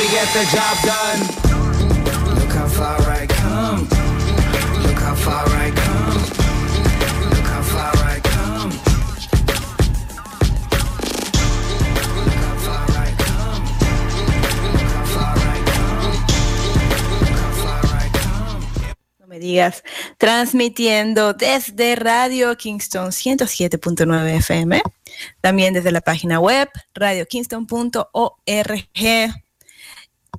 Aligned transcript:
we 0.00 0.08
get 0.08 0.32
the 0.32 0.44
job 0.48 0.80
done. 0.82 1.20
Look 2.40 2.52
how 2.52 2.68
far 2.68 3.10
I 3.10 3.26
come. 3.26 3.86
Look 4.82 4.98
how 4.98 5.14
far 5.14 5.46
I 5.48 5.70
come. 5.70 6.22
Look 7.30 7.44
how 7.44 7.62
far 7.62 7.94
I 8.08 8.20
come. 8.20 8.70
Look 12.16 12.34
how 12.44 12.56
far 12.66 12.90
I 12.96 13.12
come. 13.20 13.62
Look 14.72 14.88
how 14.88 15.04
far 15.04 15.36
I 15.36 15.60
come. 15.68 16.16
Look 17.20 17.36
how 17.36 17.52
far 17.64 17.84
I 18.00 18.08
come. 18.08 18.64
No 19.18 19.26
me 19.26 19.38
digas, 19.38 19.84
transmitiendo 20.16 21.34
desde 21.34 21.94
Radio 21.96 22.56
Kingston 22.56 23.08
107.9 23.08 24.38
FM, 24.38 24.80
también 25.42 25.74
desde 25.74 25.92
la 25.92 26.00
página 26.00 26.40
web 26.40 26.70
radiokingston.org. 26.94 28.88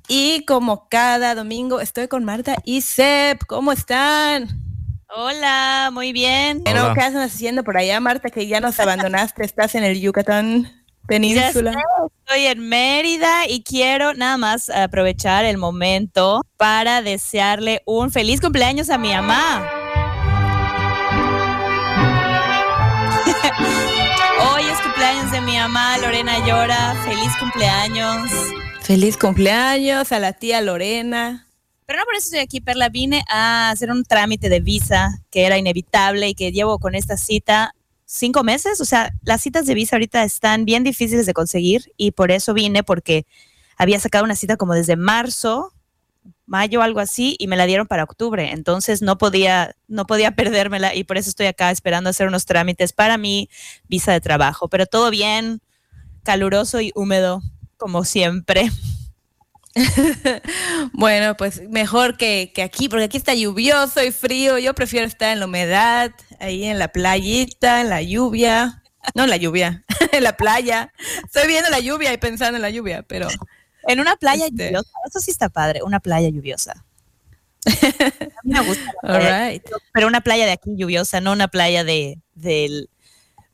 Y 0.08 0.44
como 0.46 0.88
cada 0.88 1.34
domingo 1.34 1.80
estoy 1.80 2.08
con 2.08 2.24
Marta 2.24 2.56
y 2.64 2.80
Seb, 2.82 3.38
¿cómo 3.46 3.72
están? 3.72 4.48
Hola, 5.14 5.90
muy 5.92 6.12
bien. 6.12 6.62
Bueno. 6.64 6.94
¿Qué 6.94 7.00
estás 7.00 7.14
haciendo 7.14 7.64
por 7.64 7.76
allá, 7.76 8.00
Marta? 8.00 8.30
Que 8.30 8.46
ya 8.46 8.60
nos 8.60 8.80
abandonaste, 8.80 9.44
estás 9.44 9.74
en 9.74 9.84
el 9.84 10.00
Yucatán 10.00 10.70
Península. 11.06 11.74
Estoy 12.24 12.46
en 12.46 12.68
Mérida 12.68 13.46
y 13.46 13.62
quiero 13.62 14.14
nada 14.14 14.38
más 14.38 14.70
aprovechar 14.70 15.44
el 15.44 15.58
momento 15.58 16.42
para 16.56 17.02
desearle 17.02 17.82
un 17.84 18.10
feliz 18.10 18.40
cumpleaños 18.40 18.88
a 18.88 18.96
mi 18.98 19.12
mamá. 19.12 19.68
Hoy 24.54 24.62
es 24.62 24.80
cumpleaños 24.80 25.30
de 25.30 25.40
mi 25.42 25.56
mamá, 25.58 25.98
Lorena 25.98 26.38
Llora. 26.46 26.94
Feliz 27.04 27.36
cumpleaños. 27.38 28.30
Feliz 28.92 29.16
cumpleaños 29.16 30.12
a 30.12 30.18
la 30.18 30.34
tía 30.34 30.60
Lorena. 30.60 31.48
Pero 31.86 31.98
no 31.98 32.04
por 32.04 32.14
eso 32.14 32.26
estoy 32.26 32.40
aquí, 32.40 32.60
Perla. 32.60 32.90
Vine 32.90 33.24
a 33.26 33.70
hacer 33.70 33.90
un 33.90 34.04
trámite 34.04 34.50
de 34.50 34.60
visa 34.60 35.22
que 35.30 35.46
era 35.46 35.56
inevitable 35.56 36.28
y 36.28 36.34
que 36.34 36.52
llevo 36.52 36.78
con 36.78 36.94
esta 36.94 37.16
cita 37.16 37.74
cinco 38.04 38.44
meses. 38.44 38.82
O 38.82 38.84
sea, 38.84 39.14
las 39.22 39.40
citas 39.40 39.64
de 39.64 39.72
visa 39.72 39.96
ahorita 39.96 40.22
están 40.24 40.66
bien 40.66 40.84
difíciles 40.84 41.24
de 41.24 41.32
conseguir 41.32 41.90
y 41.96 42.10
por 42.10 42.30
eso 42.30 42.52
vine 42.52 42.82
porque 42.82 43.24
había 43.78 43.98
sacado 43.98 44.24
una 44.24 44.36
cita 44.36 44.58
como 44.58 44.74
desde 44.74 44.96
marzo, 44.96 45.72
mayo, 46.44 46.82
algo 46.82 47.00
así, 47.00 47.34
y 47.38 47.46
me 47.46 47.56
la 47.56 47.64
dieron 47.64 47.86
para 47.86 48.04
octubre. 48.04 48.50
Entonces 48.52 49.00
no 49.00 49.16
podía, 49.16 49.74
no 49.88 50.04
podía 50.04 50.32
perdérmela 50.36 50.94
y 50.94 51.04
por 51.04 51.16
eso 51.16 51.30
estoy 51.30 51.46
acá 51.46 51.70
esperando 51.70 52.10
hacer 52.10 52.28
unos 52.28 52.44
trámites 52.44 52.92
para 52.92 53.16
mi 53.16 53.48
visa 53.88 54.12
de 54.12 54.20
trabajo. 54.20 54.68
Pero 54.68 54.84
todo 54.84 55.08
bien, 55.08 55.62
caluroso 56.24 56.82
y 56.82 56.92
húmedo, 56.94 57.40
como 57.82 58.04
siempre. 58.04 58.70
Bueno, 60.92 61.34
pues 61.36 61.62
mejor 61.70 62.18
que, 62.18 62.52
que 62.54 62.62
aquí, 62.62 62.88
porque 62.90 63.04
aquí 63.04 63.16
está 63.16 63.32
lluvioso 63.34 64.02
y 64.04 64.12
frío. 64.12 64.58
Yo 64.58 64.74
prefiero 64.74 65.06
estar 65.06 65.32
en 65.32 65.40
la 65.40 65.46
humedad, 65.46 66.10
ahí 66.40 66.64
en 66.64 66.78
la 66.78 66.88
playita, 66.88 67.80
en 67.80 67.88
la 67.88 68.02
lluvia. 68.02 68.82
No 69.14 69.24
en 69.24 69.30
la 69.30 69.36
lluvia, 69.38 69.82
en 70.12 70.22
la 70.22 70.36
playa. 70.36 70.92
Estoy 71.24 71.48
viendo 71.48 71.70
la 71.70 71.80
lluvia 71.80 72.12
y 72.12 72.18
pensando 72.18 72.56
en 72.56 72.62
la 72.62 72.70
lluvia, 72.70 73.02
pero 73.02 73.28
En 73.88 73.98
una 73.98 74.14
playa 74.16 74.44
Este. 74.46 74.66
lluviosa. 74.66 74.90
Eso 75.08 75.20
sí 75.20 75.30
está 75.30 75.48
padre, 75.48 75.82
una 75.82 75.98
playa 76.00 76.28
lluviosa. 76.28 76.84
A 77.66 78.40
mí 78.44 78.52
me 78.52 78.60
gusta 78.60 78.92
playa, 79.00 79.48
right. 79.48 79.64
pero 79.92 80.06
una 80.06 80.20
playa 80.20 80.44
de 80.44 80.52
aquí 80.52 80.70
lluviosa, 80.76 81.20
no 81.20 81.32
una 81.32 81.48
playa 81.48 81.82
de, 81.82 82.20
del, 82.34 82.90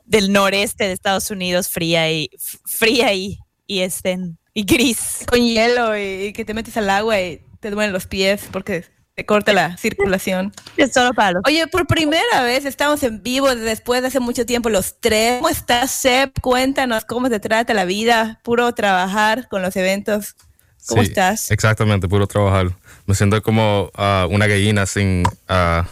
del 0.04 0.32
noreste 0.32 0.84
de 0.84 0.92
Estados 0.92 1.30
Unidos 1.30 1.68
fría 1.68 2.10
y 2.10 2.30
fría 2.64 3.14
y, 3.14 3.38
y, 3.68 3.82
este, 3.82 4.18
y 4.54 4.64
gris. 4.64 5.24
Con 5.28 5.40
hielo 5.40 5.96
y, 5.96 6.00
y 6.26 6.32
que 6.32 6.44
te 6.44 6.54
metes 6.54 6.76
al 6.76 6.90
agua 6.90 7.20
y 7.20 7.40
te 7.60 7.70
duelen 7.70 7.92
los 7.92 8.06
pies 8.08 8.48
porque 8.50 8.84
te 9.14 9.24
corta 9.26 9.52
la 9.52 9.76
circulación. 9.76 10.52
Es 10.76 10.92
solo 10.92 11.12
para 11.12 11.32
los 11.32 11.42
Oye, 11.46 11.66
por 11.66 11.86
primera 11.86 12.42
vez 12.42 12.64
estamos 12.64 13.02
en 13.02 13.22
vivo 13.22 13.54
después 13.54 14.00
de 14.00 14.08
hace 14.08 14.20
mucho 14.20 14.46
tiempo 14.46 14.68
los 14.70 15.00
tres. 15.00 15.38
¿Cómo 15.38 15.48
estás, 15.48 15.90
Seb? 15.90 16.32
Cuéntanos 16.40 17.04
cómo 17.04 17.28
te 17.28 17.38
trata 17.40 17.74
la 17.74 17.84
vida, 17.84 18.40
puro 18.42 18.72
trabajar 18.74 19.48
con 19.48 19.60
los 19.62 19.76
eventos. 19.76 20.34
¿Cómo 20.86 21.02
Sí, 21.02 21.08
estás? 21.08 21.50
Exactamente, 21.50 22.08
puro 22.08 22.26
trabajar. 22.26 22.68
Me 23.06 23.14
siento 23.14 23.42
como 23.42 23.90
ah, 23.94 24.26
una 24.30 24.46
gallina 24.46 24.86
sin... 24.86 25.24
ah, 25.48 25.84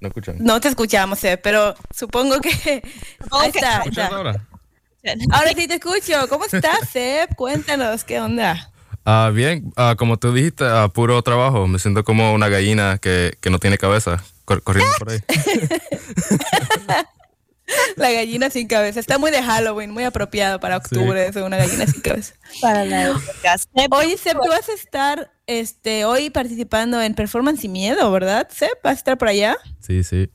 ¿No 0.00 0.08
escuchan? 0.08 0.36
No 0.38 0.60
te 0.60 0.68
escuchamos, 0.68 1.18
Seb, 1.18 1.40
pero 1.42 1.74
supongo 1.92 2.38
que... 2.40 2.82
Ahí 3.32 3.48
está, 3.48 3.76
ahí 3.78 3.88
¿Escuchas 3.88 4.04
está. 4.04 4.16
ahora? 4.16 4.46
Ahora 5.32 5.50
sí 5.56 5.66
te 5.68 5.74
escucho. 5.74 6.28
¿Cómo 6.28 6.44
estás, 6.44 6.88
Seb? 6.90 7.34
Cuéntanos, 7.36 8.04
¿qué 8.04 8.20
onda? 8.20 8.70
Ah, 9.04 9.30
bien, 9.32 9.72
ah, 9.76 9.94
como 9.96 10.18
tú 10.18 10.32
dijiste, 10.32 10.64
ah, 10.64 10.88
puro 10.92 11.22
trabajo. 11.22 11.66
Me 11.66 11.78
siento 11.78 12.04
como 12.04 12.32
una 12.34 12.48
gallina 12.48 12.98
que, 12.98 13.38
que 13.40 13.48
no 13.50 13.58
tiene 13.58 13.78
cabeza, 13.78 14.22
cor- 14.44 14.62
corriendo 14.62 14.92
por 14.98 15.10
ahí. 15.10 15.20
La 17.96 18.10
gallina 18.10 18.48
sin 18.48 18.66
cabeza. 18.66 18.98
Está 18.98 19.18
muy 19.18 19.30
de 19.30 19.42
Halloween, 19.42 19.90
muy 19.90 20.04
apropiado 20.04 20.58
para 20.58 20.78
octubre, 20.78 21.26
eso, 21.26 21.44
una 21.44 21.58
gallina 21.58 21.86
sin 21.86 22.00
cabeza. 22.00 22.34
para 22.62 22.84
la. 22.86 23.20
Oye, 23.90 24.16
Seb, 24.16 24.38
tú 24.42 24.48
vas 24.48 24.68
a 24.70 24.72
estar 24.72 25.30
este, 25.46 26.06
hoy 26.06 26.30
participando 26.30 27.00
en 27.02 27.14
Performance 27.14 27.60
Sin 27.60 27.72
Miedo, 27.72 28.10
¿verdad, 28.10 28.48
Seb? 28.50 28.70
¿Vas 28.82 28.92
a 28.92 28.96
estar 28.96 29.18
por 29.18 29.28
allá? 29.28 29.56
Sí, 29.80 30.02
sí. 30.02 30.30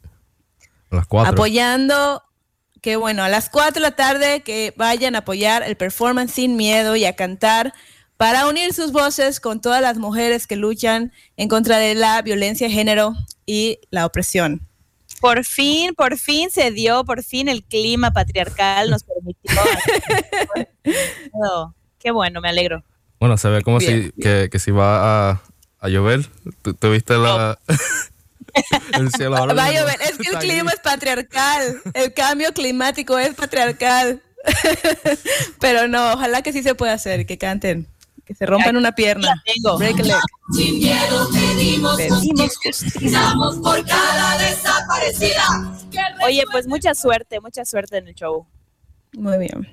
A 0.91 0.97
las 0.97 1.07
cuatro. 1.07 1.31
apoyando, 1.33 2.21
que 2.83 2.97
bueno, 2.97 3.23
a 3.23 3.29
las 3.29 3.49
4 3.49 3.75
de 3.75 3.79
la 3.79 3.95
tarde 3.95 4.41
que 4.41 4.73
vayan 4.75 5.15
a 5.15 5.19
apoyar 5.19 5.63
el 5.63 5.77
performance 5.77 6.33
sin 6.33 6.57
miedo 6.57 6.97
y 6.97 7.05
a 7.05 7.15
cantar 7.15 7.73
para 8.17 8.45
unir 8.45 8.73
sus 8.73 8.91
voces 8.91 9.39
con 9.39 9.61
todas 9.61 9.81
las 9.81 9.97
mujeres 9.97 10.47
que 10.47 10.57
luchan 10.57 11.13
en 11.37 11.47
contra 11.47 11.77
de 11.77 11.95
la 11.95 12.21
violencia 12.21 12.67
de 12.67 12.73
género 12.73 13.13
y 13.45 13.79
la 13.89 14.05
opresión. 14.05 14.67
Por 15.21 15.45
fin, 15.45 15.93
por 15.95 16.17
fin 16.17 16.51
se 16.51 16.71
dio, 16.71 17.05
por 17.05 17.23
fin 17.23 17.47
el 17.47 17.63
clima 17.63 18.11
patriarcal 18.11 18.89
nos 18.89 19.05
permitió. 19.05 19.61
Oh, 21.31 21.73
Qué 21.99 22.11
bueno, 22.11 22.41
me 22.41 22.49
alegro. 22.49 22.83
Bueno, 23.17 23.37
se 23.37 23.47
ve 23.47 23.61
como 23.61 23.77
Bien, 23.77 24.11
si, 24.13 24.21
que, 24.21 24.49
que 24.51 24.59
si 24.59 24.71
va 24.71 25.29
a, 25.29 25.41
a 25.79 25.87
llover. 25.87 26.27
¿Tú, 26.61 26.73
tú 26.73 26.91
viste 26.91 27.15
la, 27.15 27.57
el 28.93 29.11
cielo 29.11 29.37
ahora 29.37 29.53
Va 29.53 29.65
a 29.65 29.69
mismo? 29.69 29.81
llover, 29.81 30.01
es 30.01 30.17
que 30.17 30.29
el 30.29 30.39
clima 30.39 30.71
es 30.71 30.79
patriarcal, 30.79 31.81
el 31.93 32.13
cambio 32.13 32.53
climático 32.53 33.17
es 33.17 33.33
patriarcal. 33.35 34.21
Pero 35.59 35.87
no, 35.87 36.13
ojalá 36.13 36.41
que 36.41 36.51
sí 36.51 36.63
se 36.63 36.75
pueda 36.75 36.93
hacer, 36.93 37.25
que 37.25 37.37
canten, 37.37 37.87
que 38.25 38.35
se 38.35 38.45
rompan 38.45 38.75
una 38.75 38.91
pierna. 38.93 39.41
Tengo. 39.45 39.77
Break 39.77 39.99
a 40.01 40.03
leg. 40.03 40.15
Sin 40.53 40.79
miedo 40.79 41.29
pedimos 41.31 41.95
Pedimos 41.95 42.57
justicia. 42.57 43.33
Por 43.61 43.85
cada 43.85 44.37
desaparecida. 44.37 45.77
Oye, 46.25 46.43
pues 46.51 46.67
mucha 46.67 46.93
suerte, 46.93 47.39
mucha 47.39 47.63
suerte 47.63 47.97
en 47.97 48.09
el 48.09 48.15
show. 48.15 48.45
Muy 49.13 49.37
bien. 49.37 49.67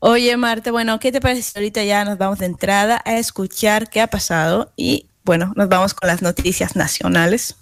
Oye, 0.00 0.36
Marta, 0.36 0.70
bueno, 0.70 0.98
¿qué 1.00 1.10
te 1.10 1.20
parece 1.20 1.58
ahorita 1.58 1.82
ya 1.84 2.04
nos 2.04 2.18
vamos 2.18 2.38
de 2.38 2.46
entrada 2.46 3.00
a 3.04 3.16
escuchar 3.16 3.88
qué 3.88 4.00
ha 4.00 4.06
pasado? 4.06 4.72
Y 4.76 5.07
bueno, 5.28 5.52
nos 5.56 5.68
vamos 5.68 5.92
con 5.92 6.06
las 6.06 6.22
noticias 6.22 6.74
nacionales. 6.74 7.54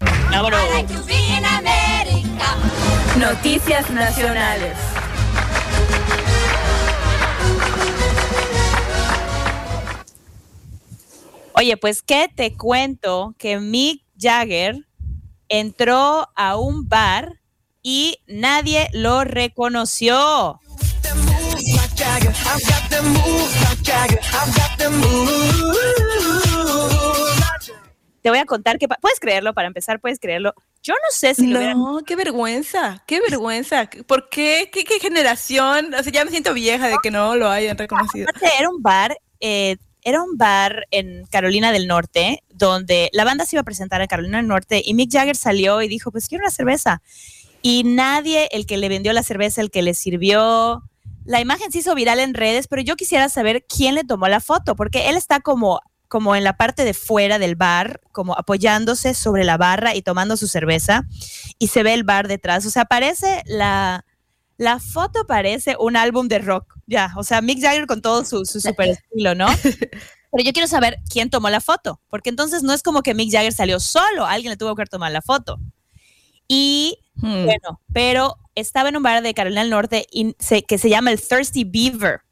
Like. 0.00 0.94
Noticias 3.18 3.90
nacionales. 3.90 4.74
Oye, 11.52 11.76
pues 11.76 12.00
qué 12.00 12.30
te 12.34 12.56
cuento 12.56 13.34
que 13.36 13.58
Mick 13.58 14.02
Jagger 14.18 14.86
entró 15.50 16.30
a 16.34 16.56
un 16.56 16.88
bar 16.88 17.38
y 17.82 18.16
nadie 18.26 18.88
lo 18.94 19.24
reconoció. 19.24 20.58
Te 28.24 28.30
voy 28.30 28.38
a 28.38 28.46
contar 28.46 28.78
que 28.78 28.88
puedes 28.88 29.20
creerlo 29.20 29.52
para 29.52 29.66
empezar, 29.66 30.00
puedes 30.00 30.18
creerlo. 30.18 30.54
Yo 30.82 30.94
no 30.94 31.10
sé 31.10 31.34
si 31.34 31.46
lo 31.46 31.58
hubieran 31.58 31.76
No, 31.76 32.00
qué 32.06 32.16
vergüenza, 32.16 33.04
qué 33.06 33.20
vergüenza. 33.20 33.90
¿Por 34.06 34.30
qué? 34.30 34.70
¿Qué, 34.72 34.84
qué 34.84 34.98
generación? 34.98 35.92
O 35.92 36.02
sea, 36.02 36.10
ya 36.10 36.24
me 36.24 36.30
siento 36.30 36.54
vieja 36.54 36.88
de 36.88 36.96
que 37.02 37.10
no 37.10 37.36
lo 37.36 37.50
hayan 37.50 37.76
reconocido. 37.76 38.26
Era 38.58 38.70
un 38.70 38.80
bar, 38.80 39.18
eh, 39.40 39.76
era 40.00 40.22
un 40.22 40.38
bar 40.38 40.86
en 40.90 41.26
Carolina 41.26 41.70
del 41.70 41.86
Norte, 41.86 42.42
donde 42.48 43.10
la 43.12 43.24
banda 43.24 43.44
se 43.44 43.56
iba 43.56 43.60
a 43.60 43.64
presentar 43.64 44.00
en 44.00 44.06
Carolina 44.06 44.38
del 44.38 44.48
Norte 44.48 44.80
y 44.82 44.94
Mick 44.94 45.12
Jagger 45.12 45.36
salió 45.36 45.82
y 45.82 45.88
dijo, 45.88 46.10
pues 46.10 46.26
quiero 46.26 46.44
una 46.44 46.50
cerveza. 46.50 47.02
Y 47.60 47.84
nadie, 47.84 48.48
el 48.52 48.64
que 48.64 48.78
le 48.78 48.88
vendió 48.88 49.12
la 49.12 49.22
cerveza, 49.22 49.60
el 49.60 49.70
que 49.70 49.82
le 49.82 49.92
sirvió, 49.92 50.82
la 51.26 51.42
imagen 51.42 51.70
se 51.70 51.80
hizo 51.80 51.94
viral 51.94 52.20
en 52.20 52.32
redes, 52.32 52.68
pero 52.68 52.80
yo 52.80 52.96
quisiera 52.96 53.28
saber 53.28 53.66
quién 53.66 53.94
le 53.94 54.04
tomó 54.04 54.28
la 54.28 54.40
foto, 54.40 54.76
porque 54.76 55.10
él 55.10 55.18
está 55.18 55.40
como 55.40 55.82
como 56.08 56.36
en 56.36 56.44
la 56.44 56.56
parte 56.56 56.84
de 56.84 56.94
fuera 56.94 57.38
del 57.38 57.56
bar, 57.56 58.00
como 58.12 58.34
apoyándose 58.38 59.14
sobre 59.14 59.44
la 59.44 59.56
barra 59.56 59.94
y 59.94 60.02
tomando 60.02 60.36
su 60.36 60.46
cerveza, 60.46 61.04
y 61.58 61.68
se 61.68 61.82
ve 61.82 61.94
el 61.94 62.04
bar 62.04 62.28
detrás. 62.28 62.64
O 62.66 62.70
sea, 62.70 62.84
parece 62.84 63.42
la, 63.46 64.04
la 64.56 64.78
foto 64.78 65.26
parece 65.26 65.76
un 65.80 65.96
álbum 65.96 66.28
de 66.28 66.38
rock. 66.38 66.74
ya, 66.86 67.12
o 67.16 67.24
sea, 67.24 67.40
Mick 67.40 67.60
Jagger 67.60 67.86
con 67.86 68.00
todo 68.02 68.24
su, 68.24 68.44
su 68.44 68.60
super 68.60 68.88
estilo, 68.90 69.34
¿no? 69.34 69.46
Pero 69.62 70.44
yo 70.44 70.52
quiero 70.52 70.68
saber 70.68 70.98
quién 71.10 71.30
tomó 71.30 71.48
la 71.50 71.60
foto, 71.60 72.00
porque 72.08 72.28
entonces 72.30 72.62
no 72.62 72.72
es 72.72 72.82
como 72.82 73.02
que 73.02 73.14
Mick 73.14 73.30
Jagger 73.32 73.52
salió 73.52 73.80
solo, 73.80 74.26
alguien 74.26 74.50
le 74.50 74.56
tuvo 74.56 74.74
que 74.74 74.84
tomar 74.86 75.10
la 75.12 75.22
foto. 75.22 75.58
Y 76.48 76.98
Hmm. 77.16 77.44
bueno, 77.44 77.80
pero 77.92 78.36
estaba 78.56 78.88
en 78.88 78.96
un 78.96 79.02
bar 79.04 79.22
de 79.22 79.34
Carolina 79.34 79.60
del 79.60 79.70
Norte 79.70 80.04
y 80.10 80.34
se- 80.40 80.64
que 80.64 80.78
se 80.78 80.88
llama 80.90 81.12
el 81.12 81.20
Thirsty 81.20 81.62
Beaver, 81.62 82.22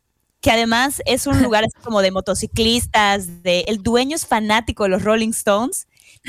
que 0.43 0.51
además 0.51 1.01
es 1.07 1.27
un 1.27 1.43
lugar 1.43 1.65
así 1.65 1.83
como 1.83 2.03
de 2.03 2.11
motociclistas, 2.11 3.43
de, 3.43 3.61
el 3.69 3.83
dueño 3.83 4.17
es 4.17 4.27
fanático 4.27 4.83
de 4.83 4.91
los 4.91 5.03
Rolling 5.03 5.31
Stones 5.31 5.87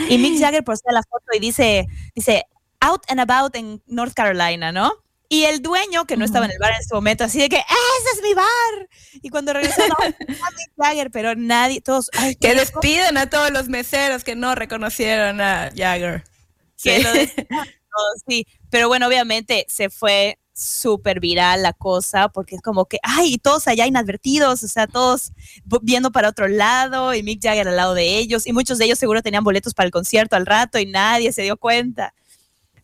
y 0.10 0.18
Mick 0.18 0.40
Jagger 0.40 0.64
postea 0.64 0.94
la 0.94 1.04
foto 1.04 1.26
y 1.36 1.40
dice, 1.40 1.86
dice, 2.16 2.46
out 2.80 3.04
and 3.10 3.20
about 3.20 3.56
en 3.56 3.82
North 3.88 4.14
Carolina, 4.14 4.72
¿no? 4.72 4.94
Y 5.30 5.46
el 5.46 5.62
dueño, 5.64 6.06
que 6.06 6.16
no 6.16 6.26
estaba 6.26 6.46
en 6.46 6.52
el 6.52 6.60
bar 6.60 6.72
en 6.72 6.80
ese 6.80 6.94
momento, 6.94 7.24
así 7.24 7.40
de 7.40 7.50
que, 7.50 7.56
¡ese 7.58 8.18
es 8.18 8.22
mi 8.24 8.34
bar! 8.36 8.90
Y 9.24 9.30
cuando 9.30 9.52
regresó, 9.54 9.82
no, 9.88 9.96
Mick 10.28 10.38
Jagger, 10.78 11.10
pero 11.12 11.34
nadie, 11.36 11.82
todos, 11.82 12.12
ay, 12.14 12.36
Que 12.36 12.50
qué 12.50 12.56
despiden 12.56 13.18
a 13.18 13.30
todos 13.30 13.50
los 13.52 13.68
meseros 13.68 14.24
que 14.24 14.36
no 14.36 14.54
reconocieron 14.54 15.42
a 15.42 15.72
Jagger. 15.76 16.24
que 16.82 16.98
Sí. 16.98 17.04
lo 17.04 17.14
de- 17.14 17.28
todo, 17.28 18.08
sí. 18.28 18.46
Pero 18.70 18.88
bueno, 18.90 19.08
obviamente 19.08 19.66
se 19.70 19.90
fue 19.90 20.38
súper 20.54 21.20
viral 21.20 21.64
la 21.64 21.74
cosa, 21.74 22.30
porque 22.30 22.56
es 22.56 22.62
como 22.62 22.86
que, 22.86 23.00
ay, 23.02 23.34
y 23.34 23.38
todos 23.38 23.68
allá 23.68 23.88
inadvertidos, 23.88 24.64
o 24.64 24.68
sea, 24.68 24.88
todos 24.88 25.32
viendo 25.82 26.12
para 26.12 26.30
otro 26.30 26.48
lado 26.48 27.14
y 27.14 27.24
Mick 27.24 27.42
Jagger 27.42 27.68
al 27.68 27.76
lado 27.76 27.94
de 27.96 28.18
ellos, 28.18 28.46
y 28.46 28.54
muchos 28.54 28.78
de 28.78 28.86
ellos 28.86 29.00
seguro 29.00 29.22
tenían 29.22 29.44
boletos 29.44 29.74
para 29.74 29.88
el 29.88 29.92
concierto 29.92 30.36
al 30.36 30.46
rato 30.46 30.80
y 30.80 30.86
nadie 30.86 31.32
se 31.34 31.42
dio 31.42 31.58
cuenta. 31.58 32.14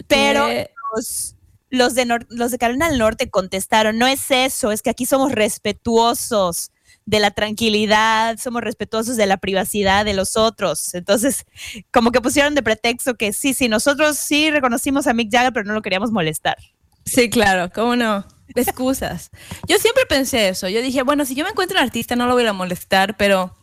Pero 0.08 0.48
los, 0.96 1.36
los 1.70 1.94
de, 1.94 2.06
Nor- 2.06 2.26
los 2.30 2.52
de 2.52 2.58
Carolina 2.58 2.90
del 2.90 2.98
Norte 2.98 3.30
contestaron, 3.30 3.98
no 4.00 4.08
es 4.08 4.32
eso, 4.32 4.72
es 4.72 4.82
que 4.82 4.90
aquí 4.90 5.06
somos 5.06 5.32
respetuosos 5.32 6.72
de 7.06 7.20
la 7.20 7.32
tranquilidad, 7.32 8.38
somos 8.38 8.62
respetuosos 8.62 9.16
de 9.18 9.26
la 9.26 9.38
privacidad 9.38 10.06
de 10.06 10.14
los 10.14 10.38
otros. 10.38 10.94
Entonces, 10.94 11.46
como 11.92 12.12
que 12.12 12.22
pusieron 12.22 12.56
de 12.56 12.64
pretexto 12.64 13.16
que 13.16 13.34
sí, 13.34 13.54
sí, 13.54 13.68
nosotros 13.68 14.18
sí 14.18 14.50
reconocimos 14.52 15.08
a 15.08 15.14
Mick 15.14 15.32
Jagger, 15.32 15.54
pero 15.54 15.66
no 15.66 15.74
lo 15.74 15.82
queríamos 15.82 16.12
molestar. 16.12 16.58
Sí, 17.06 17.30
claro, 17.30 17.70
¿cómo 17.74 17.96
no? 17.96 18.26
Excusas. 18.56 19.30
Yo 19.68 19.78
siempre 19.78 20.06
pensé 20.08 20.50
eso. 20.50 20.68
Yo 20.70 20.82
dije, 20.82 21.04
bueno, 21.04 21.26
si 21.26 21.36
yo 21.36 21.44
me 21.44 21.52
encuentro 21.52 21.78
un 21.78 21.84
artista 21.84 22.16
no 22.16 22.26
lo 22.28 22.34
voy 22.34 22.46
a 22.46 22.54
molestar, 22.54 23.16
pero, 23.18 23.56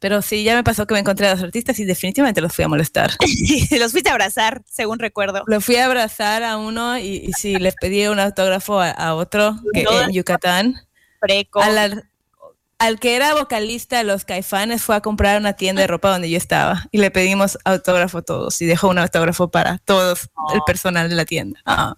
pero 0.00 0.20
sí, 0.20 0.42
ya 0.42 0.54
me 0.56 0.64
pasó 0.64 0.86
que 0.86 0.94
me 0.94 1.00
encontré 1.00 1.28
a 1.28 1.34
los 1.34 1.42
artistas 1.44 1.78
y 1.78 1.84
definitivamente 1.84 2.40
los 2.40 2.52
fui 2.52 2.64
a 2.64 2.68
molestar. 2.68 3.12
Y 3.20 3.76
los 3.78 3.92
fuiste 3.92 4.10
a 4.10 4.12
abrazar, 4.12 4.62
según 4.68 4.98
recuerdo. 4.98 5.42
Lo 5.46 5.60
fui 5.60 5.76
a 5.76 5.86
abrazar 5.86 6.42
a 6.42 6.56
uno 6.56 6.98
y, 6.98 7.24
y 7.28 7.32
sí, 7.34 7.56
les 7.56 7.74
pedí 7.76 8.06
un 8.08 8.18
autógrafo 8.18 8.80
a, 8.80 8.90
a 8.90 9.14
otro 9.14 9.56
que, 9.72 9.84
No. 9.84 10.02
en 10.02 10.12
Yucatán. 10.12 10.74
Preco. 11.20 11.60
Al, 11.60 12.98
que 12.98 13.14
era 13.14 13.32
vocalista 13.34 13.98
de 13.98 14.02
los 14.04 14.24
Caifanes 14.24 14.82
fue 14.82 14.96
a 14.96 15.00
comprar 15.00 15.38
una 15.38 15.52
tienda 15.52 15.82
de 15.82 15.86
ropa 15.86 16.10
donde 16.10 16.28
yo 16.28 16.36
estaba 16.36 16.88
y 16.90 16.98
le 16.98 17.12
pedimos 17.12 17.56
autógrafo 17.64 18.18
a 18.18 18.22
todos 18.22 18.60
y 18.60 18.66
dejó 18.66 18.88
un 18.88 18.98
autógrafo 18.98 19.52
para 19.52 19.78
todos 19.84 20.22
el 20.52 20.58
Oh. 20.60 20.64
personal 20.64 21.08
de 21.08 21.14
la 21.14 21.24
tienda. 21.24 21.60
Ah. 21.64 21.94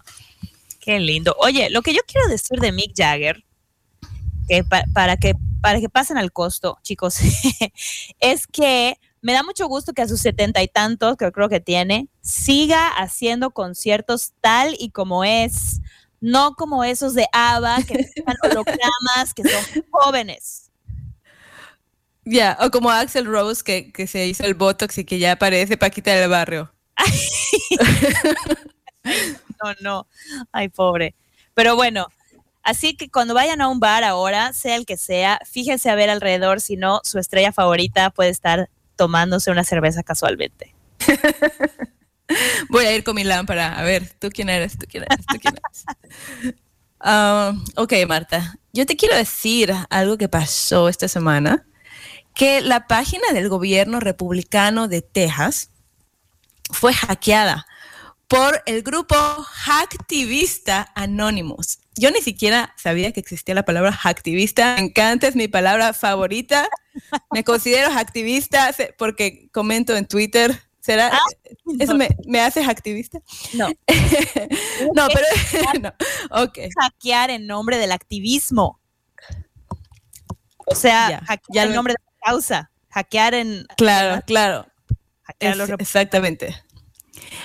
Qué 0.85 0.99
lindo. 0.99 1.35
Oye, 1.39 1.71
lo 1.71 1.81
que 1.81 1.95
yo 1.95 2.01
quiero 2.07 2.27
decir 2.27 2.59
de 2.59 2.71
Mick 2.71 2.93
Jagger, 2.95 3.43
que 4.47 4.63
pa- 4.63 4.85
para, 4.93 5.17
que, 5.17 5.33
para 5.59 5.79
que 5.79 5.89
pasen 5.89 6.19
al 6.19 6.31
costo, 6.31 6.77
chicos, 6.83 7.17
es 8.19 8.45
que 8.45 8.99
me 9.23 9.33
da 9.33 9.41
mucho 9.41 9.67
gusto 9.67 9.93
que 9.93 10.03
a 10.03 10.07
sus 10.07 10.21
setenta 10.21 10.61
y 10.61 10.67
tantos, 10.67 11.17
que 11.17 11.31
creo 11.31 11.49
que 11.49 11.59
tiene, 11.59 12.07
siga 12.21 12.89
haciendo 12.89 13.49
conciertos 13.49 14.33
tal 14.41 14.75
y 14.77 14.91
como 14.91 15.23
es, 15.23 15.81
no 16.21 16.53
como 16.53 16.83
esos 16.83 17.15
de 17.15 17.25
ABBA, 17.31 17.77
que 17.87 17.93
necesitan 17.95 18.35
hologramas, 18.43 19.33
que 19.35 19.41
son 19.41 19.83
jóvenes. 19.89 20.69
Ya, 22.25 22.59
o 22.61 22.69
como 22.69 22.91
Axel 22.91 23.25
Rose 23.25 23.63
que, 23.63 23.91
que 23.91 24.05
se 24.05 24.27
hizo 24.27 24.43
el 24.45 24.53
Botox 24.53 24.99
y 24.99 25.05
que 25.05 25.17
ya 25.17 25.35
parece 25.37 25.77
Paquita 25.77 26.13
del 26.13 26.29
barrio. 26.29 26.71
No, 29.63 29.73
no. 29.81 30.07
Ay, 30.51 30.69
pobre. 30.69 31.15
Pero 31.53 31.75
bueno, 31.75 32.07
así 32.63 32.95
que 32.95 33.09
cuando 33.09 33.33
vayan 33.33 33.61
a 33.61 33.67
un 33.67 33.79
bar 33.79 34.03
ahora, 34.03 34.53
sea 34.53 34.75
el 34.75 34.85
que 34.85 34.97
sea, 34.97 35.39
fíjense 35.45 35.89
a 35.89 35.95
ver 35.95 36.09
alrededor, 36.09 36.61
si 36.61 36.75
no, 36.75 37.01
su 37.03 37.19
estrella 37.19 37.51
favorita 37.51 38.09
puede 38.09 38.29
estar 38.29 38.69
tomándose 38.95 39.51
una 39.51 39.63
cerveza 39.63 40.03
casualmente. 40.03 40.75
Voy 42.69 42.85
a 42.85 42.95
ir 42.95 43.03
con 43.03 43.15
mi 43.15 43.23
lámpara. 43.23 43.77
A 43.77 43.83
ver, 43.83 44.09
¿tú 44.19 44.29
quién 44.29 44.49
eres? 44.49 44.77
¿Tú 44.77 44.85
quién 44.89 45.03
eres? 45.03 45.25
¿Tú 45.25 45.39
quién 45.39 45.55
eres? 45.55 46.55
Ah, 47.07 47.53
ok, 47.75 47.93
Marta. 48.07 48.55
Yo 48.73 48.87
te 48.87 48.95
quiero 48.95 49.15
decir 49.15 49.71
algo 49.91 50.17
que 50.17 50.27
pasó 50.27 50.89
esta 50.89 51.07
semana. 51.07 51.67
Que 52.33 52.61
la 52.61 52.87
página 52.87 53.31
del 53.31 53.47
gobierno 53.47 53.99
republicano 53.99 54.87
de 54.87 55.03
Texas 55.03 55.69
fue 56.71 56.93
hackeada 56.93 57.67
por 58.27 58.61
el 58.65 58.81
grupo 58.83 59.15
Hacktivista 59.15 60.91
Anonymous. 60.95 61.79
Yo 61.95 62.11
ni 62.11 62.21
siquiera 62.21 62.73
sabía 62.77 63.11
que 63.11 63.19
existía 63.19 63.55
la 63.55 63.63
palabra 63.65 63.91
hacktivista. 63.91 64.75
Me 64.75 64.85
encanta, 64.87 65.27
es 65.27 65.35
mi 65.35 65.47
palabra 65.47 65.93
favorita. 65.93 66.67
Me 67.31 67.43
considero 67.43 67.89
hacktivista 67.91 68.71
porque 68.97 69.49
comento 69.51 69.95
en 69.95 70.07
Twitter. 70.07 70.59
¿Será? 70.81 71.09
Ah, 71.13 71.19
¿Eso 71.79 71.93
no. 71.93 71.99
me, 71.99 72.09
me 72.27 72.41
hace 72.41 72.63
hacktivista? 72.63 73.19
No. 73.53 73.69
no, 74.95 75.07
pero 75.13 75.25
no. 75.81 75.93
Ok. 76.43 76.59
Hackear 76.79 77.29
en 77.31 77.47
nombre 77.47 77.77
del 77.77 77.91
activismo. 77.91 78.79
O 80.67 80.75
sea, 80.75 81.09
Ya, 81.09 81.19
hackear 81.25 81.53
ya 81.53 81.63
en 81.63 81.73
nombre 81.73 81.93
de 81.93 82.03
la 82.03 82.31
causa. 82.31 82.71
Hackear 82.89 83.33
en. 83.35 83.65
Claro, 83.77 84.21
claro. 84.27 84.67
hackear 85.23 85.51
Es- 85.53 85.57
los 85.57 85.69
exactamente. 85.79 86.55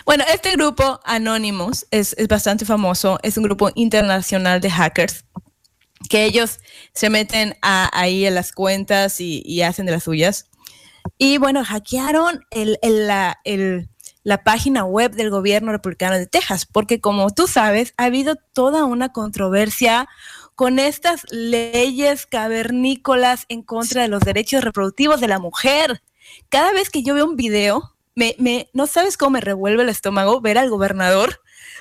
Bueno, 0.04 0.24
este 0.32 0.52
grupo 0.52 1.00
Anonymous 1.04 1.86
es, 1.90 2.14
es 2.18 2.28
bastante 2.28 2.64
famoso, 2.64 3.18
es 3.22 3.36
un 3.36 3.44
grupo 3.44 3.70
internacional 3.74 4.60
de 4.60 4.70
hackers 4.70 5.24
que 6.08 6.24
ellos 6.24 6.60
se 6.94 7.10
meten 7.10 7.56
ahí 7.62 8.26
en 8.26 8.34
las 8.34 8.52
cuentas 8.52 9.20
y, 9.20 9.62
hacen 9.62 9.86
de 9.86 9.92
las 9.92 10.04
suyas. 10.04 10.50
Y 11.18 11.38
bueno, 11.38 11.64
hackearon 11.64 12.44
la 14.22 14.44
página 14.44 14.84
web 14.84 15.12
del 15.12 15.30
gobierno 15.30 15.72
republicano 15.72 16.16
de 16.16 16.26
Texas, 16.26 16.66
porque 16.66 17.00
como 17.00 17.30
tú 17.30 17.46
sabes, 17.46 17.94
ha 17.96 18.04
habido 18.04 18.36
toda 18.52 18.84
una 18.84 19.10
controversia 19.10 20.08
con 20.54 20.78
estas 20.78 21.24
leyes 21.30 22.26
cavernícolas 22.26 23.46
en 23.48 23.62
contra 23.62 24.02
de 24.02 24.08
los 24.08 24.20
derechos 24.20 24.64
reproductivos 24.64 25.20
de 25.20 25.28
la 25.28 25.38
mujer. 25.38 26.02
Cada 26.48 26.72
vez 26.72 26.90
que 26.90 27.02
yo 27.02 27.14
veo 27.14 27.24
un 27.26 27.36
video, 27.36 27.94
me, 28.20 28.34
me- 28.38 28.68
no 28.74 28.86
sabes 28.86 29.16
cómo 29.16 29.30
me 29.30 29.40
revuelve 29.40 29.82
el 29.82 29.88
estómago 29.88 30.42
ver 30.42 30.58
al 30.58 30.68
gobernador 30.68 31.40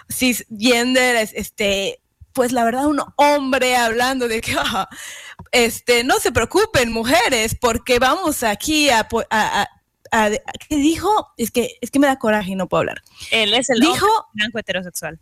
cisgender, 0.09 1.17
es- 1.17 1.33
este, 1.35 1.99
pues 2.31 2.53
la 2.53 2.63
verdad, 2.63 2.87
un 2.87 3.01
hombre 3.17 3.75
hablando 3.75 4.27
de 4.29 4.39
que, 4.39 4.55
este, 5.51 6.03
no 6.05 6.19
se 6.19 6.31
preocupen, 6.31 6.93
mujeres, 6.93 7.55
porque 7.59 7.99
vamos 7.99 8.43
aquí 8.43 8.89
a, 8.89 8.99
a- 9.01 9.05
a- 9.29 9.67
a- 10.11 10.25
a- 10.25 10.29
¿qué 10.69 10.75
dijo? 10.77 11.09
Es 11.37 11.51
que, 11.51 11.75
es 11.81 11.91
que 11.91 11.99
me 11.99 12.07
da 12.07 12.17
coraje 12.17 12.51
y 12.51 12.55
no 12.55 12.69
puedo 12.69 12.79
hablar. 12.79 13.01
Él 13.31 13.53
es 13.53 13.69
el 13.69 13.81
Dijo, 13.81 14.07
blanco 14.33 14.59
heterosexual. 14.59 15.19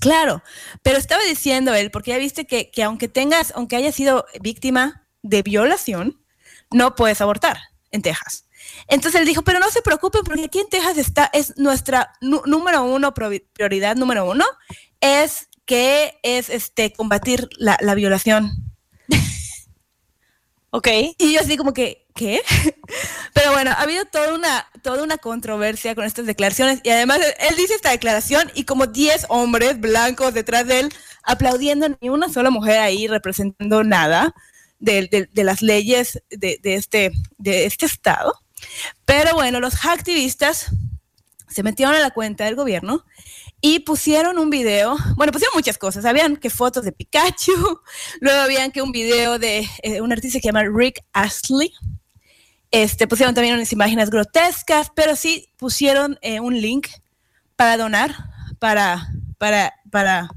Claro, 0.00 0.42
pero 0.82 0.98
estaba 0.98 1.22
diciendo 1.24 1.72
él, 1.74 1.90
porque 1.90 2.10
ya 2.12 2.18
viste 2.18 2.46
que, 2.46 2.70
que 2.70 2.82
aunque 2.82 3.08
tengas, 3.08 3.52
aunque 3.54 3.76
hayas 3.76 3.94
sido 3.94 4.24
víctima 4.40 5.06
de 5.22 5.42
violación, 5.42 6.20
no 6.70 6.94
puedes 6.94 7.20
abortar 7.20 7.58
en 7.90 8.02
Texas. 8.02 8.43
Entonces 8.88 9.20
él 9.20 9.26
dijo, 9.26 9.42
pero 9.42 9.58
no 9.60 9.70
se 9.70 9.82
preocupen 9.82 10.22
porque 10.24 10.44
aquí 10.44 10.60
en 10.60 10.68
Texas 10.68 10.98
está, 10.98 11.30
es 11.32 11.56
nuestra 11.56 12.12
nu- 12.20 12.42
número 12.46 12.84
uno, 12.84 13.14
prioridad 13.14 13.96
número 13.96 14.28
uno, 14.30 14.44
es 15.00 15.48
que 15.66 16.18
es 16.22 16.50
este 16.50 16.92
combatir 16.92 17.48
la, 17.58 17.76
la 17.80 17.94
violación. 17.94 18.50
Ok. 20.70 20.88
Y 21.18 21.32
yo 21.32 21.40
así 21.40 21.56
como 21.56 21.72
que, 21.72 22.06
¿qué? 22.16 22.42
Pero 23.32 23.52
bueno, 23.52 23.70
ha 23.70 23.82
habido 23.82 24.04
toda 24.06 24.34
una, 24.34 24.66
toda 24.82 25.04
una 25.04 25.18
controversia 25.18 25.94
con 25.94 26.04
estas 26.04 26.26
declaraciones 26.26 26.80
y 26.82 26.90
además 26.90 27.18
él, 27.18 27.32
él 27.50 27.56
dice 27.56 27.74
esta 27.74 27.90
declaración 27.90 28.50
y 28.54 28.64
como 28.64 28.86
10 28.88 29.26
hombres 29.28 29.78
blancos 29.80 30.34
detrás 30.34 30.66
de 30.66 30.80
él 30.80 30.94
aplaudiendo, 31.22 31.88
ni 32.00 32.08
una 32.08 32.28
sola 32.28 32.50
mujer 32.50 32.78
ahí 32.80 33.06
representando 33.06 33.84
nada 33.84 34.34
de, 34.80 35.06
de- 35.06 35.28
de 35.32 35.44
las 35.44 35.62
leyes 35.62 36.20
de, 36.28 36.58
de 36.60 36.74
este, 36.74 37.12
de 37.38 37.66
este 37.66 37.86
estado. 37.86 38.34
Pero 39.04 39.34
bueno, 39.34 39.60
los 39.60 39.74
hacktivistas 39.76 40.66
se 41.48 41.62
metieron 41.62 41.94
a 41.94 42.00
la 42.00 42.10
cuenta 42.10 42.44
del 42.44 42.56
gobierno 42.56 43.04
y 43.60 43.80
pusieron 43.80 44.38
un 44.38 44.50
video, 44.50 44.96
bueno, 45.16 45.32
pusieron 45.32 45.54
muchas 45.54 45.78
cosas, 45.78 46.04
habían 46.04 46.36
que 46.36 46.50
fotos 46.50 46.84
de 46.84 46.92
Pikachu, 46.92 47.52
luego 48.20 48.40
habían 48.42 48.72
que 48.72 48.82
un 48.82 48.92
video 48.92 49.38
de 49.38 49.66
eh, 49.82 50.00
un 50.00 50.12
artista 50.12 50.38
que 50.38 50.42
se 50.42 50.48
llama 50.48 50.64
Rick 50.64 51.02
Astley, 51.12 51.72
este, 52.70 53.06
pusieron 53.06 53.34
también 53.34 53.54
unas 53.54 53.72
imágenes 53.72 54.10
grotescas, 54.10 54.90
pero 54.94 55.14
sí 55.16 55.48
pusieron 55.56 56.18
eh, 56.22 56.40
un 56.40 56.60
link 56.60 56.88
para 57.56 57.76
donar, 57.76 58.14
para, 58.58 59.08
para, 59.38 59.72
para, 59.90 60.28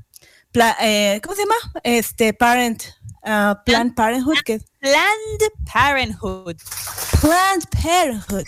pla- 0.52 0.78
eh, 0.80 1.20
¿cómo 1.24 1.36
se 1.36 1.42
llama? 1.42 1.56
Este, 1.84 2.34
Parent 2.34 2.84
ah, 3.24 3.64
Planned 3.66 3.96
Parenthood, 3.96 4.38
que 4.46 4.62
Planned 4.88 5.52
Parenthood. 5.66 6.56
Planned 7.20 7.66
Parenthood. 7.82 8.46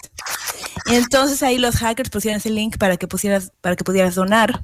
Entonces 0.85 1.43
ahí 1.43 1.57
los 1.57 1.75
hackers 1.75 2.09
pusieron 2.09 2.37
ese 2.37 2.49
link 2.49 2.77
para 2.77 2.95
que 2.95 3.09
pusieras, 3.09 3.51
para 3.59 3.75
que 3.75 3.83
pudieras 3.83 4.15
donar. 4.15 4.63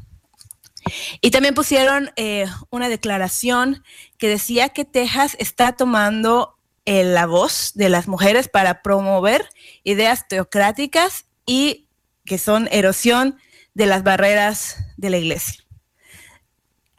Y 1.20 1.32
también 1.32 1.54
pusieron 1.54 2.12
eh, 2.16 2.46
una 2.70 2.88
declaración 2.88 3.84
que 4.18 4.30
decía 4.30 4.70
que 4.70 4.86
Texas 4.86 5.36
está 5.38 5.74
tomando 5.74 6.56
eh, 6.86 7.04
la 7.04 7.26
voz 7.26 7.72
de 7.74 7.90
las 7.90 8.08
mujeres 8.08 8.48
para 8.48 8.82
promover 8.82 9.50
ideas 9.84 10.30
teocráticas 10.30 11.26
y 11.46 11.90
que 12.24 12.38
son 12.38 12.70
erosión 12.72 13.38
de 13.74 13.86
las 13.86 14.04
barreras 14.04 14.78
de 14.96 15.10
la 15.10 15.18
iglesia. 15.18 15.66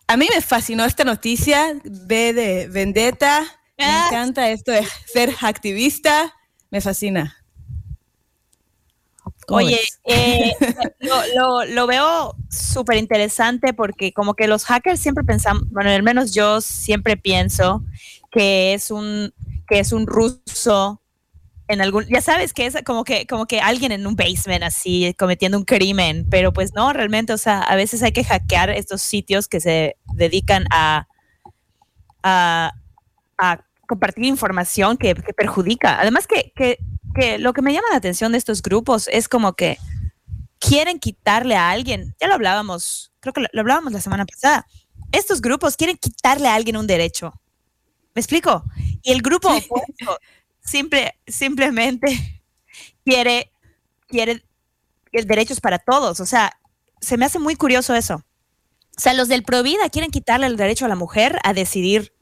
A 0.07 0.19
mí 0.19 0.29
me 0.33 0.43
fascinó 0.43 0.85
esta 0.85 1.05
noticia, 1.05 1.81
ve 1.83 2.35
de 2.35 2.69
Vendetta, 2.69 3.56
me 3.79 3.85
Ah. 3.85 4.07
encanta 4.09 4.49
esto 4.51 4.73
de 4.73 4.87
ser 5.07 5.35
activista, 5.43 6.33
me 6.71 6.81
fascina. 6.81 7.37
¿Cómo 9.47 9.59
Oye, 9.59 9.79
eh, 10.05 10.53
lo, 11.01 11.15
lo- 11.37 11.65
lo 11.65 11.87
veo 11.87 12.35
súper 12.51 12.97
interesante 12.97 13.75
porque 13.75 14.13
como 14.13 14.35
que 14.35 14.49
los 14.49 14.65
hackers 14.65 15.01
siempre 15.01 15.25
pensamos, 15.25 15.65
bueno, 15.71 15.91
al 15.91 16.03
menos 16.03 16.33
yo 16.33 16.61
siempre 16.61 17.17
pienso 17.17 17.85
que 18.31 18.75
es 18.75 18.91
un, 18.91 19.33
que 19.69 19.79
es 19.81 19.93
un 19.93 20.07
ruso 20.07 21.01
en 21.69 21.81
algún, 21.81 22.07
ya 22.07 22.21
sabes 22.21 22.53
que 22.53 22.67
es 22.67 22.77
como 22.85 23.03
que, 23.05 23.27
como 23.27 23.47
que 23.47 23.61
alguien 23.61 23.91
en 23.93 24.07
un 24.07 24.15
basement 24.17 24.63
así 24.65 25.15
cometiendo 25.19 25.59
un 25.59 25.65
crimen, 25.65 26.27
pero 26.31 26.53
pues 26.53 26.73
no, 26.75 26.93
realmente, 26.93 27.33
o 27.33 27.39
sea, 27.39 27.61
a 27.63 27.75
veces 27.77 28.03
hay 28.05 28.13
que 28.13 28.25
hackear 28.25 28.71
estos 28.71 29.03
sitios 29.03 29.49
que 29.49 29.61
se 29.61 29.97
dedican 30.15 30.65
a, 30.71 31.07
a, 32.23 32.73
a 33.39 33.66
compartir 33.87 34.25
información 34.25 34.97
que, 34.97 35.15
que 35.15 35.33
perjudica. 35.33 36.01
Además 36.01 36.27
que, 36.27 36.53
que, 36.55 36.79
que 37.15 37.39
lo 37.39 37.53
que 37.53 37.63
me 37.63 37.73
llama 37.73 37.89
la 37.91 37.97
atención 37.97 38.33
de 38.33 38.39
estos 38.39 38.63
grupos 38.63 39.09
es 39.13 39.29
como 39.29 39.55
que 39.55 39.79
quieren 40.59 40.99
quitarle 40.99 41.57
a 41.57 41.71
alguien, 41.71 42.15
ya 42.21 42.29
lo 42.29 42.35
hablábamos, 42.35 43.13
creo 43.21 43.33
que 43.33 43.43
lo, 43.43 43.49
lo 43.53 43.61
hablábamos 43.61 43.93
la 43.93 44.01
semana 44.01 44.25
pasada, 44.25 44.67
estos 45.13 45.41
grupos 45.41 45.77
quieren 45.77 45.97
quitarle 45.97 46.49
a 46.49 46.55
alguien 46.55 46.77
un 46.77 46.87
derecho. 46.87 47.33
¿Me 48.15 48.21
explico? 48.21 48.65
Y 49.03 49.13
el 49.13 49.23
grupo 49.23 49.49
opuesto 49.49 50.19
simple, 50.61 51.19
simplemente 51.27 52.43
quiere, 53.05 53.53
quiere 54.09 54.33
el 55.13 55.27
derechos 55.27 55.61
para 55.61 55.79
todos. 55.79 56.21
O 56.21 56.27
sea, 56.27 56.59
se 57.01 57.17
me 57.17 57.25
hace 57.25 57.39
muy 57.39 57.57
curioso 57.57 57.95
eso. 57.95 58.17
O 58.17 59.01
sea, 59.01 59.15
los 59.15 59.29
del 59.29 59.43
Provida 59.43 59.89
quieren 59.91 60.11
quitarle 60.11 60.47
el 60.47 60.57
derecho 60.57 60.87
a 60.87 60.89
la 60.89 60.97
mujer 60.97 61.39
a 61.45 61.53
decidir. 61.53 62.13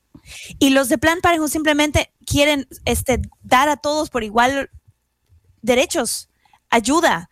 Y 0.58 0.70
los 0.70 0.88
de 0.88 0.98
Plan 0.98 1.20
Parenthood 1.20 1.50
simplemente 1.50 2.12
quieren 2.26 2.66
este, 2.84 3.20
dar 3.42 3.68
a 3.68 3.76
todos 3.76 4.10
por 4.10 4.24
igual 4.24 4.70
derechos, 5.62 6.28
ayuda, 6.70 7.30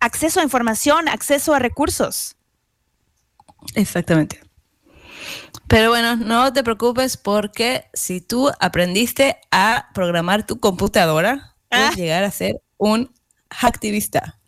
acceso 0.00 0.40
a 0.40 0.42
información, 0.44 1.08
acceso 1.08 1.54
a 1.54 1.58
recursos. 1.58 2.36
Exactamente. 3.74 4.40
Pero 5.66 5.90
bueno, 5.90 6.16
no 6.16 6.52
te 6.52 6.62
preocupes 6.64 7.16
porque 7.16 7.84
si 7.92 8.20
tú 8.20 8.50
aprendiste 8.60 9.38
a 9.50 9.88
programar 9.92 10.46
tu 10.46 10.60
computadora, 10.60 11.54
puedes 11.68 11.90
Ah. 11.90 11.94
llegar 11.94 12.24
a 12.24 12.30
ser 12.30 12.62
un 12.78 13.12
hacktivista. 13.50 14.38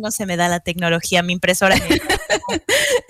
No 0.00 0.10
se 0.10 0.26
me 0.26 0.36
da 0.36 0.48
la 0.48 0.60
tecnología, 0.60 1.22
mi 1.22 1.32
impresora. 1.32 1.76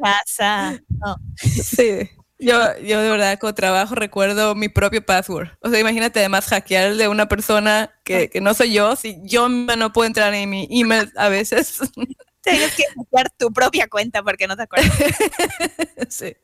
pasa. 0.00 0.80
No. 0.88 1.16
Sí. 1.36 2.10
Yo, 2.38 2.56
yo 2.78 3.00
de 3.02 3.10
verdad 3.10 3.38
con 3.38 3.54
trabajo 3.54 3.94
recuerdo 3.94 4.54
mi 4.54 4.70
propio 4.70 5.04
password. 5.04 5.50
O 5.60 5.68
sea, 5.68 5.78
imagínate 5.78 6.20
además 6.20 6.46
hackear 6.46 6.96
de 6.96 7.06
una 7.08 7.28
persona 7.28 7.94
que, 8.02 8.30
que 8.30 8.40
no 8.40 8.54
soy 8.54 8.72
yo, 8.72 8.96
si 8.96 9.20
yo 9.24 9.48
no 9.50 9.92
puedo 9.92 10.06
entrar 10.06 10.32
en 10.32 10.48
mi 10.48 10.66
email 10.70 11.12
a 11.16 11.28
veces. 11.28 11.80
Tienes 12.42 12.74
que 12.74 12.84
hackear 12.96 13.30
tu 13.38 13.52
propia 13.52 13.88
cuenta 13.88 14.22
porque 14.22 14.46
no 14.46 14.56
te 14.56 14.62
acuerdas. 14.62 14.90
sí. 16.08 16.34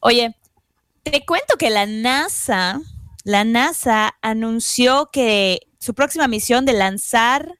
Oye, 0.00 0.34
te 1.04 1.24
cuento 1.24 1.56
que 1.56 1.70
la 1.70 1.86
NASA, 1.86 2.80
la 3.22 3.44
NASA 3.44 4.16
anunció 4.22 5.10
que 5.12 5.60
su 5.78 5.94
próxima 5.94 6.26
misión 6.26 6.64
de 6.64 6.72
lanzar 6.72 7.58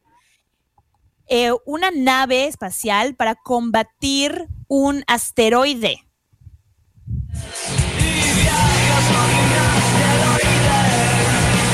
eh, 1.28 1.52
una 1.66 1.90
nave 1.90 2.47
espacial 2.47 3.14
para 3.14 3.35
combatir 3.35 4.49
un 4.68 5.04
asteroide. 5.06 6.04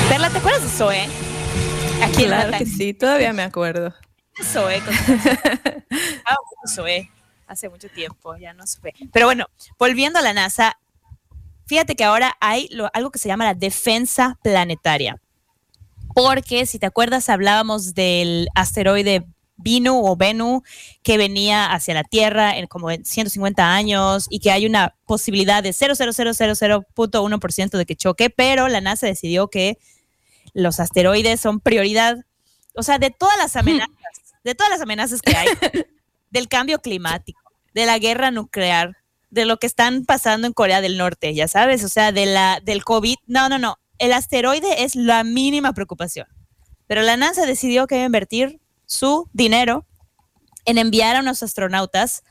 Perla, 0.09 0.31
¿te 0.31 0.39
acuerdas 0.39 0.63
de 0.63 0.69
Zoe? 0.69 1.09
Aquí 2.03 2.25
Claro 2.25 2.57
que 2.59 2.67
sí, 2.67 2.95
todavía 2.95 3.33
me 3.33 3.43
acuerdo. 3.43 3.95
Zoe. 4.43 4.81
con- 4.81 4.95
Ah, 6.27 6.37
Zoe. 6.69 7.11
Hace 7.47 7.69
mucho 7.69 7.89
tiempo, 7.89 8.37
ya 8.37 8.53
no 8.55 8.67
supe. 8.67 8.95
Pero 9.13 9.27
bueno, 9.27 9.47
volviendo 9.79 10.19
a 10.19 10.23
la 10.23 10.33
NASA, 10.33 10.79
fíjate 11.67 11.95
que 11.95 12.05
ahora 12.05 12.37
hay 12.41 12.69
lo- 12.71 12.91
algo 12.95 13.11
que 13.11 13.19
se 13.19 13.29
llama 13.29 13.45
la 13.45 13.55
defensa 13.55 14.39
planetaria. 14.43 15.21
Porque 16.15 16.67
si 16.67 16.79
te 16.79 16.87
acuerdas, 16.87 17.29
hablábamos 17.29 17.95
del 17.95 18.49
asteroide 18.55 19.27
Vinu 19.57 20.05
o 20.05 20.17
Venu 20.17 20.63
que 21.03 21.17
venía 21.17 21.73
hacia 21.73 21.95
la 21.95 22.05
Tierra 22.05 22.59
en 22.59 22.67
como 22.67 22.91
en 22.91 23.05
150 23.05 23.75
años 23.75 24.27
y 24.31 24.41
que 24.41 24.51
hay 24.51 24.67
una 24.67 24.97
posibilidad 25.07 25.63
de 25.63 25.71
0,0000.1% 25.71 27.79
de 27.79 27.87
que 27.87 27.97
choque, 27.97 28.31
pero 28.31 28.69
la 28.69 28.81
NASA 28.81 29.07
decidió 29.07 29.49
que 29.49 29.79
los 30.53 30.81
asteroides 30.81 31.41
son 31.41 31.61
prioridad. 31.61 32.25
O 32.75 32.83
sea, 32.83 32.99
de 32.99 33.11
todas 33.11 33.39
las 33.39 33.57
amenazas, 33.57 33.95
de 34.43 34.55
todas 34.55 34.71
las 34.71 34.81
amenazas 34.81 35.23
que 35.23 35.37
hay, 35.37 35.49
del 36.31 36.49
cambio 36.49 36.81
climático, 36.81 37.41
de 37.75 37.87
la 37.87 37.99
guerra 37.99 38.31
nuclear, 38.31 38.97
de 39.31 39.45
lo 39.45 39.59
que 39.59 39.67
están 39.67 40.05
pasando 40.05 40.47
en 40.47 40.53
Corea 40.53 40.81
del 40.81 40.97
Norte, 40.97 41.35
ya 41.35 41.49
sabes, 41.49 41.83
o 41.85 41.89
sea, 41.89 42.13
de 42.13 42.27
la, 42.27 42.61
del 42.63 42.85
COVID. 42.85 43.17
No, 43.27 43.49
no, 43.49 43.59
no. 43.59 43.79
El 43.99 44.13
asteroide 44.13 44.85
es 44.85 44.97
la 44.97 45.25
mínima 45.25 45.73
preocupación. 45.73 46.27
Pero 46.87 47.03
la 47.03 47.17
NASA 47.17 47.47
decidió 47.47 47.87
que 47.87 47.97
iba 47.97 48.05
a 48.05 48.07
invertir 48.07 48.61
su 48.87 49.29
dinero 49.33 49.87
en 50.65 50.79
enviar 50.79 51.17
a 51.17 51.21
unos 51.21 51.43
astronautas 51.43 52.23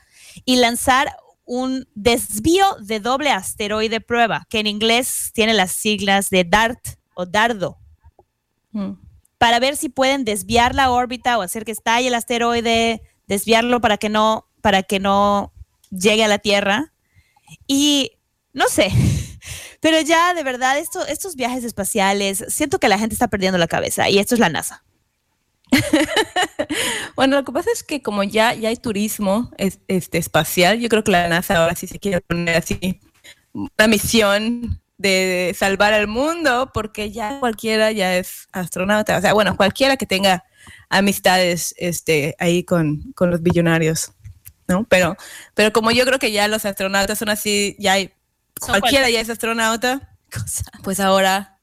y 0.44 0.56
lanzar 0.56 1.16
un 1.44 1.86
desvío 1.94 2.64
de 2.80 3.00
doble 3.00 3.30
asteroide 3.30 4.00
prueba, 4.00 4.46
que 4.48 4.60
en 4.60 4.66
inglés 4.66 5.30
tiene 5.34 5.54
las 5.54 5.72
siglas 5.72 6.30
de 6.30 6.44
DART 6.44 6.98
o 7.14 7.26
DARDO, 7.26 7.78
Mm. 8.72 8.94
para 9.38 9.60
ver 9.60 9.76
si 9.76 9.88
pueden 9.88 10.24
desviar 10.24 10.74
la 10.74 10.90
órbita 10.90 11.38
o 11.38 11.42
hacer 11.42 11.64
que 11.64 11.70
estalle 11.70 12.08
el 12.08 12.14
asteroide, 12.14 13.02
desviarlo 13.28 13.80
para 13.80 13.98
que 13.98 14.08
no, 14.08 14.48
para 14.62 14.82
que 14.82 14.98
no 14.98 15.52
llegue 15.90 16.24
a 16.24 16.28
la 16.28 16.38
Tierra. 16.38 16.92
Y 17.68 18.18
no 18.52 18.66
sé, 18.68 18.90
pero 19.80 20.00
ya 20.00 20.34
de 20.34 20.42
verdad, 20.42 20.78
esto, 20.78 21.06
estos 21.06 21.36
viajes 21.36 21.62
espaciales, 21.62 22.44
siento 22.48 22.80
que 22.80 22.88
la 22.88 22.98
gente 22.98 23.14
está 23.14 23.28
perdiendo 23.28 23.58
la 23.58 23.68
cabeza 23.68 24.08
y 24.08 24.18
esto 24.18 24.34
es 24.34 24.40
la 24.40 24.48
NASA. 24.48 24.82
Bueno, 27.16 27.36
lo 27.36 27.44
que 27.44 27.52
pasa 27.52 27.70
es 27.72 27.82
que 27.82 28.02
como 28.02 28.22
ya, 28.24 28.54
ya 28.54 28.68
hay 28.68 28.76
turismo 28.76 29.50
es- 29.58 29.80
este, 29.88 30.18
espacial, 30.18 30.80
yo 30.80 30.88
creo 30.88 31.04
que 31.04 31.12
la 31.12 31.28
NASA 31.28 31.56
ahora 31.62 31.74
sí 31.76 31.86
se 31.86 31.98
quiere 31.98 32.20
poner 32.20 32.56
así 32.56 33.00
una 33.52 33.86
misión 33.88 34.80
de 34.98 35.54
salvar 35.58 35.92
al 35.92 36.08
mundo, 36.08 36.70
porque 36.72 37.10
ya 37.10 37.38
cualquiera 37.40 37.92
ya 37.92 38.16
es 38.16 38.48
astronauta. 38.52 39.18
O 39.18 39.20
sea, 39.20 39.32
bueno, 39.34 39.56
cualquiera 39.56 39.96
que 39.96 40.06
tenga 40.06 40.44
amistades 40.88 41.74
este, 41.78 42.34
ahí 42.38 42.64
con, 42.64 43.12
con 43.14 43.30
los 43.30 43.42
billonarios, 43.42 44.12
¿no? 44.68 44.84
Pero, 44.84 45.16
pero 45.54 45.72
como 45.72 45.90
yo 45.90 46.04
creo 46.06 46.18
que 46.18 46.32
ya 46.32 46.48
los 46.48 46.64
astronautas 46.64 47.18
son 47.18 47.28
así, 47.28 47.76
ya 47.78 47.94
hay, 47.94 48.12
cualquiera 48.60 49.10
ya 49.10 49.20
es 49.20 49.30
astronauta, 49.30 50.16
pues 50.82 51.00
ahora 51.00 51.58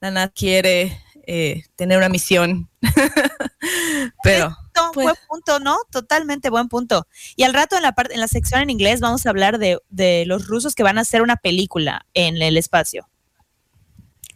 la 0.00 0.10
NASA 0.10 0.32
quiere 0.32 1.00
eh, 1.30 1.64
tener 1.76 1.98
una 1.98 2.08
misión. 2.08 2.68
pero... 4.22 4.56
No, 4.74 4.92
Pues- 4.92 5.04
buen 5.04 5.16
punto, 5.28 5.58
¿no? 5.60 5.76
Totalmente 5.90 6.50
buen 6.50 6.68
punto. 6.68 7.06
Y 7.36 7.42
al 7.42 7.52
rato 7.52 7.76
en 7.76 7.82
la 7.82 7.92
parte, 7.92 8.14
en 8.14 8.20
la 8.20 8.28
sección 8.28 8.62
en 8.62 8.70
inglés 8.70 9.00
vamos 9.00 9.26
a 9.26 9.30
hablar 9.30 9.58
de, 9.58 9.78
de 9.90 10.24
los 10.26 10.46
rusos 10.46 10.74
que 10.74 10.82
van 10.84 10.98
a 10.98 11.02
hacer 11.02 11.20
una 11.20 11.36
película 11.36 12.06
en 12.14 12.40
el 12.40 12.56
espacio. 12.56 13.08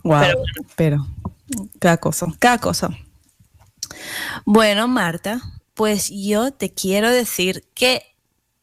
Wow, 0.05 0.21
Pero 0.21 0.43
pero, 0.77 1.07
cada 1.79 1.97
cosa, 1.97 2.27
cada 2.41 2.59
cosa. 2.59 2.91
Bueno, 4.45 4.89
Marta, 4.89 5.41
pues 5.75 6.11
yo 6.11 6.53
te 6.53 6.75
quiero 6.75 7.09
decir 7.11 7.65
que 7.75 8.03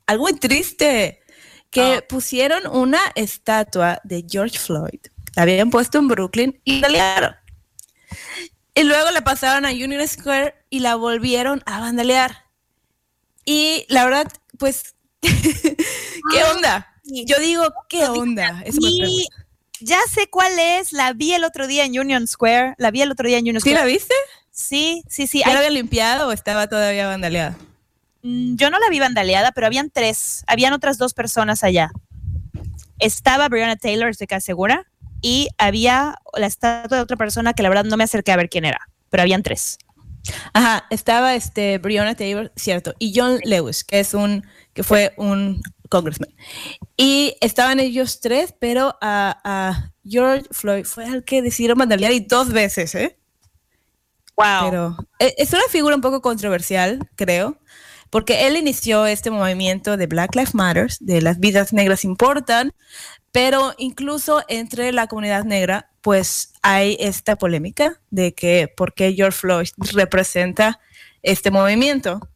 algo 0.05 0.23
muy 0.23 0.33
triste, 0.33 1.21
que 1.69 1.95
Ah. 1.99 2.03
pusieron 2.07 2.67
una 2.67 2.99
estatua 3.15 4.01
de 4.03 4.25
George 4.29 4.59
Floyd, 4.59 4.99
la 5.35 5.43
habían 5.43 5.69
puesto 5.69 5.97
en 5.97 6.07
Brooklyn 6.09 6.59
y 6.65 6.79
la 6.81 6.89
liaron. 6.89 7.35
Y 8.75 8.83
luego 8.83 9.11
la 9.11 9.21
pasaron 9.21 9.65
a 9.65 9.71
Union 9.71 10.07
Square 10.07 10.55
y 10.69 10.79
la 10.79 10.95
volvieron 10.95 11.61
a 11.65 11.79
vandalear. 11.79 12.45
Y 13.45 13.85
la 13.89 14.05
verdad, 14.05 14.31
pues 14.57 14.95
¿Qué 15.21 16.43
onda? 16.55 16.87
Yo 17.03 17.39
digo, 17.39 17.63
¿qué 17.89 18.05
onda? 18.07 18.61
Eso 18.65 18.79
Y 18.81 19.27
ya 19.81 19.99
sé 20.13 20.27
cuál 20.29 20.57
es, 20.59 20.93
la 20.93 21.13
vi 21.13 21.33
el 21.33 21.43
otro 21.43 21.67
día 21.67 21.85
en 21.85 21.97
Union 21.99 22.27
Square, 22.27 22.75
la 22.77 22.91
vi 22.91 23.01
el 23.01 23.11
otro 23.11 23.27
día 23.27 23.37
en 23.39 23.45
Union 23.45 23.61
¿Sí 23.61 23.69
la 23.71 23.77
Square. 23.79 23.91
viste? 23.93 24.13
Sí, 24.51 25.03
sí, 25.09 25.25
sí. 25.27 25.39
¿Ya 25.39 25.47
hay- 25.47 25.53
la 25.53 25.59
había 25.59 25.71
limpiado 25.71 26.27
o 26.27 26.31
estaba 26.31 26.67
todavía 26.67 27.07
vandaleada? 27.07 27.57
Mm, 28.21 28.55
Yo 28.55 28.69
no 28.69 28.77
la 28.79 28.89
vi 28.89 28.99
vandaleada, 28.99 29.51
pero 29.53 29.67
habían 29.67 29.89
tres, 29.89 30.43
habían 30.47 30.73
otras 30.73 30.97
dos 30.97 31.13
personas 31.13 31.63
allá. 31.63 31.91
Estaba 32.99 33.47
Breonna 33.49 33.77
Taylor, 33.77 34.09
estoy 34.09 34.27
casi 34.27 34.45
segura, 34.47 34.85
y 35.21 35.49
había 35.57 36.15
la 36.35 36.47
estatua 36.47 36.97
de 36.97 37.03
otra 37.03 37.17
persona 37.17 37.53
que 37.53 37.63
la 37.63 37.69
verdad 37.69 37.85
no 37.85 37.97
me 37.97 38.03
acerqué 38.03 38.31
a 38.31 38.37
ver 38.37 38.49
quién 38.49 38.65
era, 38.65 38.79
pero 39.09 39.21
habían 39.21 39.43
tres. 39.43 39.77
Ajá, 40.53 40.85
estaba 40.89 41.35
este 41.35 41.77
Breonna 41.77 42.15
Taylor, 42.15 42.51
cierto, 42.55 42.93
y 42.99 43.13
John 43.15 43.39
Lewis, 43.43 43.83
que 43.83 43.99
es 43.99 44.13
un, 44.13 44.45
que 44.73 44.83
fue 44.83 45.13
un 45.17 45.61
congressman. 45.89 46.29
Y 46.97 47.35
estaban 47.41 47.79
ellos 47.79 48.19
tres, 48.19 48.53
pero 48.59 48.97
a, 49.01 49.39
a 49.43 49.91
George 50.03 50.45
Floyd 50.51 50.85
fue 50.85 51.05
el 51.05 51.23
que 51.23 51.41
decidieron 51.41 51.77
mandalear 51.77 52.11
y 52.11 52.19
dos 52.19 52.51
veces, 52.51 52.95
¿eh? 52.95 53.17
Wow. 54.35 54.69
Pero 54.69 54.97
eh, 55.19 55.35
es 55.37 55.51
una 55.51 55.63
figura 55.69 55.95
un 55.95 56.01
poco 56.01 56.21
controversial, 56.21 57.09
creo, 57.15 57.57
porque 58.09 58.47
él 58.47 58.55
inició 58.55 59.05
este 59.05 59.31
movimiento 59.31 59.97
de 59.97 60.07
Black 60.07 60.35
Lives 60.35 60.55
Matter, 60.55 60.89
de 61.01 61.21
las 61.21 61.39
vidas 61.39 61.73
negras 61.73 62.05
importan, 62.05 62.73
pero 63.31 63.73
incluso 63.77 64.43
entre 64.47 64.91
la 64.91 65.07
comunidad 65.07 65.43
negra, 65.43 65.89
pues 66.01 66.53
hay 66.61 66.97
esta 66.99 67.37
polémica 67.37 67.99
de 68.09 68.33
que 68.33 68.67
por 68.75 68.93
qué 68.93 69.13
George 69.13 69.37
Floyd 69.37 69.67
representa 69.93 70.79
este 71.21 71.51
movimiento. 71.51 72.27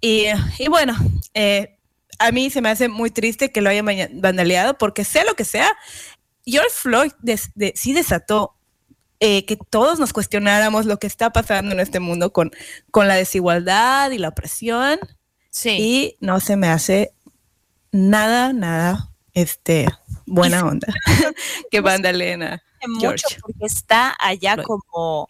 Y, 0.00 0.26
y 0.58 0.68
bueno, 0.68 0.94
eh, 1.34 1.76
a 2.18 2.32
mí 2.32 2.50
se 2.50 2.60
me 2.60 2.68
hace 2.68 2.88
muy 2.88 3.10
triste 3.10 3.50
que 3.52 3.60
lo 3.60 3.70
hayan 3.70 3.86
vandaleado, 4.20 4.76
porque 4.78 5.04
sea 5.04 5.24
lo 5.24 5.34
que 5.34 5.44
sea, 5.44 5.70
George 6.44 6.70
Floyd 6.72 7.12
des- 7.20 7.50
de- 7.54 7.72
sí 7.76 7.92
desató 7.92 8.54
eh, 9.20 9.44
que 9.46 9.56
todos 9.70 9.98
nos 9.98 10.12
cuestionáramos 10.12 10.86
lo 10.86 10.98
que 10.98 11.06
está 11.08 11.30
pasando 11.30 11.72
en 11.72 11.80
este 11.80 11.98
mundo 12.00 12.32
con, 12.32 12.52
con 12.90 13.08
la 13.08 13.14
desigualdad 13.16 14.10
y 14.12 14.18
la 14.18 14.28
opresión. 14.28 14.98
sí. 15.50 15.70
Y 15.70 16.16
no 16.20 16.38
se 16.40 16.56
me 16.56 16.68
hace 16.68 17.12
nada, 17.90 18.52
nada 18.52 19.10
este, 19.34 19.86
buena 20.26 20.64
onda 20.64 20.88
que 21.70 21.80
vandaleen 21.80 22.42
a 22.42 22.62
mucho 22.86 23.26
porque 23.42 23.66
está 23.66 24.16
allá 24.18 24.56
como 24.62 25.28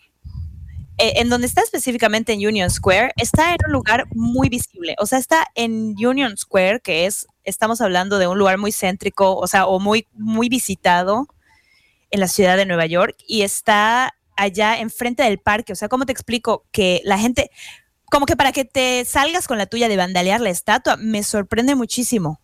eh, 1.01 1.21
en 1.21 1.29
donde 1.29 1.47
está 1.47 1.63
específicamente 1.63 2.33
en 2.33 2.45
Union 2.45 2.69
Square, 2.69 3.13
está 3.17 3.53
en 3.53 3.59
un 3.67 3.73
lugar 3.73 4.09
muy 4.15 4.49
visible. 4.49 4.97
O 4.99 5.07
sea, 5.07 5.21
está 5.21 5.47
en 5.55 5.95
Union 5.97 6.37
Square, 6.37 6.81
que 6.81 7.07
es, 7.07 7.29
estamos 7.45 7.81
hablando 7.81 8.19
de 8.19 8.27
un 8.27 8.37
lugar 8.37 8.59
muy 8.59 8.73
céntrico, 8.73 9.37
o 9.37 9.47
sea, 9.47 9.67
o 9.67 9.79
muy, 9.79 10.09
muy 10.15 10.49
visitado 10.49 11.29
en 12.11 12.19
la 12.19 12.27
ciudad 12.27 12.57
de 12.57 12.67
Nueva 12.67 12.87
York, 12.87 13.15
y 13.29 13.43
está 13.43 14.13
allá 14.37 14.81
enfrente 14.81 15.23
del 15.23 15.39
parque. 15.39 15.73
O 15.73 15.77
sea, 15.77 15.89
¿cómo 15.89 16.05
te 16.05 16.11
explico? 16.13 16.65
Que 16.73 17.01
la 17.05 17.17
gente, 17.17 17.53
como 18.11 18.27
que 18.27 18.37
para 18.37 18.51
que 18.51 18.65
te 18.65 19.05
salgas 19.05 19.47
con 19.47 19.57
la 19.57 19.67
tuya 19.67 19.89
de 19.89 19.97
vandalear 19.97 20.41
la 20.41 20.51
estatua, 20.51 20.97
me 20.97 21.23
sorprende 21.23 21.77
muchísimo. 21.77 22.41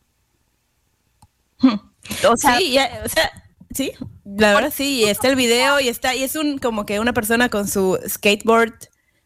O 2.29 2.37
sea, 2.37 2.59
sí, 2.59 2.73
ya, 2.73 3.03
o 3.05 3.09
sea, 3.09 3.31
sí, 3.75 3.93
la 4.27 4.55
verdad 4.55 4.73
sí, 4.75 5.01
y 5.01 5.05
está 5.05 5.29
el 5.29 5.37
video 5.37 5.81
y 5.81 5.89
está, 5.89 6.15
y 6.15 6.23
es 6.23 6.37
un 6.37 6.59
como 6.59 6.85
que 6.85 7.01
una 7.01 7.15
persona 7.15 7.49
con 7.49 7.67
su 7.67 7.99
skateboard, 8.07 8.75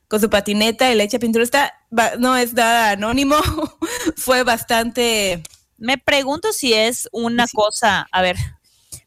con 0.06 0.20
su 0.20 0.30
patineta 0.30 0.90
y 0.90 0.94
le 0.94 1.02
echa 1.04 1.18
pintura, 1.18 1.42
está, 1.44 1.74
va- 1.96 2.16
no 2.18 2.36
es 2.36 2.54
nada 2.54 2.90
anónimo, 2.92 3.34
fue 4.16 4.44
bastante, 4.44 5.42
Me 5.76 5.98
pregunto 5.98 6.52
si 6.52 6.72
es 6.72 7.08
una 7.12 7.46
Sí. 7.48 7.56
cosa, 7.56 8.06
a 8.12 8.22
ver, 8.22 8.36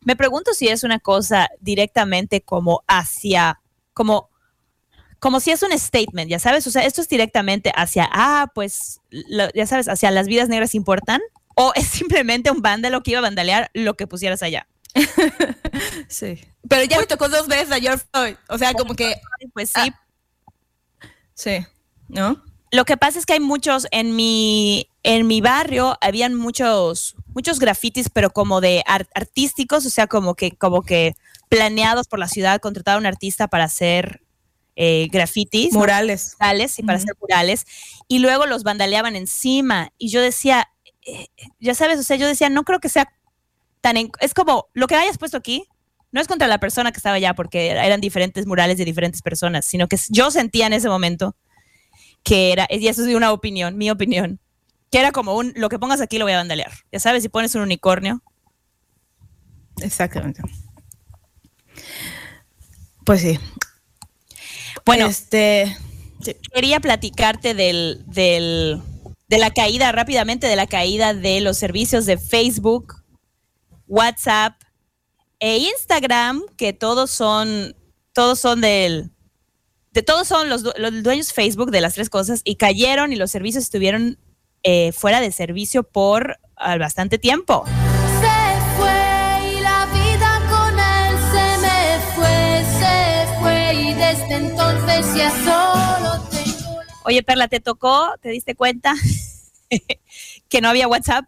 me 0.01 0.15
pregunto 0.17 0.53
si 0.53 0.67
es 0.67 0.83
una 0.83 0.99
cosa 0.99 1.49
directamente 1.61 2.41
como 2.41 2.83
hacia, 2.87 3.61
como, 3.93 4.29
como 5.19 5.39
si 5.39 5.51
es 5.51 5.63
un 5.63 5.71
statement, 5.77 6.29
ya 6.29 6.39
sabes, 6.39 6.67
o 6.67 6.71
sea, 6.71 6.85
esto 6.85 7.01
es 7.01 7.07
directamente 7.07 7.71
hacia, 7.75 8.09
ah, 8.11 8.51
pues, 8.53 8.99
lo- 9.09 9.49
ya 9.53 9.65
sabes, 9.65 9.87
hacia 9.87 10.11
las 10.11 10.27
vidas 10.27 10.49
negras 10.49 10.75
importan, 10.75 11.21
o 11.61 11.73
es 11.75 11.87
simplemente 11.87 12.51
un 12.51 12.61
vándalo 12.61 13.01
que 13.03 13.11
iba 13.11 13.19
a 13.19 13.23
vandalear 13.23 13.69
lo 13.73 13.95
que 13.95 14.07
pusieras 14.07 14.41
allá. 14.43 14.67
sí, 16.07 16.39
pero 16.67 16.83
ya 16.83 16.99
le 16.99 17.05
tocó 17.07 17.29
dos 17.29 17.47
veces 17.47 17.71
a 17.71 17.79
George 17.79 18.03
Floyd, 18.11 18.35
o 18.49 18.57
sea, 18.57 18.73
como 18.73 18.93
que, 18.95 19.15
Pues 19.53 19.69
sí, 19.69 19.91
sí, 21.33 21.65
¿no? 22.07 22.43
Lo 22.73 22.85
que 22.85 22.95
pasa 22.95 23.19
es 23.19 23.25
que 23.25 23.33
hay 23.33 23.39
muchos 23.41 23.87
en 23.91 24.15
mi 24.15 24.87
en 25.03 25.27
mi 25.27 25.41
barrio 25.41 25.97
habían 25.99 26.35
muchos 26.35 27.15
muchos 27.33 27.59
grafitis, 27.59 28.09
pero 28.09 28.29
como 28.29 28.61
de 28.61 28.83
ar- 28.85 29.07
artísticos, 29.13 29.85
o 29.85 29.89
sea, 29.89 30.07
como 30.07 30.35
que 30.35 30.55
como 30.57 30.81
que 30.83 31.15
planeados 31.49 32.07
por 32.07 32.19
la 32.19 32.27
ciudad, 32.29 32.61
contratar 32.61 32.95
a 32.95 32.99
un 32.99 33.05
artista 33.05 33.47
para 33.49 33.65
hacer 33.65 34.21
eh, 34.77 35.09
grafitis, 35.11 35.73
Murales. 35.73 36.35
murales 36.39 36.79
y 36.79 36.83
para 36.83 36.97
hacer 36.97 37.13
murales, 37.19 37.65
y 38.07 38.19
luego 38.19 38.45
los 38.45 38.63
vandaleaban 38.63 39.17
encima. 39.17 39.91
Y 39.97 40.09
yo 40.09 40.21
decía, 40.21 40.69
eh, 41.05 41.27
ya 41.59 41.73
sabes, 41.75 41.99
o 41.99 42.03
sea, 42.03 42.17
yo 42.17 42.27
decía, 42.27 42.49
no 42.49 42.63
creo 42.63 42.79
que 42.79 42.89
sea 42.89 43.11
tan 43.81 43.97
en- 43.97 44.11
es 44.19 44.33
como 44.33 44.67
lo 44.73 44.87
que 44.87 44.95
hayas 44.95 45.17
puesto 45.17 45.37
aquí. 45.37 45.65
No 46.11 46.19
es 46.21 46.27
contra 46.27 46.47
la 46.47 46.59
persona 46.59 46.91
que 46.91 46.97
estaba 46.97 47.15
allá, 47.15 47.33
porque 47.33 47.69
era- 47.69 47.85
eran 47.85 48.01
diferentes 48.01 48.45
murales 48.45 48.77
de 48.77 48.85
diferentes 48.85 49.21
personas, 49.21 49.65
sino 49.65 49.87
que 49.87 49.97
yo 50.09 50.29
sentía 50.31 50.67
en 50.67 50.73
ese 50.73 50.89
momento 50.89 51.35
que 52.23 52.51
era, 52.51 52.67
y 52.69 52.87
eso 52.87 53.05
es 53.07 53.15
una 53.15 53.31
opinión, 53.31 53.77
mi 53.77 53.89
opinión, 53.89 54.39
que 54.91 54.99
era 54.99 55.11
como 55.11 55.35
un, 55.35 55.53
lo 55.55 55.69
que 55.69 55.79
pongas 55.79 56.01
aquí 56.01 56.17
lo 56.19 56.25
voy 56.25 56.33
a 56.33 56.37
vandalear. 56.37 56.71
Ya 56.91 56.99
sabes, 56.99 57.23
si 57.23 57.29
pones 57.29 57.55
un 57.55 57.61
unicornio, 57.61 58.21
Exactamente. 59.81 60.41
Pues 63.05 63.21
sí. 63.21 63.39
Bueno, 64.85 65.07
este, 65.07 65.75
sí. 66.21 66.35
quería 66.53 66.79
platicarte 66.79 67.53
del, 67.53 68.03
del, 68.07 68.81
de 69.31 69.37
la 69.37 69.49
caída, 69.49 69.93
rápidamente, 69.93 70.45
de 70.45 70.57
la 70.57 70.67
caída 70.67 71.13
de 71.13 71.39
los 71.39 71.57
servicios 71.57 72.05
de 72.05 72.17
Facebook, 72.17 72.95
WhatsApp 73.87 74.61
e 75.39 75.57
Instagram, 75.57 76.41
que 76.57 76.73
todos 76.73 77.11
son, 77.11 77.73
todos 78.11 78.41
son 78.41 78.59
del, 78.59 79.11
de 79.91 80.03
todos 80.03 80.27
son 80.27 80.49
los, 80.49 80.63
los 80.77 81.01
dueños 81.01 81.31
Facebook 81.31 81.71
de 81.71 81.79
las 81.79 81.93
tres 81.93 82.09
cosas 82.09 82.41
y 82.43 82.57
cayeron 82.57 83.13
y 83.13 83.15
los 83.15 83.31
servicios 83.31 83.63
estuvieron 83.63 84.19
eh, 84.63 84.91
fuera 84.91 85.21
de 85.21 85.31
servicio 85.31 85.83
por 85.83 86.37
ah, 86.57 86.77
bastante 86.77 87.17
tiempo. 87.17 87.63
Entonces 94.29 95.15
ya 95.15 95.29
la... 95.45 95.70
Oye, 97.03 97.23
Perla, 97.23 97.47
¿te 97.47 97.59
tocó? 97.59 98.15
¿Te 98.21 98.29
diste 98.29 98.55
cuenta 98.55 98.93
que 100.49 100.61
no 100.61 100.69
había 100.69 100.87
WhatsApp? 100.87 101.25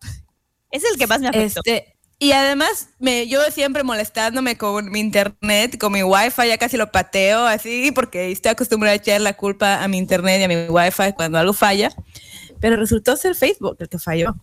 Es 0.71 0.83
el 0.83 0.97
que 0.97 1.07
más 1.07 1.19
me 1.19 1.27
afectó. 1.27 1.61
Este, 1.65 1.93
y 2.19 2.31
además, 2.31 2.89
me, 2.99 3.27
yo 3.27 3.41
siempre 3.51 3.83
molestándome 3.83 4.57
con 4.57 4.89
mi 4.91 4.99
internet, 4.99 5.77
con 5.77 5.91
mi 5.91 6.03
wifi, 6.03 6.47
ya 6.47 6.57
casi 6.57 6.77
lo 6.77 6.91
pateo 6.91 7.45
así, 7.45 7.91
porque 7.91 8.31
estoy 8.31 8.51
acostumbrada 8.51 8.93
a 8.93 8.95
echar 8.95 9.19
la 9.21 9.33
culpa 9.33 9.83
a 9.83 9.87
mi 9.87 9.97
internet 9.97 10.39
y 10.39 10.43
a 10.43 10.47
mi 10.47 10.55
wifi 10.69 11.13
cuando 11.15 11.37
algo 11.37 11.53
falla. 11.53 11.91
Pero 12.59 12.77
resultó 12.77 13.17
ser 13.17 13.35
Facebook 13.35 13.75
el 13.79 13.89
que 13.89 13.99
falló. 13.99 14.35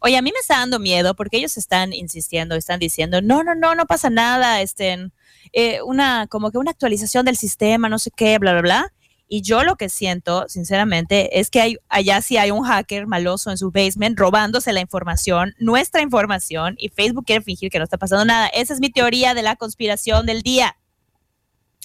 Oye, 0.00 0.16
a 0.16 0.22
mí 0.22 0.32
me 0.32 0.40
está 0.40 0.58
dando 0.58 0.78
miedo 0.78 1.14
porque 1.14 1.36
ellos 1.36 1.56
están 1.56 1.92
insistiendo, 1.92 2.56
están 2.56 2.80
diciendo, 2.80 3.20
no, 3.20 3.44
no, 3.44 3.54
no, 3.54 3.74
no 3.74 3.86
pasa 3.86 4.10
nada, 4.10 4.62
este, 4.62 5.10
eh, 5.52 5.82
una, 5.82 6.26
como 6.26 6.50
que 6.50 6.58
una 6.58 6.70
actualización 6.70 7.26
del 7.26 7.36
sistema, 7.36 7.88
no 7.88 7.98
sé 7.98 8.10
qué, 8.10 8.38
bla, 8.38 8.52
bla, 8.52 8.62
bla. 8.62 8.92
Y 9.32 9.42
yo 9.42 9.62
lo 9.62 9.76
que 9.76 9.88
siento, 9.88 10.48
sinceramente, 10.48 11.38
es 11.38 11.50
que 11.50 11.60
hay, 11.60 11.76
allá 11.88 12.20
sí 12.20 12.36
hay 12.36 12.50
un 12.50 12.64
hacker 12.64 13.06
maloso 13.06 13.52
en 13.52 13.58
su 13.58 13.70
basement 13.70 14.18
robándose 14.18 14.72
la 14.72 14.80
información, 14.80 15.54
nuestra 15.60 16.02
información, 16.02 16.74
y 16.78 16.88
Facebook 16.88 17.26
quiere 17.26 17.40
fingir 17.40 17.70
que 17.70 17.78
no 17.78 17.84
está 17.84 17.96
pasando 17.96 18.24
nada. 18.24 18.48
Esa 18.48 18.74
es 18.74 18.80
mi 18.80 18.90
teoría 18.90 19.32
de 19.34 19.42
la 19.42 19.54
conspiración 19.54 20.26
del 20.26 20.42
día. 20.42 20.76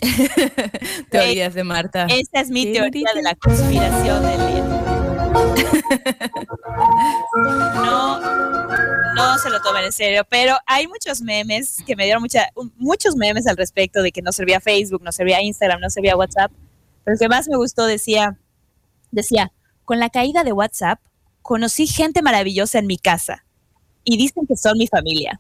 Teorías 1.12 1.54
de 1.54 1.64
Marta. 1.64 2.08
Esa 2.10 2.42
es 2.42 2.50
mi 2.50 2.74
teoría 2.74 3.12
de 3.14 3.22
la 3.22 3.36
conspiración 3.36 4.26
del 4.26 4.48
día. 4.48 4.66
No, 7.76 8.20
no 9.14 9.38
se 9.38 9.50
lo 9.50 9.62
tomen 9.62 9.86
en 9.86 9.92
serio, 9.92 10.26
pero 10.30 10.56
hay 10.66 10.88
muchos 10.88 11.22
memes 11.22 11.84
que 11.86 11.96
me 11.96 12.06
dieron 12.06 12.22
mucha, 12.22 12.50
muchos 12.78 13.16
memes 13.16 13.46
al 13.46 13.58
respecto 13.58 14.02
de 14.02 14.12
que 14.12 14.22
no 14.22 14.32
servía 14.32 14.60
Facebook, 14.60 15.04
no 15.04 15.12
servía 15.12 15.42
Instagram, 15.42 15.80
no 15.80 15.90
servía 15.90 16.16
WhatsApp. 16.16 16.52
Pero 17.06 17.18
que 17.18 17.30
más 17.30 17.48
me 17.48 17.56
gustó 17.56 17.86
decía, 17.86 18.38
decía, 19.12 19.54
con 19.86 20.00
la 20.00 20.10
caída 20.10 20.44
de 20.44 20.52
WhatsApp, 20.52 21.00
conocí 21.42 21.88
gente 21.88 22.22
maravillosa 22.22 22.80
en 22.80 22.88
mi 22.88 22.98
casa 22.98 23.46
y 24.04 24.18
dicen 24.18 24.48
que 24.48 24.58
son 24.58 24.78
mi 24.78 24.88
familia. 24.88 25.40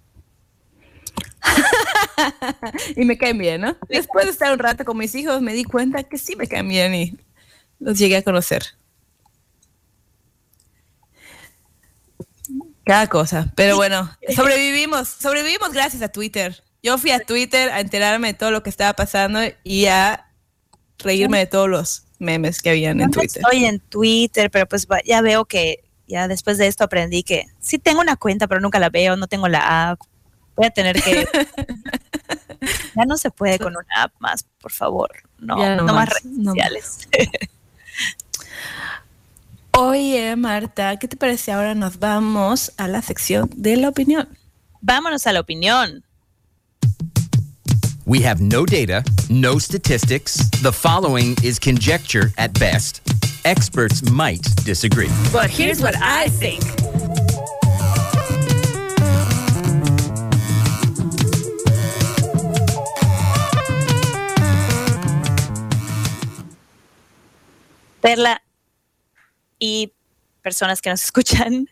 Y 2.95 3.03
me 3.05 3.17
caen 3.17 3.37
bien, 3.37 3.61
¿no? 3.61 3.77
Después 3.89 4.25
de 4.25 4.31
estar 4.31 4.51
un 4.53 4.59
rato 4.59 4.85
con 4.85 4.97
mis 4.97 5.13
hijos, 5.15 5.41
me 5.41 5.53
di 5.53 5.63
cuenta 5.63 6.03
que 6.03 6.17
sí 6.17 6.35
me 6.35 6.47
caen 6.47 6.69
bien 6.69 6.95
y 6.95 7.17
los 7.79 7.99
llegué 7.99 8.17
a 8.17 8.23
conocer. 8.23 8.63
Cada 12.85 13.07
cosa. 13.07 13.51
Pero 13.55 13.75
bueno, 13.75 14.09
sobrevivimos, 14.35 15.09
sobrevivimos 15.09 15.71
gracias 15.71 16.01
a 16.01 16.09
Twitter. 16.09 16.63
Yo 16.81 16.97
fui 16.97 17.11
a 17.11 17.19
Twitter 17.19 17.69
a 17.71 17.79
enterarme 17.79 18.27
de 18.27 18.33
todo 18.35 18.51
lo 18.51 18.63
que 18.63 18.69
estaba 18.69 18.93
pasando 18.93 19.39
y 19.63 19.87
a 19.87 20.24
reírme 20.99 21.39
de 21.39 21.45
todos 21.47 21.69
los 21.69 22.05
memes 22.19 22.61
que 22.61 22.69
habían 22.71 23.01
en 23.01 23.11
Twitter. 23.11 23.41
Estoy 23.43 23.65
en 23.65 23.79
Twitter, 23.79 24.49
pero 24.51 24.67
pues 24.67 24.87
ya 25.05 25.21
veo 25.21 25.45
que 25.45 25.83
ya 26.07 26.27
después 26.27 26.57
de 26.57 26.67
esto 26.67 26.83
aprendí 26.83 27.23
que 27.23 27.45
sí 27.59 27.79
tengo 27.79 28.01
una 28.01 28.15
cuenta, 28.15 28.47
pero 28.47 28.61
nunca 28.61 28.79
la 28.79 28.89
veo, 28.89 29.15
no 29.15 29.27
tengo 29.27 29.47
la 29.47 29.91
app. 29.91 30.01
Voy 30.55 30.67
a 30.67 30.69
tener 30.69 31.01
que... 31.01 31.27
ya 32.95 33.05
no 33.05 33.17
se 33.17 33.31
puede 33.31 33.59
con 33.59 33.75
una 33.75 34.03
app 34.03 34.13
más, 34.19 34.45
por 34.61 34.71
favor. 34.71 35.11
No, 35.39 35.55
no, 35.57 35.75
no 35.77 35.83
más 35.83 35.95
más, 35.95 36.09
redes 36.09 36.25
no 36.25 36.51
sociales. 36.51 37.09
Oye, 39.71 40.35
Marta, 40.37 40.97
¿qué 40.97 41.07
te 41.09 41.17
parece 41.17 41.51
ahora 41.51 41.75
nos 41.75 41.99
vamos 41.99 42.71
a 42.77 42.87
la 42.87 43.01
sección 43.01 43.49
de 43.55 43.75
la 43.75 43.89
opinión? 43.89 44.29
Vámonos 44.79 45.27
a 45.27 45.33
la 45.33 45.41
opinión. 45.41 46.05
We 48.07 48.21
have 48.21 48.39
no 48.39 48.67
data, 48.67 49.03
no 49.31 49.57
statistics. 49.57 50.35
The 50.61 50.71
following 50.71 51.35
is 51.43 51.57
conjecture 51.57 52.31
at 52.37 52.53
best. 52.59 53.01
Experts 53.45 54.07
might 54.11 54.43
disagree. 54.63 55.09
But 55.33 55.49
here's 55.49 55.81
what 55.81 55.95
I 55.99 56.27
think. 56.29 56.61
Perla 68.01 68.39
y 69.59 69.91
personas 70.43 70.79
que 70.79 70.91
nos 70.91 71.03
escuchan, 71.05 71.67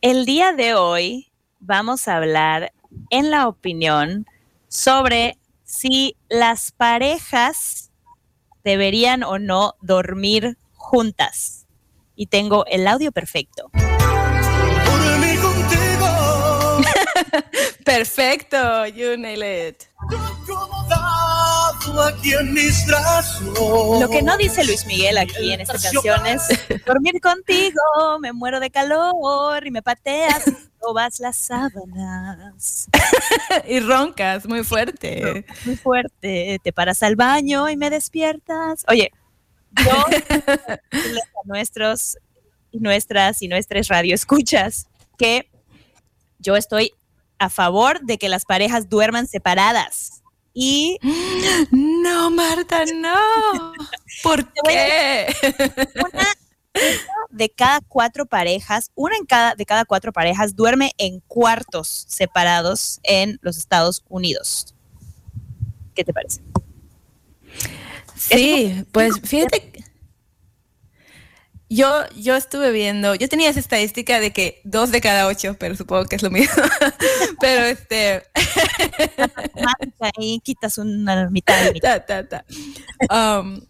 el 0.00 0.24
día 0.24 0.54
de 0.54 0.72
hoy 0.72 1.30
vamos 1.60 2.08
a 2.08 2.16
hablar 2.16 2.72
en 3.10 3.30
la 3.30 3.48
opinión 3.48 4.24
sobre 4.68 5.36
si 5.72 6.16
las 6.28 6.70
parejas 6.70 7.90
deberían 8.62 9.22
o 9.22 9.38
no 9.38 9.74
dormir 9.80 10.58
juntas. 10.74 11.66
Y 12.14 12.26
tengo 12.26 12.66
el 12.66 12.86
audio 12.86 13.10
perfecto. 13.10 13.70
Perfecto, 17.84 18.86
you 18.86 19.16
nailed 19.16 19.68
it. 19.68 19.88
Lo 24.00 24.08
que 24.10 24.22
no 24.22 24.36
dice 24.36 24.64
Luis 24.64 24.86
Miguel 24.86 25.18
aquí 25.18 25.52
en 25.52 25.60
esta 25.60 25.78
canción 25.78 26.26
es 26.26 26.42
dormir 26.86 27.20
contigo, 27.20 27.80
me 28.20 28.32
muero 28.32 28.60
de 28.60 28.70
calor 28.70 29.66
y 29.66 29.70
me 29.70 29.82
pateas 29.82 30.46
y 30.46 30.56
robas 30.80 31.20
las 31.20 31.36
sábanas. 31.36 32.88
y 33.68 33.80
roncas 33.80 34.46
muy 34.46 34.64
fuerte. 34.64 35.44
muy 35.64 35.76
fuerte, 35.76 36.60
te 36.62 36.72
paras 36.72 37.02
al 37.02 37.16
baño 37.16 37.68
y 37.68 37.76
me 37.76 37.90
despiertas. 37.90 38.84
Oye, 38.88 39.10
yo 39.84 39.92
a 39.92 40.78
nuestros 41.44 42.18
y 42.70 42.78
nuestras 42.78 43.42
y 43.42 43.48
nuestras 43.48 43.88
radioescuchas 43.88 44.86
que 45.18 45.50
yo 46.38 46.56
estoy 46.56 46.92
a 47.42 47.50
favor 47.50 48.00
de 48.02 48.18
que 48.18 48.28
las 48.28 48.44
parejas 48.44 48.88
duerman 48.88 49.26
separadas. 49.26 50.22
Y 50.54 50.98
No, 51.72 52.30
Marta, 52.30 52.84
no. 52.94 53.72
¿Por 54.22 54.46
qué? 54.64 55.34
una 56.04 56.28
de 57.30 57.50
cada 57.50 57.80
cuatro 57.80 58.26
parejas, 58.26 58.92
una 58.94 59.16
en 59.16 59.26
cada 59.26 59.56
de 59.56 59.66
cada 59.66 59.84
cuatro 59.84 60.12
parejas 60.12 60.54
duerme 60.54 60.92
en 60.98 61.20
cuartos 61.26 62.04
separados 62.08 63.00
en 63.02 63.38
los 63.42 63.56
Estados 63.56 64.04
Unidos. 64.08 64.74
¿Qué 65.94 66.04
te 66.04 66.12
parece? 66.12 66.42
Sí, 68.14 68.84
pues 68.92 69.20
fíjate. 69.24 69.71
Yo, 71.74 72.04
yo 72.16 72.36
estuve 72.36 72.70
viendo, 72.70 73.14
yo 73.14 73.30
tenía 73.30 73.48
esa 73.48 73.60
estadística 73.60 74.20
de 74.20 74.30
que 74.30 74.60
dos 74.62 74.90
de 74.90 75.00
cada 75.00 75.26
ocho, 75.26 75.56
pero 75.58 75.74
supongo 75.74 76.04
que 76.04 76.16
es 76.16 76.22
lo 76.22 76.30
mismo. 76.30 76.62
pero 77.40 77.64
este, 77.64 78.24
Ahí 80.18 80.38
quitas 80.44 80.76
una 80.76 81.30
mitad 81.30 81.64
de 81.64 81.72
mitad. 81.72 82.04
ta, 82.04 82.28
ta, 82.28 82.44
ta. 83.08 83.40
Um, 83.40 83.62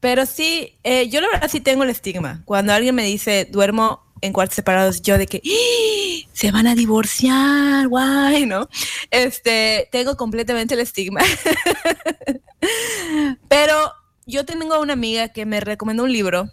pero 0.00 0.24
sí, 0.24 0.78
eh, 0.82 1.10
yo 1.10 1.20
la 1.20 1.28
verdad 1.28 1.50
sí 1.50 1.60
tengo 1.60 1.82
el 1.82 1.90
estigma. 1.90 2.40
Cuando 2.46 2.72
alguien 2.72 2.94
me 2.94 3.04
dice 3.04 3.44
duermo 3.44 4.02
en 4.22 4.32
cuartos 4.32 4.56
separados, 4.56 5.02
yo 5.02 5.18
de 5.18 5.26
que 5.26 5.42
¡Ah! 5.44 6.28
se 6.32 6.50
van 6.52 6.66
a 6.66 6.74
divorciar, 6.74 7.86
guay, 7.88 8.46
¿no? 8.46 8.66
Este, 9.10 9.90
tengo 9.92 10.16
completamente 10.16 10.72
el 10.72 10.80
estigma. 10.80 11.20
pero 13.48 13.92
yo 14.24 14.46
tengo 14.46 14.80
una 14.80 14.94
amiga 14.94 15.28
que 15.28 15.44
me 15.44 15.60
recomendó 15.60 16.04
un 16.04 16.12
libro 16.12 16.50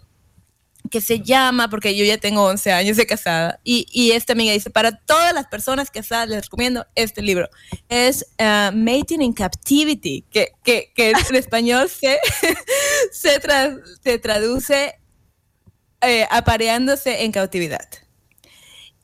que 0.94 1.00
se 1.00 1.18
llama, 1.18 1.68
porque 1.68 1.96
yo 1.96 2.04
ya 2.04 2.18
tengo 2.18 2.44
11 2.44 2.70
años 2.72 2.96
de 2.96 3.04
casada, 3.04 3.58
y, 3.64 3.84
y 3.90 4.12
esta 4.12 4.32
amiga 4.32 4.52
dice, 4.52 4.70
para 4.70 4.92
todas 4.96 5.34
las 5.34 5.48
personas 5.48 5.90
casadas 5.90 6.28
les 6.28 6.42
recomiendo 6.44 6.86
este 6.94 7.20
libro. 7.20 7.48
Es 7.88 8.24
uh, 8.38 8.70
Mating 8.72 9.20
in 9.20 9.32
Captivity, 9.32 10.24
que, 10.30 10.52
que, 10.62 10.92
que 10.94 11.10
en 11.10 11.34
español 11.34 11.88
se, 11.90 12.20
se, 13.12 13.40
tra- 13.42 13.76
se 14.04 14.20
traduce 14.20 14.94
eh, 16.00 16.26
apareándose 16.30 17.24
en 17.24 17.32
cautividad. 17.32 17.88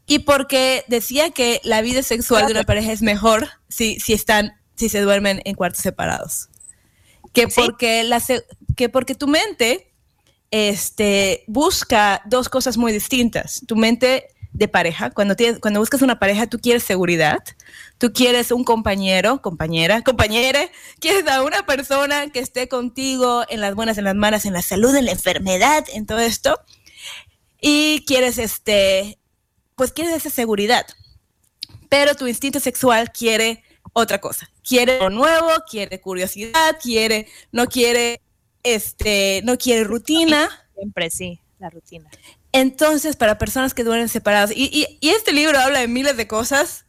Y 0.06 0.20
porque 0.20 0.84
decía 0.86 1.30
que 1.30 1.60
la 1.64 1.82
vida 1.82 2.04
sexual 2.04 2.46
de 2.46 2.52
una 2.52 2.62
pareja 2.62 2.92
es 2.92 3.02
mejor 3.02 3.48
si, 3.68 3.98
si 3.98 4.12
están, 4.12 4.52
si 4.76 4.88
se 4.88 5.00
duermen 5.00 5.42
en 5.44 5.56
cuartos 5.56 5.82
separados. 5.82 6.50
Que 7.32 7.50
Sí. 7.50 7.60
porque, 7.60 8.04
la, 8.04 8.22
que 8.76 8.88
porque 8.88 9.16
tu 9.16 9.26
mente 9.26 9.89
este, 10.50 11.44
busca 11.46 12.22
dos 12.26 12.48
cosas 12.48 12.76
muy 12.76 12.92
distintas. 12.92 13.62
Tu 13.66 13.76
mente 13.76 14.28
de 14.52 14.68
pareja, 14.68 15.10
cuando, 15.10 15.36
tienes, 15.36 15.60
cuando 15.60 15.80
buscas 15.80 16.02
una 16.02 16.18
pareja, 16.18 16.46
tú 16.48 16.58
quieres 16.58 16.82
seguridad, 16.82 17.38
tú 17.98 18.12
quieres 18.12 18.50
un 18.50 18.64
compañero, 18.64 19.40
compañera, 19.40 20.02
compañere, 20.02 20.72
quieres 20.98 21.26
a 21.28 21.42
una 21.42 21.64
persona 21.64 22.30
que 22.30 22.40
esté 22.40 22.68
contigo 22.68 23.44
en 23.48 23.60
las 23.60 23.74
buenas, 23.74 23.96
en 23.98 24.04
las 24.04 24.16
malas, 24.16 24.44
en 24.46 24.52
la 24.52 24.62
salud, 24.62 24.94
en 24.94 25.04
la 25.04 25.12
enfermedad, 25.12 25.84
en 25.92 26.04
todo 26.04 26.18
esto, 26.18 26.58
y 27.60 28.04
quieres, 28.06 28.38
este, 28.38 29.18
pues 29.76 29.92
quieres 29.92 30.14
esa 30.14 30.30
seguridad, 30.30 30.84
pero 31.88 32.16
tu 32.16 32.26
instinto 32.26 32.58
sexual 32.58 33.12
quiere 33.12 33.62
otra 33.92 34.20
cosa, 34.20 34.50
quiere 34.66 34.98
lo 34.98 35.10
nuevo, 35.10 35.48
quiere 35.70 36.00
curiosidad, 36.00 36.76
quiere, 36.82 37.28
no 37.52 37.66
quiere, 37.66 38.20
este, 38.62 39.40
no 39.44 39.56
quiere 39.58 39.84
rutina. 39.84 40.48
Siempre 40.76 41.10
sí, 41.10 41.40
la 41.58 41.70
rutina. 41.70 42.08
Entonces, 42.52 43.16
para 43.16 43.38
personas 43.38 43.74
que 43.74 43.84
duermen 43.84 44.08
separados, 44.08 44.50
y, 44.54 44.64
y- 44.72 44.98
y 45.00 45.10
este 45.10 45.32
libro 45.32 45.58
habla 45.58 45.80
de 45.80 45.88
miles 45.88 46.16
de 46.16 46.26
cosas 46.26 46.84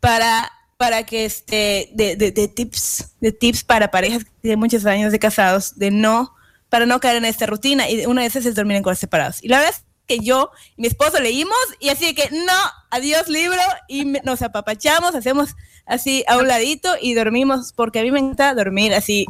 para, 0.00 0.50
para 0.76 1.04
que 1.06 1.24
este, 1.24 1.90
de, 1.94 2.16
de- 2.16 2.32
de 2.32 2.48
tips, 2.48 3.14
de 3.20 3.32
tips 3.32 3.64
para 3.64 3.90
parejas 3.90 4.24
que 4.24 4.30
tienen 4.42 4.58
muchos 4.60 4.84
años 4.84 5.12
de 5.12 5.18
casados, 5.18 5.78
de 5.78 5.90
no, 5.90 6.34
para 6.68 6.84
no 6.86 7.00
caer 7.00 7.16
en 7.16 7.24
esta 7.24 7.46
rutina. 7.46 7.88
Y 7.88 8.04
una 8.06 8.22
de 8.22 8.26
esas 8.28 8.44
es 8.44 8.54
dormir 8.54 8.76
en 8.76 8.82
cuartos 8.82 9.00
separados. 9.00 9.42
Y 9.42 9.48
la 9.48 9.58
verdad 9.58 9.74
es 9.78 9.84
que 10.06 10.18
yo 10.20 10.50
y 10.76 10.82
mi 10.82 10.88
esposo 10.88 11.18
leímos 11.18 11.56
y 11.80 11.88
así 11.88 12.06
de 12.06 12.14
que 12.14 12.28
no, 12.30 12.52
adiós 12.90 13.28
libro, 13.28 13.58
y 13.88 14.04
nos 14.04 14.42
apapachamos, 14.42 15.14
hacemos 15.14 15.54
así 15.86 16.24
a 16.28 16.36
un 16.36 16.46
ladito 16.46 16.94
y 17.00 17.14
dormimos, 17.14 17.72
porque 17.72 18.00
a 18.00 18.02
mí 18.02 18.10
me 18.10 18.20
encanta 18.20 18.54
dormir 18.54 18.92
así, 18.94 19.26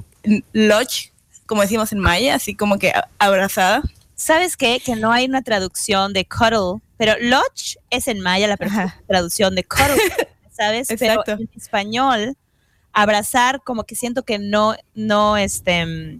lodge, 0.53 1.13
como 1.47 1.63
decimos 1.63 1.93
en 1.93 1.99
maya, 2.01 2.35
así 2.35 2.55
como 2.55 2.79
que 2.79 2.93
abrazada. 3.19 3.83
¿Sabes 4.15 4.57
qué? 4.57 4.81
Que 4.85 4.97
no 4.97 5.13
hay 5.13 5.27
una 5.27 5.43
traducción 5.43 6.13
de 6.13 6.25
cuddle, 6.27 6.81
pero 6.97 7.15
lodge 7.21 7.77
es 7.91 8.09
en 8.09 8.21
maya 8.21 8.47
la 8.49 8.57
Ajá. 8.59 9.01
traducción 9.07 9.55
de 9.55 9.65
cuddle, 9.65 10.01
¿sabes? 10.51 10.91
Exacto. 10.91 11.23
Pero 11.27 11.39
en 11.41 11.51
español, 11.55 12.37
abrazar 12.93 13.63
como 13.63 13.85
que 13.85 13.95
siento 13.95 14.23
que 14.23 14.39
no, 14.39 14.75
no, 14.95 15.37
este, 15.37 16.19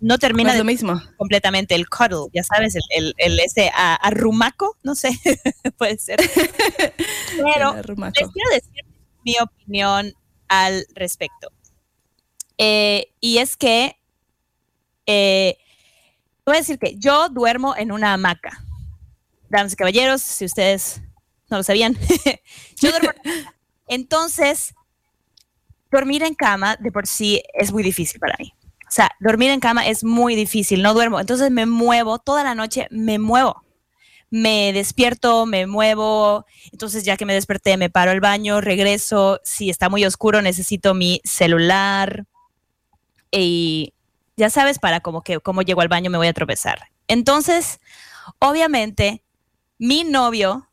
no 0.00 0.18
termina 0.18 0.52
de 0.52 0.58
lo 0.60 0.64
mismo. 0.64 1.00
completamente 1.18 1.74
el 1.74 1.88
cuddle, 1.90 2.30
ya 2.32 2.42
sabes, 2.42 2.74
el, 2.74 2.82
el, 2.90 3.14
el 3.18 3.40
ese 3.40 3.70
a- 3.74 3.96
arrumaco, 3.96 4.76
no 4.82 4.94
sé, 4.94 5.10
puede 5.76 5.98
ser. 5.98 6.18
Pero 7.54 7.74
les 7.74 7.84
quiero 7.84 8.50
decir 8.50 8.84
mi 9.24 9.36
opinión 9.40 10.14
al 10.48 10.86
respecto. 10.94 11.50
Eh, 12.58 13.08
y 13.20 13.38
es 13.38 13.56
que, 13.56 13.98
eh, 15.06 15.56
voy 16.44 16.56
a 16.56 16.58
decir 16.58 16.78
que 16.78 16.96
yo 16.98 17.28
duermo 17.28 17.74
en 17.76 17.92
una 17.92 18.12
hamaca. 18.12 18.62
Damas 19.48 19.72
y 19.72 19.76
caballeros, 19.76 20.22
si 20.22 20.44
ustedes 20.44 21.00
no 21.48 21.58
lo 21.58 21.62
sabían, 21.62 21.96
yo 22.80 22.90
duermo. 22.90 23.10
Entonces, 23.88 24.74
dormir 25.90 26.22
en 26.22 26.34
cama 26.34 26.76
de 26.76 26.90
por 26.90 27.06
sí 27.06 27.42
es 27.54 27.72
muy 27.72 27.82
difícil 27.82 28.20
para 28.20 28.36
mí. 28.38 28.52
O 28.88 28.90
sea, 28.90 29.10
dormir 29.20 29.50
en 29.50 29.60
cama 29.60 29.86
es 29.86 30.04
muy 30.04 30.34
difícil, 30.36 30.82
no 30.82 30.94
duermo. 30.94 31.20
Entonces 31.20 31.50
me 31.50 31.66
muevo, 31.66 32.18
toda 32.18 32.44
la 32.44 32.54
noche 32.54 32.86
me 32.90 33.18
muevo. 33.18 33.62
me 34.30 34.72
despierto, 34.72 35.46
me 35.46 35.66
muevo, 35.66 36.46
entonces 36.72 37.04
ya 37.04 37.16
que 37.16 37.24
me 37.24 37.32
desperté, 37.34 37.76
me 37.76 37.90
paro 37.90 38.10
al 38.10 38.20
baño, 38.20 38.60
regreso, 38.60 39.40
si 39.44 39.70
está 39.70 39.88
muy 39.88 40.04
oscuro 40.04 40.42
necesito 40.42 40.94
mi 40.94 41.20
celular 41.24 42.26
y 43.30 43.94
ya 44.36 44.50
sabes, 44.50 44.78
para 44.78 45.00
como 45.00 45.22
que 45.22 45.40
como 45.40 45.62
llego 45.62 45.80
al 45.80 45.88
baño 45.88 46.10
me 46.10 46.18
voy 46.18 46.26
a 46.26 46.32
tropezar. 46.32 46.88
Entonces, 47.08 47.80
obviamente, 48.38 49.24
mi 49.78 50.04
novio, 50.04 50.68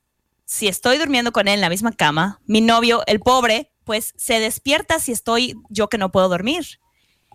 si 0.45 0.67
estoy 0.67 0.97
durmiendo 0.97 1.32
con 1.32 1.47
él 1.47 1.56
en 1.56 1.62
la 1.62 1.69
misma 1.69 1.91
cama, 1.91 2.41
mi 2.45 2.62
novio, 2.62 3.04
el 3.08 3.19
pobre, 3.19 3.71
pues 3.84 4.13
se 4.17 4.39
despierta 4.39 4.99
si 4.99 5.12
estoy 5.12 5.56
yo 5.69 5.89
que 5.89 5.97
no 5.97 6.12
puedo 6.12 6.30
dormir. 6.30 6.65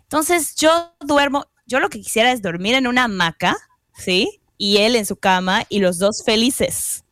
Entonces, 0.02 0.54
yo 0.56 0.94
duermo, 1.00 1.46
yo 1.66 1.80
lo 1.80 1.90
que 1.90 2.00
quisiera 2.00 2.32
es 2.32 2.42
dormir 2.42 2.74
en 2.74 2.86
una 2.86 3.04
hamaca, 3.04 3.56
¿sí? 3.94 4.40
Y 4.56 4.78
él 4.78 4.96
en 4.96 5.06
su 5.06 5.16
cama 5.16 5.64
y 5.68 5.80
los 5.80 5.98
dos 5.98 6.22
felices. 6.24 7.04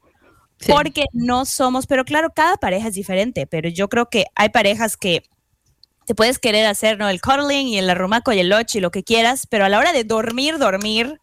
Sí. 0.58 0.72
Porque 0.72 1.04
no 1.12 1.44
somos, 1.44 1.86
pero 1.86 2.04
claro, 2.04 2.32
cada 2.34 2.56
pareja 2.56 2.88
es 2.88 2.94
diferente, 2.94 3.46
pero 3.46 3.68
yo 3.68 3.88
creo 3.88 4.08
que 4.08 4.26
hay 4.34 4.48
parejas 4.48 4.96
que 4.96 5.22
te 6.06 6.14
puedes 6.14 6.38
querer 6.38 6.66
hacer, 6.66 6.98
¿no? 6.98 7.08
El 7.08 7.20
cuddling 7.20 7.66
y 7.68 7.78
el 7.78 7.90
arrumaco 7.90 8.32
y 8.32 8.38
el 8.38 8.48
loch 8.48 8.74
y 8.74 8.80
lo 8.80 8.90
que 8.90 9.02
quieras, 9.04 9.46
pero 9.50 9.64
a 9.64 9.68
la 9.68 9.78
hora 9.78 9.92
de 9.92 10.04
dormir, 10.04 10.58
dormir, 10.58 11.20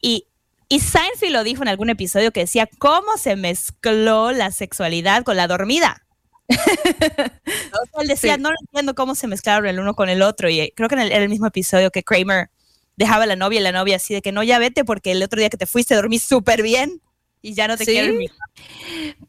y, 0.00 0.26
y 0.68 0.80
Seinfeld 0.80 1.32
lo 1.32 1.42
dijo 1.44 1.62
en 1.62 1.68
algún 1.68 1.90
episodio 1.90 2.30
que 2.30 2.40
decía 2.40 2.68
cómo 2.78 3.16
se 3.18 3.36
mezcló 3.36 4.32
la 4.32 4.52
sexualidad 4.52 5.24
con 5.24 5.36
la 5.36 5.46
dormida. 5.48 6.02
Él 8.00 8.08
decía, 8.08 8.34
Sí. 8.36 8.40
no 8.42 8.50
entiendo 8.60 8.94
cómo 8.94 9.14
se 9.14 9.26
mezclaron 9.26 9.66
el 9.66 9.80
uno 9.80 9.94
con 9.94 10.08
el 10.08 10.22
otro, 10.22 10.48
y 10.50 10.70
creo 10.76 10.88
que 10.88 10.94
en 10.96 11.00
el, 11.02 11.12
era 11.12 11.22
el 11.22 11.28
mismo 11.28 11.46
episodio 11.46 11.90
que 11.90 12.02
Kramer 12.02 12.50
dejaba 12.96 13.24
a 13.24 13.26
la 13.26 13.36
novia 13.36 13.60
y 13.60 13.62
la 13.62 13.72
novia 13.72 13.96
así 13.96 14.14
de 14.14 14.22
que 14.22 14.32
no, 14.32 14.42
ya 14.42 14.58
vete 14.58 14.84
porque 14.84 15.12
el 15.12 15.22
otro 15.22 15.40
día 15.40 15.50
que 15.50 15.56
te 15.56 15.66
fuiste 15.66 15.94
dormí 15.94 16.18
súper 16.18 16.62
bien 16.62 17.00
y 17.42 17.54
ya 17.54 17.66
no 17.68 17.76
te 17.76 17.84
¿Sí? 17.84 17.92
quiero 17.92 18.12
en 18.12 18.28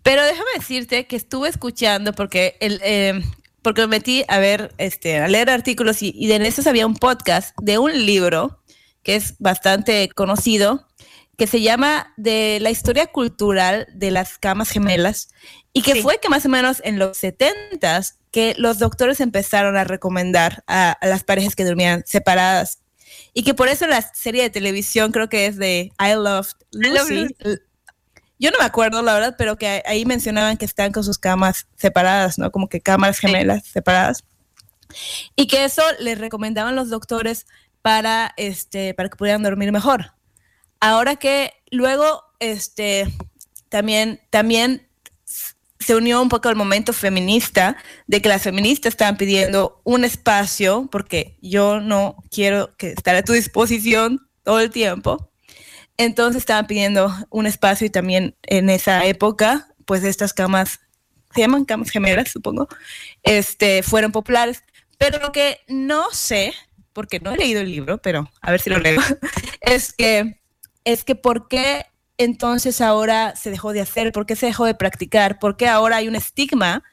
Pero 0.03 0.23
déjame 0.23 0.49
decirte 0.57 1.05
que 1.07 1.15
estuve 1.15 1.49
escuchando 1.49 2.13
porque 2.13 2.57
el, 2.59 2.79
eh, 2.83 3.21
porque 3.65 3.82
me 3.82 3.88
metí 3.88 4.23
a 4.28 4.38
ver, 4.38 4.75
este, 4.78 5.17
a 5.17 5.28
leer 5.28 5.49
artículos 5.49 6.04
y, 6.04 6.13
y 6.15 6.28
de 6.28 6.54
había 6.67 6.86
un 6.86 6.95
podcast 6.95 7.58
de 7.60 7.80
un 7.80 8.06
libro 8.06 8.62
que 9.01 9.15
es 9.15 9.34
bastante 9.39 10.08
conocido 10.10 10.88
que 11.36 11.47
se 11.47 11.62
llama 11.62 12.13
de 12.15 12.60
la 12.62 12.69
historia 12.69 13.08
cultural 13.08 13.88
de 13.91 14.12
las 14.12 14.38
camas 14.38 14.69
gemelas 14.69 15.30
y 15.73 15.82
que 15.82 15.93
Sí. 15.93 16.01
fue 16.04 16.19
que 16.19 16.30
más 16.30 16.45
o 16.45 16.49
menos 16.49 16.80
en 16.86 16.99
los 16.99 17.17
70s 17.17 18.13
que 18.30 18.54
los 18.60 18.78
doctores 18.78 19.19
empezaron 19.19 19.78
a 19.78 19.84
recomendar 19.84 20.63
a, 20.67 20.91
a 20.91 21.08
las 21.08 21.23
parejas 21.23 21.56
que 21.56 21.65
dormían 21.65 22.04
separadas 22.06 22.84
y 23.34 23.41
que 23.41 23.56
por 23.56 23.67
eso 23.67 23.88
la 23.88 24.04
serie 24.13 24.43
de 24.43 24.51
televisión 24.51 25.12
creo 25.12 25.28
que 25.28 25.47
es 25.47 25.58
de 25.58 25.91
I 25.99 26.13
Love 26.13 26.51
Love 26.71 27.10
Lucy. 27.10 27.36
Yo 28.39 28.51
no 28.51 28.57
me 28.59 28.65
acuerdo, 28.65 29.01
la 29.01 29.13
verdad, 29.13 29.35
pero 29.37 29.57
que 29.57 29.81
ahí 29.85 30.05
mencionaban 30.05 30.57
que 30.57 30.65
están 30.65 30.91
con 30.91 31.03
sus 31.03 31.17
camas 31.17 31.67
separadas, 31.77 32.37
¿no? 32.37 32.51
Como 32.51 32.67
que 32.67 32.81
cámaras 32.81 33.17
Sí. 33.17 33.27
gemelas 33.27 33.65
separadas. 33.65 34.23
Y 35.35 35.47
que 35.47 35.65
eso 35.65 35.81
les 35.99 36.17
recomendaban 36.19 36.75
los 36.75 36.89
doctores 36.89 37.47
para, 37.81 38.33
este, 38.37 38.93
para 38.93 39.09
que 39.09 39.15
pudieran 39.15 39.43
dormir 39.43 39.71
mejor. 39.71 40.13
Ahora 40.79 41.15
que 41.15 41.53
luego, 41.71 42.23
este, 42.39 43.07
también, 43.69 44.21
también 44.29 44.87
se 45.79 45.95
unió 45.95 46.21
un 46.21 46.29
poco 46.29 46.49
el 46.49 46.55
momento 46.55 46.93
feminista 46.93 47.77
de 48.07 48.21
que 48.21 48.29
las 48.29 48.41
feministas 48.41 48.93
estaban 48.93 49.17
pidiendo 49.17 49.81
un 49.83 50.03
espacio, 50.03 50.87
porque 50.91 51.37
yo 51.41 51.79
no 51.79 52.15
quiero 52.31 52.75
que 52.77 52.91
estar 52.91 53.15
a 53.15 53.23
tu 53.23 53.33
disposición 53.33 54.27
todo 54.43 54.59
el 54.59 54.71
tiempo. 54.71 55.31
Entonces 55.97 56.41
estaban 56.41 56.67
pidiendo 56.67 57.13
un 57.29 57.45
espacio 57.45 57.88
y 57.88 57.89
también 57.89 58.36
en 58.43 58.69
esa 58.69 59.05
época, 59.05 59.67
pues 59.86 60.03
estas 60.03 60.34
camas, 60.34 60.79
se 61.34 61.41
llaman 61.41 61.65
camas 61.65 61.89
gemelas, 61.89 62.31
supongo, 62.31 62.67
este, 63.23 63.81
fueron 63.84 64.12
populares. 64.12 64.63
Pero 64.97 65.19
lo 65.19 65.31
que 65.31 65.60
no 65.67 66.10
sé, 66.12 66.53
porque 66.93 67.19
no 67.19 67.31
he 67.31 67.38
leído 67.38 67.62
el 67.62 67.71
libro, 67.71 67.97
pero 68.01 68.29
a 68.41 68.51
ver 68.51 68.62
si 68.62 68.69
lo 68.69 68.79
leo, 68.79 69.01
es 69.62 69.93
que, 69.93 70.41
es 70.84 71.03
que 71.03 71.15
por 71.15 71.47
qué 71.47 71.86
entonces 72.17 72.81
ahora 72.81 73.36
se 73.36 73.51
dejó 73.51 73.73
de 73.73 73.81
hacer, 73.81 74.12
por 74.12 74.25
qué 74.25 74.36
se 74.36 74.45
dejó 74.45 74.65
de 74.65 74.75
practicar, 74.75 75.39
por 75.39 75.58
qué 75.58 75.67
ahora 75.67 75.97
hay 75.97 76.08
un 76.08 76.15
estigma. 76.15 76.84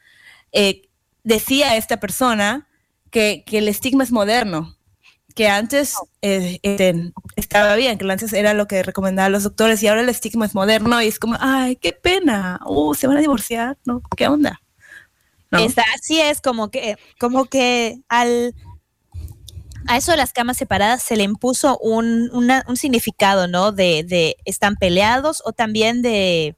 Eh, 0.52 0.88
decía 1.22 1.76
esta 1.76 1.98
persona 1.98 2.68
que, 3.10 3.44
que 3.46 3.58
el 3.58 3.68
estigma 3.68 4.04
es 4.04 4.10
moderno, 4.10 4.76
que 5.32 5.48
antes 5.48 5.94
eh, 6.22 6.58
este, 6.62 7.12
estaba 7.36 7.74
bien, 7.76 7.98
que 7.98 8.10
antes 8.10 8.32
era 8.32 8.54
lo 8.54 8.66
que 8.66 8.82
recomendaban 8.82 9.32
los 9.32 9.42
doctores 9.44 9.82
y 9.82 9.88
ahora 9.88 10.02
el 10.02 10.08
estigma 10.08 10.46
es 10.46 10.54
moderno 10.54 11.00
y 11.02 11.06
es 11.08 11.18
como, 11.18 11.36
ay, 11.40 11.76
qué 11.76 11.92
pena, 11.92 12.60
uh, 12.66 12.94
se 12.94 13.06
van 13.06 13.16
a 13.18 13.20
divorciar, 13.20 13.78
¿no? 13.84 14.02
¿Qué 14.16 14.26
onda? 14.28 15.80
Así 15.94 16.20
es 16.20 16.40
como 16.40 16.70
que, 16.70 16.96
como 17.18 17.44
que 17.46 18.00
al 18.08 18.54
a 19.88 19.96
eso 19.96 20.12
de 20.12 20.16
las 20.16 20.32
camas 20.32 20.56
separadas 20.56 21.02
se 21.02 21.16
le 21.16 21.24
impuso 21.24 21.76
un, 21.78 22.30
una- 22.32 22.64
un 22.68 22.76
significado, 22.76 23.48
¿no? 23.48 23.72
De, 23.72 24.04
de 24.04 24.36
están 24.44 24.76
peleados 24.76 25.42
o 25.44 25.52
también 25.52 26.02
de, 26.02 26.56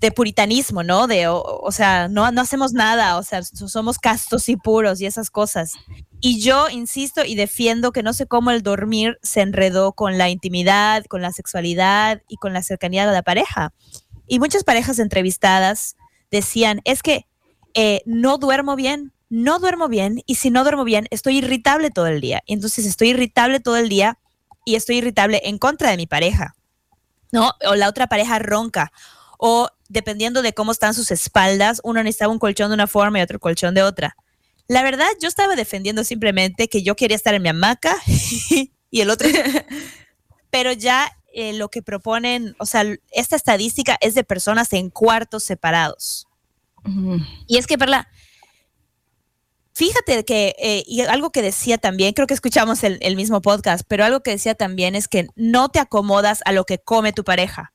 de 0.00 0.10
puritanismo, 0.12 0.82
¿no? 0.82 1.06
De, 1.06 1.28
o, 1.28 1.70
sea, 1.72 2.08
no, 2.08 2.30
no 2.32 2.40
hacemos 2.40 2.72
nada, 2.72 3.18
o 3.18 3.22
sea, 3.22 3.42
so- 3.42 3.68
somos 3.68 3.98
castos 3.98 4.48
y 4.48 4.56
puros 4.56 5.00
y 5.00 5.06
esas 5.06 5.30
cosas. 5.30 5.72
Y 6.20 6.40
yo 6.40 6.68
insisto 6.70 7.22
y 7.24 7.34
defiendo 7.34 7.92
que 7.92 8.02
no 8.02 8.12
sé 8.14 8.26
cómo 8.26 8.50
el 8.50 8.62
dormir 8.62 9.18
se 9.22 9.42
enredó 9.42 9.92
con 9.92 10.16
la 10.16 10.30
intimidad, 10.30 11.04
con 11.04 11.20
la 11.22 11.32
sexualidad 11.32 12.22
y 12.28 12.36
con 12.36 12.52
la 12.54 12.62
cercanía 12.62 13.06
de 13.06 13.12
la 13.12 13.22
pareja. 13.22 13.74
Y 14.26 14.38
muchas 14.38 14.64
parejas 14.64 14.98
entrevistadas 14.98 15.96
decían, 16.30 16.80
es 16.84 17.02
que 17.02 17.26
eh, 17.74 18.00
no 18.06 18.38
duermo 18.38 18.76
bien, 18.76 19.12
no 19.28 19.58
duermo 19.58 19.88
bien 19.88 20.22
y 20.26 20.36
si 20.36 20.50
no 20.50 20.62
duermo 20.62 20.84
bien 20.84 21.08
estoy 21.10 21.38
irritable 21.38 21.90
todo 21.90 22.06
el 22.06 22.20
día. 22.22 22.42
Y 22.46 22.54
entonces 22.54 22.86
estoy 22.86 23.10
irritable 23.10 23.60
todo 23.60 23.76
el 23.76 23.88
día 23.88 24.18
y 24.64 24.76
estoy 24.76 24.96
irritable 24.98 25.42
en 25.44 25.58
contra 25.58 25.90
de 25.90 25.96
mi 25.98 26.06
pareja, 26.06 26.54
¿no? 27.32 27.52
O 27.68 27.74
la 27.74 27.88
otra 27.88 28.06
pareja 28.06 28.38
ronca 28.38 28.92
o 29.38 29.68
dependiendo 29.90 30.40
de 30.40 30.54
cómo 30.54 30.70
están 30.72 30.94
sus 30.94 31.10
espaldas, 31.10 31.80
uno 31.82 32.02
necesitaba 32.02 32.32
un 32.32 32.38
colchón 32.38 32.70
de 32.70 32.74
una 32.74 32.86
forma 32.86 33.18
y 33.18 33.22
otro 33.22 33.40
colchón 33.40 33.74
de 33.74 33.82
otra. 33.82 34.16
La 34.68 34.84
verdad, 34.84 35.08
yo 35.20 35.28
estaba 35.28 35.56
defendiendo 35.56 36.04
simplemente 36.04 36.68
que 36.68 36.84
yo 36.84 36.94
quería 36.94 37.16
estar 37.16 37.34
en 37.34 37.42
mi 37.42 37.48
hamaca 37.48 37.96
y 38.90 39.00
el 39.00 39.10
otro... 39.10 39.28
Pero 40.50 40.72
ya 40.72 41.12
eh, 41.32 41.52
lo 41.52 41.68
que 41.68 41.80
proponen, 41.80 42.56
o 42.58 42.66
sea, 42.66 42.84
esta 43.12 43.36
estadística 43.36 43.96
es 44.00 44.14
de 44.14 44.24
personas 44.24 44.72
en 44.72 44.90
cuartos 44.90 45.44
separados. 45.44 46.26
Y 47.46 47.58
es 47.58 47.68
que, 47.68 47.78
Perla, 47.78 48.08
fíjate 49.72 50.24
que, 50.24 50.56
eh, 50.58 50.82
y 50.86 51.02
algo 51.02 51.30
que 51.30 51.42
decía 51.42 51.78
también, 51.78 52.14
creo 52.14 52.26
que 52.26 52.34
escuchamos 52.34 52.82
el, 52.82 52.98
el 53.00 53.14
mismo 53.14 53.42
podcast, 53.42 53.84
pero 53.86 54.04
algo 54.04 54.22
que 54.22 54.32
decía 54.32 54.56
también 54.56 54.96
es 54.96 55.06
que 55.06 55.28
no 55.36 55.68
te 55.68 55.78
acomodas 55.78 56.40
a 56.46 56.52
lo 56.52 56.64
que 56.64 56.78
come 56.78 57.12
tu 57.12 57.22
pareja. 57.22 57.72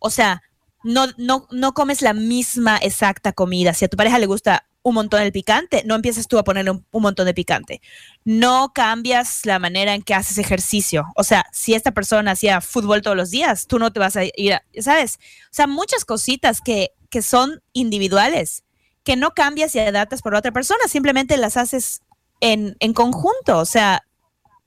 O 0.00 0.10
sea, 0.10 0.42
no, 0.84 1.06
no, 1.16 1.46
no 1.50 1.74
comes 1.74 2.02
la 2.02 2.12
misma 2.14 2.78
exacta 2.78 3.32
comida. 3.32 3.74
Si 3.74 3.84
a 3.84 3.88
tu 3.88 3.96
pareja 3.96 4.18
le 4.18 4.26
gusta 4.26 4.64
un 4.82 4.94
montón 4.94 5.20
el 5.20 5.32
picante, 5.32 5.82
no 5.84 5.96
empiezas 5.96 6.28
tú 6.28 6.38
a 6.38 6.44
ponerle 6.44 6.70
un, 6.70 6.86
un 6.90 7.02
montón 7.02 7.26
de 7.26 7.34
picante. 7.34 7.82
No 8.24 8.72
cambias 8.74 9.44
la 9.44 9.58
manera 9.58 9.94
en 9.94 10.02
que 10.02 10.14
haces 10.14 10.38
ejercicio. 10.38 11.06
O 11.16 11.24
sea, 11.24 11.46
si 11.52 11.74
esta 11.74 11.92
persona 11.92 12.30
hacía 12.30 12.60
fútbol 12.60 13.02
todos 13.02 13.16
los 13.16 13.30
días, 13.30 13.66
tú 13.66 13.78
no 13.78 13.92
te 13.92 14.00
vas 14.00 14.16
a 14.16 14.22
ir, 14.24 14.54
a- 14.54 14.62
¿sabes? 14.80 15.18
O 15.46 15.52
sea, 15.54 15.66
muchas 15.66 16.04
cositas 16.04 16.60
que, 16.60 16.92
que 17.10 17.22
son 17.22 17.60
individuales, 17.72 18.64
que 19.04 19.16
no 19.16 19.32
cambias 19.32 19.74
y 19.74 19.80
adaptas 19.80 20.22
por 20.22 20.34
otra 20.34 20.52
persona, 20.52 20.80
simplemente 20.88 21.36
las 21.36 21.56
haces 21.56 22.00
en, 22.40 22.76
en 22.80 22.94
conjunto. 22.94 23.58
O 23.58 23.64
sea, 23.66 24.04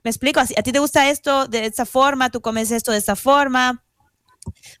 me 0.04 0.10
explico, 0.10 0.40
a, 0.40 0.46
ti 0.46 0.72
te 0.72 0.78
gusta 0.78 1.08
esto 1.10 1.46
de 1.46 1.64
esta 1.66 1.86
forma, 1.86 2.30
tú 2.30 2.40
comes 2.40 2.70
esto 2.70 2.92
de 2.92 2.98
esta 2.98 3.16
forma. 3.16 3.82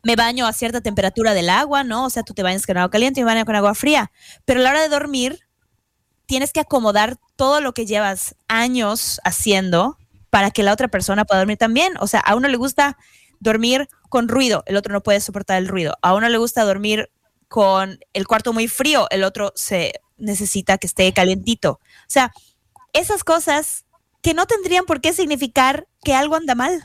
Me 0.02 0.16
baño 0.16 0.46
a 0.46 0.52
cierta 0.52 0.80
temperatura 0.80 1.34
del 1.34 1.50
agua, 1.50 1.84
¿no? 1.84 2.06
O 2.06 2.10
sea, 2.10 2.22
tú 2.22 2.34
te 2.34 2.42
bañas 2.42 2.66
con 2.66 2.76
agua 2.76 2.90
caliente 2.90 3.20
y 3.20 3.24
me 3.24 3.32
baño 3.32 3.44
con 3.44 3.56
agua 3.56 3.74
fría. 3.74 4.10
Pero 4.44 4.60
a 4.60 4.62
la 4.62 4.70
hora 4.70 4.82
de 4.82 4.88
dormir, 4.88 5.40
tienes 6.26 6.52
que 6.52 6.60
acomodar 6.60 7.18
todo 7.36 7.60
lo 7.60 7.74
que 7.74 7.86
llevas 7.86 8.36
años 8.48 9.20
haciendo 9.24 9.98
para 10.30 10.50
que 10.50 10.62
la 10.62 10.72
otra 10.72 10.88
persona 10.88 11.24
pueda 11.24 11.40
dormir 11.40 11.58
también. 11.58 11.94
O 12.00 12.06
sea, 12.06 12.20
a 12.20 12.34
uno 12.36 12.48
le 12.48 12.56
gusta 12.56 12.96
dormir 13.40 13.88
con 14.08 14.28
ruido, 14.28 14.62
el 14.66 14.76
otro 14.76 14.92
no 14.92 15.02
puede 15.02 15.20
soportar 15.20 15.58
el 15.58 15.68
ruido. 15.68 15.96
A 16.00 16.14
uno 16.14 16.28
le 16.28 16.38
gusta 16.38 16.64
dormir 16.64 17.10
con 17.48 17.98
el 18.12 18.26
cuarto 18.26 18.52
muy 18.52 18.68
frío, 18.68 19.06
el 19.10 19.24
otro 19.24 19.52
se 19.56 19.92
necesita 20.16 20.78
que 20.78 20.86
esté 20.86 21.12
calientito. 21.12 21.72
O 21.72 22.08
sea, 22.08 22.32
esas 22.92 23.24
cosas 23.24 23.84
que 24.22 24.32
no 24.32 24.46
tendrían 24.46 24.86
por 24.86 25.00
qué 25.00 25.12
significar 25.12 25.86
que 26.02 26.14
algo 26.14 26.36
anda 26.36 26.54
mal 26.54 26.82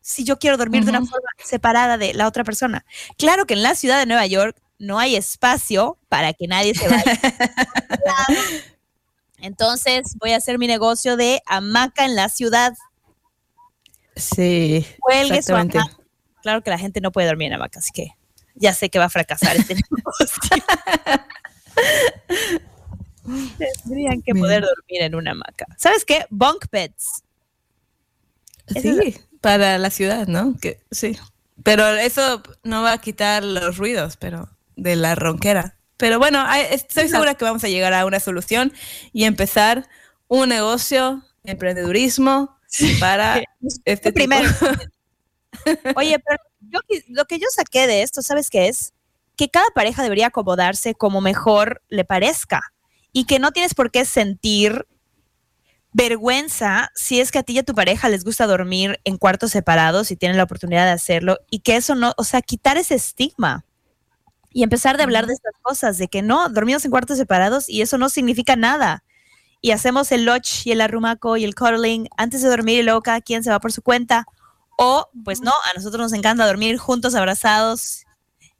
si 0.00 0.24
yo 0.24 0.38
quiero 0.38 0.56
dormir 0.56 0.84
de 0.84 0.90
una 0.90 1.00
forma 1.00 1.28
separada 1.44 1.98
de 1.98 2.14
la 2.14 2.26
otra 2.26 2.44
persona. 2.44 2.84
Claro 3.16 3.46
que 3.46 3.54
en 3.54 3.62
la 3.62 3.74
ciudad 3.74 3.98
de 3.98 4.06
Nueva 4.06 4.26
York 4.26 4.56
no 4.78 4.98
hay 4.98 5.16
espacio 5.16 5.98
para 6.08 6.32
que 6.32 6.46
nadie 6.46 6.74
se 6.74 6.88
vaya. 6.88 7.04
Entonces 9.38 10.16
voy 10.18 10.32
a 10.32 10.36
hacer 10.36 10.58
mi 10.58 10.66
negocio 10.66 11.16
de 11.16 11.42
hamaca 11.46 12.04
en 12.04 12.16
la 12.16 12.28
ciudad. 12.28 12.74
Sí, 14.16 14.84
Cuelgue 14.98 15.42
su 15.42 15.54
hamaca. 15.54 15.84
claro 16.42 16.62
que 16.62 16.70
la 16.70 16.78
gente 16.78 17.00
no 17.00 17.12
puede 17.12 17.28
dormir 17.28 17.48
en 17.48 17.54
hamaca, 17.54 17.78
así 17.78 17.90
que 17.92 18.08
ya 18.54 18.74
sé 18.74 18.90
que 18.90 18.98
va 18.98 19.04
a 19.04 19.10
fracasar 19.10 19.56
este 19.56 19.74
negocio. 19.90 20.64
Tendrían 23.58 24.22
que 24.22 24.32
Bien. 24.32 24.42
poder 24.42 24.62
dormir 24.62 25.02
en 25.02 25.14
una 25.14 25.32
hamaca. 25.32 25.66
¿Sabes 25.76 26.04
qué? 26.04 26.26
Bunk 26.30 26.66
beds. 26.72 27.22
Sí, 28.80 29.14
para 29.40 29.78
la 29.78 29.90
ciudad, 29.90 30.26
¿no? 30.26 30.56
Que, 30.60 30.80
sí. 30.90 31.16
Pero 31.62 31.88
eso 31.88 32.42
no 32.62 32.82
va 32.82 32.92
a 32.92 33.00
quitar 33.00 33.44
los 33.44 33.76
ruidos, 33.76 34.16
pero 34.16 34.48
de 34.76 34.96
la 34.96 35.14
ronquera. 35.14 35.76
Pero 35.96 36.18
bueno, 36.18 36.44
estoy 36.70 37.08
segura 37.08 37.34
que 37.34 37.44
vamos 37.44 37.64
a 37.64 37.68
llegar 37.68 37.92
a 37.92 38.06
una 38.06 38.20
solución 38.20 38.72
y 39.12 39.24
empezar 39.24 39.88
un 40.28 40.48
negocio, 40.48 41.22
emprendedurismo 41.44 42.56
para 43.00 43.42
este 43.84 44.12
primero. 44.12 44.48
Oye, 45.96 46.18
pero 46.18 46.38
yo 46.60 46.80
lo 47.08 47.24
que 47.24 47.38
yo 47.38 47.46
saqué 47.50 47.86
de 47.86 48.02
esto, 48.02 48.22
¿sabes 48.22 48.50
qué 48.50 48.68
es? 48.68 48.92
Que 49.36 49.48
cada 49.48 49.66
pareja 49.74 50.02
debería 50.02 50.28
acomodarse 50.28 50.94
como 50.94 51.20
mejor 51.20 51.82
le 51.88 52.04
parezca 52.04 52.72
y 53.12 53.24
que 53.24 53.38
no 53.38 53.52
tienes 53.52 53.74
por 53.74 53.90
qué 53.90 54.04
sentir 54.04 54.86
vergüenza 55.98 56.92
si 56.94 57.20
es 57.20 57.32
que 57.32 57.40
a 57.40 57.42
ti 57.42 57.54
y 57.54 57.58
a 57.58 57.64
tu 57.64 57.74
pareja 57.74 58.08
les 58.08 58.22
gusta 58.22 58.46
dormir 58.46 59.00
en 59.02 59.18
cuartos 59.18 59.50
separados 59.50 60.12
y 60.12 60.16
tienen 60.16 60.36
la 60.36 60.44
oportunidad 60.44 60.84
de 60.84 60.92
hacerlo 60.92 61.38
y 61.50 61.58
que 61.58 61.74
eso 61.74 61.96
no, 61.96 62.14
o 62.16 62.22
sea, 62.22 62.40
quitar 62.40 62.76
ese 62.76 62.94
estigma 62.94 63.64
y 64.52 64.62
empezar 64.62 64.96
de 64.96 65.02
hablar 65.02 65.26
de 65.26 65.34
estas 65.34 65.54
cosas, 65.60 65.98
de 65.98 66.06
que 66.06 66.22
no, 66.22 66.48
dormimos 66.50 66.84
en 66.84 66.92
cuartos 66.92 67.18
separados 67.18 67.68
y 67.68 67.82
eso 67.82 67.98
no 67.98 68.08
significa 68.10 68.54
nada. 68.54 69.02
Y 69.60 69.72
hacemos 69.72 70.12
el 70.12 70.24
lodge 70.24 70.66
y 70.66 70.70
el 70.70 70.80
arrumaco 70.80 71.36
y 71.36 71.42
el 71.42 71.56
cuddling 71.56 72.08
antes 72.16 72.42
de 72.42 72.48
dormir 72.48 72.78
y 72.78 72.82
luego 72.84 73.02
cada 73.02 73.20
quien 73.20 73.42
se 73.42 73.50
va 73.50 73.58
por 73.58 73.72
su 73.72 73.82
cuenta. 73.82 74.24
O, 74.78 75.08
pues 75.24 75.40
no, 75.40 75.50
a 75.50 75.76
nosotros 75.76 76.00
nos 76.00 76.12
encanta 76.12 76.46
dormir 76.46 76.78
juntos, 76.78 77.16
abrazados, 77.16 78.04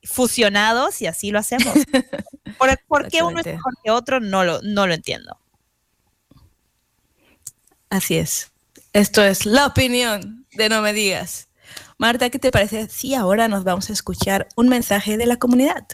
fusionados 0.02 1.00
y 1.02 1.06
así 1.06 1.30
lo 1.30 1.38
hacemos. 1.38 1.72
¿Por, 2.58 2.76
por 2.88 3.08
qué 3.08 3.22
uno 3.22 3.38
es 3.38 3.46
mejor 3.46 3.74
que 3.84 3.92
otro? 3.92 4.18
No 4.18 4.42
lo, 4.42 4.60
no 4.62 4.88
lo 4.88 4.94
entiendo. 4.94 5.38
Así 7.90 8.16
es. 8.16 8.50
Esto 8.92 9.22
es 9.22 9.46
la 9.46 9.66
opinión 9.66 10.46
de 10.52 10.68
No 10.68 10.82
Me 10.82 10.92
Digas. 10.92 11.48
Marta, 11.98 12.30
¿qué 12.30 12.38
te 12.38 12.50
parece 12.50 12.88
si 12.88 13.14
ahora 13.14 13.48
nos 13.48 13.64
vamos 13.64 13.90
a 13.90 13.92
escuchar 13.92 14.48
un 14.56 14.68
mensaje 14.68 15.16
de 15.16 15.26
la 15.26 15.36
comunidad? 15.36 15.84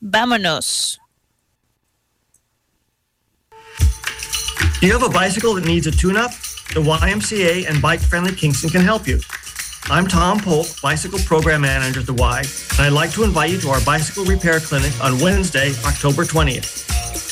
Vámonos. 0.00 1.00
Do 4.80 4.86
you 4.86 4.92
have 4.92 5.02
a 5.02 5.08
bicycle 5.08 5.54
that 5.54 5.64
needs 5.64 5.88
a 5.88 5.90
tune-up? 5.90 6.30
The 6.74 6.80
YMCA 6.80 7.68
and 7.68 7.82
Bike 7.82 8.00
Friendly 8.00 8.34
Kingston 8.34 8.70
can 8.70 8.82
help 8.82 9.08
you. 9.08 9.18
I'm 9.90 10.06
Tom 10.06 10.38
Polk, 10.38 10.66
Bicycle 10.82 11.18
Program 11.20 11.62
Manager 11.62 12.00
at 12.00 12.06
the 12.06 12.12
Y, 12.12 12.38
and 12.78 12.80
I'd 12.86 12.92
like 12.92 13.10
to 13.12 13.24
invite 13.24 13.50
you 13.50 13.58
to 13.62 13.70
our 13.70 13.80
bicycle 13.80 14.24
repair 14.24 14.60
clinic 14.60 14.92
on 15.02 15.18
Wednesday, 15.18 15.72
October 15.84 16.24
20th. 16.24 16.84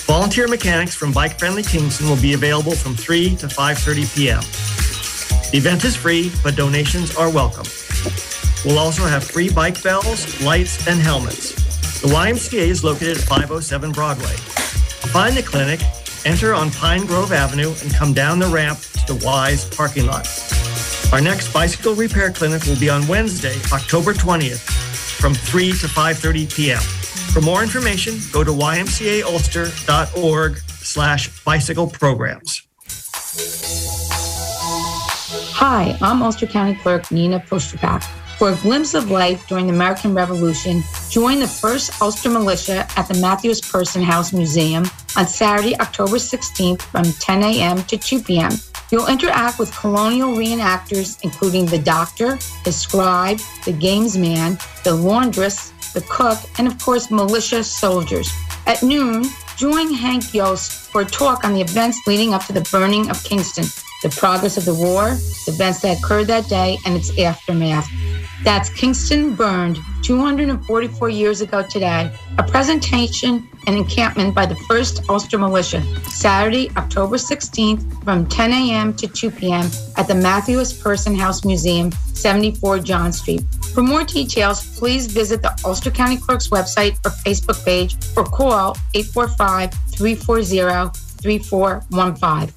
Volunteer 0.07 0.47
mechanics 0.47 0.95
from 0.95 1.11
Bike 1.11 1.37
Friendly 1.37 1.65
Kingston 1.65 2.09
will 2.09 2.21
be 2.23 2.35
available 2.35 2.77
from 2.77 2.95
3 2.95 3.35
to 3.37 3.49
5:30 3.49 4.15
p.m. 4.15 4.41
The 5.51 5.59
event 5.59 5.85
is 5.85 5.97
free, 5.97 6.31
but 6.45 6.55
donations 6.55 7.17
are 7.17 7.29
welcome. 7.29 7.67
We'll 8.65 8.79
also 8.79 9.03
have 9.03 9.25
free 9.25 9.51
bike 9.51 9.83
bells, 9.83 10.41
lights, 10.43 10.87
and 10.87 11.01
helmets. 11.01 11.55
The 12.03 12.09
YMCA 12.09 12.69
is 12.69 12.85
located 12.85 13.19
at 13.19 13.25
507 13.25 13.91
Broadway. 13.91 14.31
To 14.31 15.09
find 15.09 15.37
the 15.37 15.43
clinic, 15.43 15.81
enter 16.25 16.55
on 16.55 16.71
Pine 16.71 17.05
Grove 17.07 17.33
Avenue 17.33 17.75
and 17.83 17.93
come 17.93 18.13
down 18.13 18.39
the 18.39 18.47
ramp 18.47 18.79
to 18.79 19.15
the 19.15 19.25
Wise 19.27 19.65
parking 19.65 20.07
lot. 20.07 20.29
Our 21.13 21.21
next 21.21 21.53
bicycle 21.53 21.97
repair 21.97 22.31
clinic 22.31 22.65
will 22.67 22.79
be 22.79 22.91
on 22.91 23.07
Wednesday, 23.09 23.57
October 23.73 24.15
20th 24.15 24.63
from 25.19 25.35
3 25.35 25.73
to 25.73 25.89
5:30 25.89 26.55
p.m. 26.55 26.83
For 27.37 27.43
more 27.43 27.63
information, 27.63 28.19
go 28.33 28.43
to 28.43 28.51
ymcaulster.org 28.51 30.57
slash 30.57 31.45
bicycle 31.45 31.87
programs. 31.87 32.63
Hi, 35.53 35.99
I'm 36.01 36.23
Ulster 36.23 36.47
County 36.47 36.77
Clerk 36.77 37.13
Nina 37.13 37.41
Posterpak. 37.41 38.05
For 38.39 38.53
a 38.53 38.57
glimpse 38.63 38.95
of 38.95 39.11
life 39.11 39.47
during 39.49 39.67
the 39.67 39.75
American 39.75 40.15
Revolution, 40.15 40.83
join 41.11 41.41
the 41.41 41.45
1st 41.45 42.01
Ulster 42.01 42.31
Militia 42.31 42.89
at 42.97 43.07
the 43.07 43.21
Matthews 43.21 43.61
Person 43.61 44.01
House 44.01 44.33
Museum 44.33 44.85
on 45.15 45.27
Saturday, 45.27 45.79
October 45.79 46.17
16th 46.17 46.81
from 46.81 47.05
10 47.05 47.43
a.m. 47.43 47.83
to 47.83 47.99
2 47.99 48.23
p.m. 48.23 48.53
You'll 48.91 49.09
interact 49.09 49.59
with 49.59 49.77
colonial 49.77 50.35
reenactors, 50.35 51.19
including 51.23 51.67
the 51.67 51.79
doctor, 51.79 52.39
the 52.65 52.73
scribe, 52.73 53.41
the 53.67 53.73
gamesman, 53.73 54.59
the 54.85 54.95
laundress, 54.95 55.75
the 55.97 56.03
cook, 56.03 56.39
and 56.59 56.69
of 56.69 56.79
course, 56.79 57.11
militia 57.11 57.65
soldiers. 57.65 58.31
At 58.67 58.83
noon, 58.83 59.25
join 59.57 59.93
Hank 59.95 60.35
Yost 60.35 60.91
for 60.93 61.01
a 61.01 61.05
talk 61.07 61.43
on 61.43 61.55
the 61.55 61.63
events 61.63 62.07
leading 62.07 62.35
up 62.35 62.45
to 62.45 62.53
the 62.53 62.69
burning 62.71 63.09
of 63.09 63.25
Kingston, 63.25 63.65
the 64.03 64.11
progress 64.11 64.59
of 64.59 64.67
the 64.67 64.75
war, 64.75 65.17
the 65.47 65.53
events 65.53 65.81
that 65.81 65.99
occurred 65.99 66.27
that 66.27 66.49
day, 66.49 66.77
and 66.85 66.95
its 66.95 67.19
aftermath. 67.19 67.89
That's 68.45 68.69
Kingston 68.69 69.35
Burned 69.35 69.79
244 70.03 71.09
years 71.09 71.41
ago 71.41 71.63
today. 71.63 72.15
A 72.37 72.43
presentation 72.43 73.49
and 73.67 73.77
encampment 73.77 74.35
by 74.35 74.45
the 74.45 74.55
1st 74.69 75.09
Ulster 75.09 75.39
Militia, 75.39 75.83
Saturday, 76.05 76.71
October 76.77 77.17
16th 77.17 78.05
from 78.05 78.27
10 78.27 78.53
a.m. 78.53 78.95
to 78.95 79.09
2 79.09 79.31
p.m. 79.31 79.71
at 79.97 80.07
the 80.07 80.15
Matthews 80.15 80.75
Person 80.75 81.15
House 81.15 81.45
Museum, 81.45 81.91
74 82.13 82.81
John 82.81 83.13
Street. 83.15 83.43
For 83.77 83.83
more 83.83 84.05
details, 84.05 84.79
please 84.79 85.07
visit 85.07 85.43
the 85.43 85.55
Ulster 85.63 85.91
County 85.91 86.17
Clerk's 86.17 86.49
website 86.49 86.95
or 87.05 87.11
Facebook 87.11 87.63
page 87.63 87.95
or 88.17 88.25
call 88.25 88.75
845 88.95 89.71
340 89.95 90.99
3415. 91.21 92.55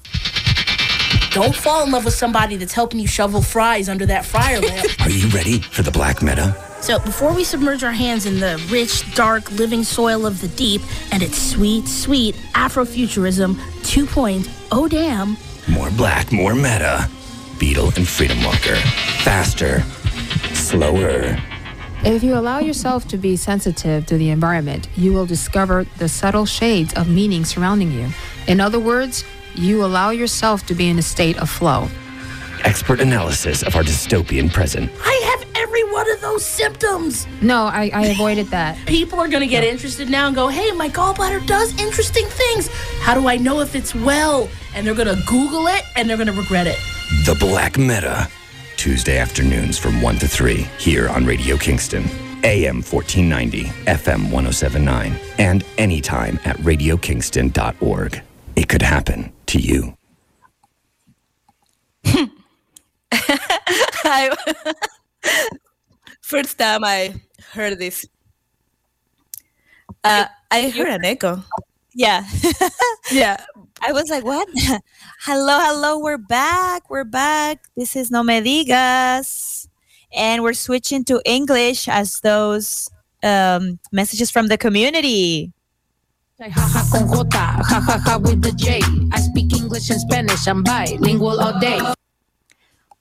Don't 1.32 1.54
fall 1.54 1.84
in 1.84 1.92
love 1.92 2.06
with 2.06 2.14
somebody 2.14 2.56
that's 2.56 2.72
helping 2.72 2.98
you 2.98 3.06
shovel 3.06 3.42
fries 3.42 3.90
under 3.90 4.06
that 4.06 4.24
fryer 4.24 4.60
lamp. 4.60 4.86
Are 5.00 5.10
you 5.10 5.28
ready 5.28 5.60
for 5.60 5.82
the 5.82 5.90
black 5.90 6.22
meta? 6.22 6.56
so 6.80 6.98
before 7.00 7.34
we 7.34 7.44
submerge 7.44 7.84
our 7.84 7.92
hands 7.92 8.24
in 8.24 8.40
the 8.40 8.56
rich, 8.70 9.14
dark, 9.14 9.52
living 9.52 9.84
soil 9.84 10.24
of 10.24 10.40
the 10.40 10.48
deep 10.48 10.80
and 11.12 11.22
its 11.22 11.36
sweet, 11.36 11.86
sweet 11.86 12.34
Afrofuturism 12.54 13.56
2.0 13.82 14.48
oh 14.72 14.88
damn, 14.88 15.36
More 15.68 15.90
black, 15.90 16.32
more 16.32 16.54
meta. 16.54 17.10
Beetle 17.58 17.92
and 17.96 18.08
Freedom 18.08 18.42
Walker. 18.42 18.76
Faster. 19.22 19.84
Slower. 20.70 21.36
If 22.04 22.22
you 22.22 22.36
allow 22.36 22.60
yourself 22.60 23.08
to 23.08 23.18
be 23.18 23.34
sensitive 23.34 24.06
to 24.06 24.16
the 24.16 24.30
environment, 24.30 24.88
you 24.96 25.12
will 25.12 25.26
discover 25.26 25.84
the 25.98 26.08
subtle 26.08 26.46
shades 26.46 26.94
of 26.94 27.08
meaning 27.08 27.44
surrounding 27.44 27.90
you. 27.90 28.08
In 28.46 28.60
other 28.60 28.78
words, 28.78 29.24
you 29.56 29.84
allow 29.84 30.10
yourself 30.10 30.64
to 30.66 30.74
be 30.74 30.88
in 30.88 30.96
a 30.96 31.02
state 31.02 31.36
of 31.38 31.50
flow. 31.50 31.88
Expert 32.62 33.00
analysis 33.00 33.64
of 33.64 33.74
our 33.74 33.82
dystopian 33.82 34.48
present. 34.48 34.92
I 35.02 35.36
have 35.36 35.48
every 35.56 35.82
one 35.92 36.08
of 36.12 36.20
those 36.20 36.44
symptoms. 36.44 37.26
No, 37.42 37.64
I, 37.64 37.90
I 37.92 38.06
avoided 38.06 38.46
that. 38.50 38.78
People 38.86 39.18
are 39.18 39.26
going 39.26 39.42
to 39.42 39.48
get 39.48 39.64
interested 39.64 40.08
now 40.08 40.28
and 40.28 40.36
go, 40.36 40.46
hey, 40.46 40.70
my 40.70 40.88
gallbladder 40.88 41.44
does 41.48 41.76
interesting 41.80 42.26
things. 42.26 42.68
How 43.00 43.14
do 43.14 43.26
I 43.26 43.38
know 43.38 43.58
if 43.58 43.74
it's 43.74 43.92
well? 43.92 44.48
And 44.76 44.86
they're 44.86 44.94
going 44.94 45.08
to 45.08 45.20
Google 45.26 45.66
it 45.66 45.82
and 45.96 46.08
they're 46.08 46.16
going 46.16 46.28
to 46.28 46.40
regret 46.40 46.68
it. 46.68 46.78
The 47.26 47.36
Black 47.40 47.76
Meta. 47.76 48.30
Tuesday 48.80 49.18
afternoons 49.18 49.76
from 49.76 50.00
1 50.00 50.16
to 50.20 50.26
3 50.26 50.66
here 50.78 51.10
on 51.10 51.26
Radio 51.26 51.58
Kingston. 51.58 52.02
AM 52.44 52.76
1490, 52.76 53.64
FM 53.84 54.32
1079, 54.32 55.20
and 55.36 55.62
anytime 55.76 56.40
at 56.46 56.56
radiokingston.org. 56.56 58.22
It 58.56 58.70
could 58.70 58.80
happen 58.80 59.34
to 59.48 59.58
you. 59.58 59.94
I, 63.12 64.34
first 66.22 66.58
time 66.58 66.82
I 66.82 67.20
heard 67.52 67.78
this, 67.78 68.06
uh, 70.04 70.24
I 70.50 70.70
heard 70.70 70.88
an 70.88 71.04
echo. 71.04 71.44
Yeah. 71.94 72.24
Yeah, 73.12 73.44
I 73.82 73.92
was 73.92 74.10
like, 74.10 74.24
what? 74.24 74.48
hello, 75.20 75.58
hello, 75.60 75.98
we're 75.98 76.18
back. 76.18 76.90
We're 76.90 77.04
back. 77.04 77.64
This 77.76 77.96
is 77.96 78.10
No 78.10 78.22
Me 78.22 78.40
Digas. 78.40 79.68
And 80.14 80.42
we're 80.42 80.52
switching 80.52 81.04
to 81.04 81.22
English 81.24 81.88
as 81.88 82.20
those 82.20 82.90
um, 83.22 83.78
messages 83.90 84.30
from 84.30 84.48
the 84.48 84.58
community. 84.58 85.52
Jaja 86.38 86.90
con 86.90 87.08
J, 87.08 87.36
ja 87.70 87.80
ja 87.86 87.98
ja 88.06 88.18
with 88.18 88.42
the 88.42 88.52
J. 88.52 88.80
I 89.12 89.20
speak 89.20 89.52
English 89.54 89.90
and 89.90 90.00
Spanish, 90.00 90.46
I'm 90.46 90.62
bilingual 90.62 91.40
all 91.40 91.58
day. 91.60 91.80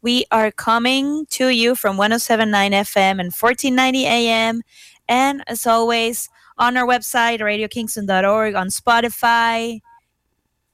We 0.02 0.26
are 0.32 0.52
coming 0.52 1.26
to 1.32 1.50
you 1.50 1.76
from 1.76 1.98
1079 1.98 2.72
FM 2.72 3.20
and 3.20 3.34
1490 3.34 4.06
AM. 4.06 4.62
And 5.10 5.44
as 5.48 5.68
always, 5.68 6.30
on 6.58 6.78
our 6.78 6.86
website, 6.86 7.40
radiokingston.org, 7.40 8.56
on 8.56 8.68
Spotify. 8.68 9.82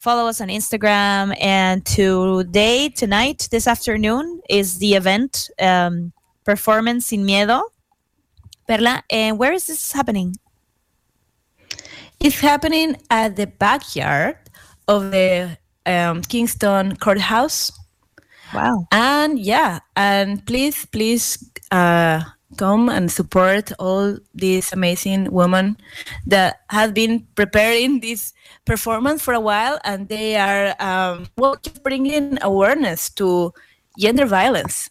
Follow 0.06 0.28
us 0.28 0.40
on 0.40 0.50
Instagram. 0.50 1.36
And 1.42 1.84
today, 1.84 2.90
tonight, 2.90 3.48
this 3.50 3.66
afternoon, 3.66 4.40
is 4.48 4.78
the 4.78 4.94
event 4.94 5.50
um, 5.60 6.14
Performance 6.44 7.12
in 7.12 7.26
Miedo 7.26 7.64
Perla, 8.68 9.02
and 9.10 9.40
where 9.40 9.52
is 9.52 9.66
this 9.66 9.92
happening? 9.92 10.36
It's 12.20 12.40
happening 12.40 12.98
at 13.10 13.36
the 13.36 13.48
backyard 13.48 14.38
of 14.88 15.10
the 15.10 15.58
um, 15.88 16.22
Kingston 16.22 16.98
courthouse. 16.98 17.72
Wow. 18.54 18.86
And 18.92 19.40
yeah, 19.40 19.80
and 19.96 20.46
please, 20.46 20.86
please 20.86 21.50
uh, 21.72 22.22
come 22.58 22.90
and 22.90 23.12
support 23.12 23.72
all 23.80 24.20
these 24.36 24.72
amazing 24.72 25.32
women 25.32 25.78
that 26.28 26.58
have 26.70 26.94
been 26.94 27.26
preparing 27.34 28.02
this 28.02 28.35
performance 28.66 29.22
for 29.22 29.34
a 29.34 29.40
while, 29.40 29.80
and 29.84 30.08
they 30.10 30.36
are 30.36 30.76
um, 30.80 31.28
well, 31.38 31.56
just 31.62 31.84
bringing 31.84 32.38
awareness 32.42 33.10
to 33.12 33.54
gender 33.98 34.26
violence. 34.26 34.90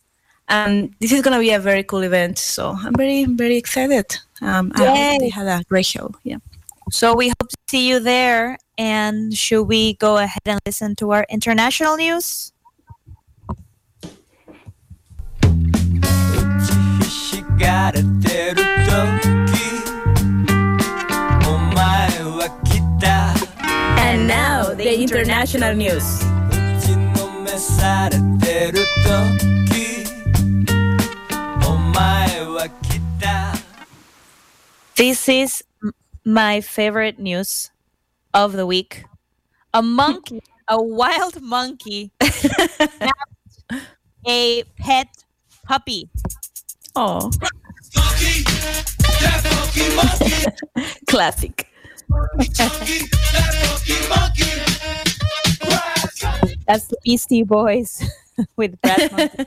And 0.49 0.95
this 1.01 1.13
is 1.13 1.23
going 1.23 1.35
to 1.35 1.41
be 1.41 1.51
a 1.51 1.59
very 1.59 1.83
cool 1.83 2.03
event, 2.03 2.39
so 2.39 2.77
I'm 2.79 2.95
very, 2.95 3.25
very 3.25 3.57
excited. 3.57 4.07
Um, 4.43 4.73
I 4.75 4.85
hope 4.85 4.97
Yay. 4.97 5.19
they 5.19 5.29
had 5.31 5.47
a 5.47 5.65
great 5.65 5.87
show. 5.87 6.11
Yeah. 6.23 6.37
So 6.91 7.15
we 7.15 7.29
hope 7.29 7.49
to 7.49 7.57
see 7.69 7.89
you 7.89 7.99
there. 8.01 8.59
And 8.77 9.33
should 9.33 9.65
we 9.65 9.95
go 9.95 10.19
ahead 10.19 10.43
and 10.45 10.61
listen 10.67 10.97
to 10.97 11.13
our 11.13 11.27
international 11.31 11.97
news? 11.97 12.53
the 24.85 25.01
international 25.01 25.75
news. 25.75 26.21
This 34.95 35.29
is 35.29 35.65
my 36.27 36.61
favorite 36.61 37.19
news 37.19 37.71
of 38.35 38.53
the 38.53 38.67
week. 38.67 39.07
A 39.73 39.81
monkey, 39.81 40.43
a 40.69 40.83
wild 40.83 41.41
monkey, 41.41 42.11
a 44.29 44.65
pet 44.77 45.09
puppy. 45.65 46.11
Oh. 46.95 47.31
Classic. 51.09 51.74
That's 56.67 56.87
the 56.89 56.97
Beastie 57.05 57.43
Boys 57.43 58.03
with 58.57 58.81
Brass 58.81 59.11
Monkey. 59.13 59.45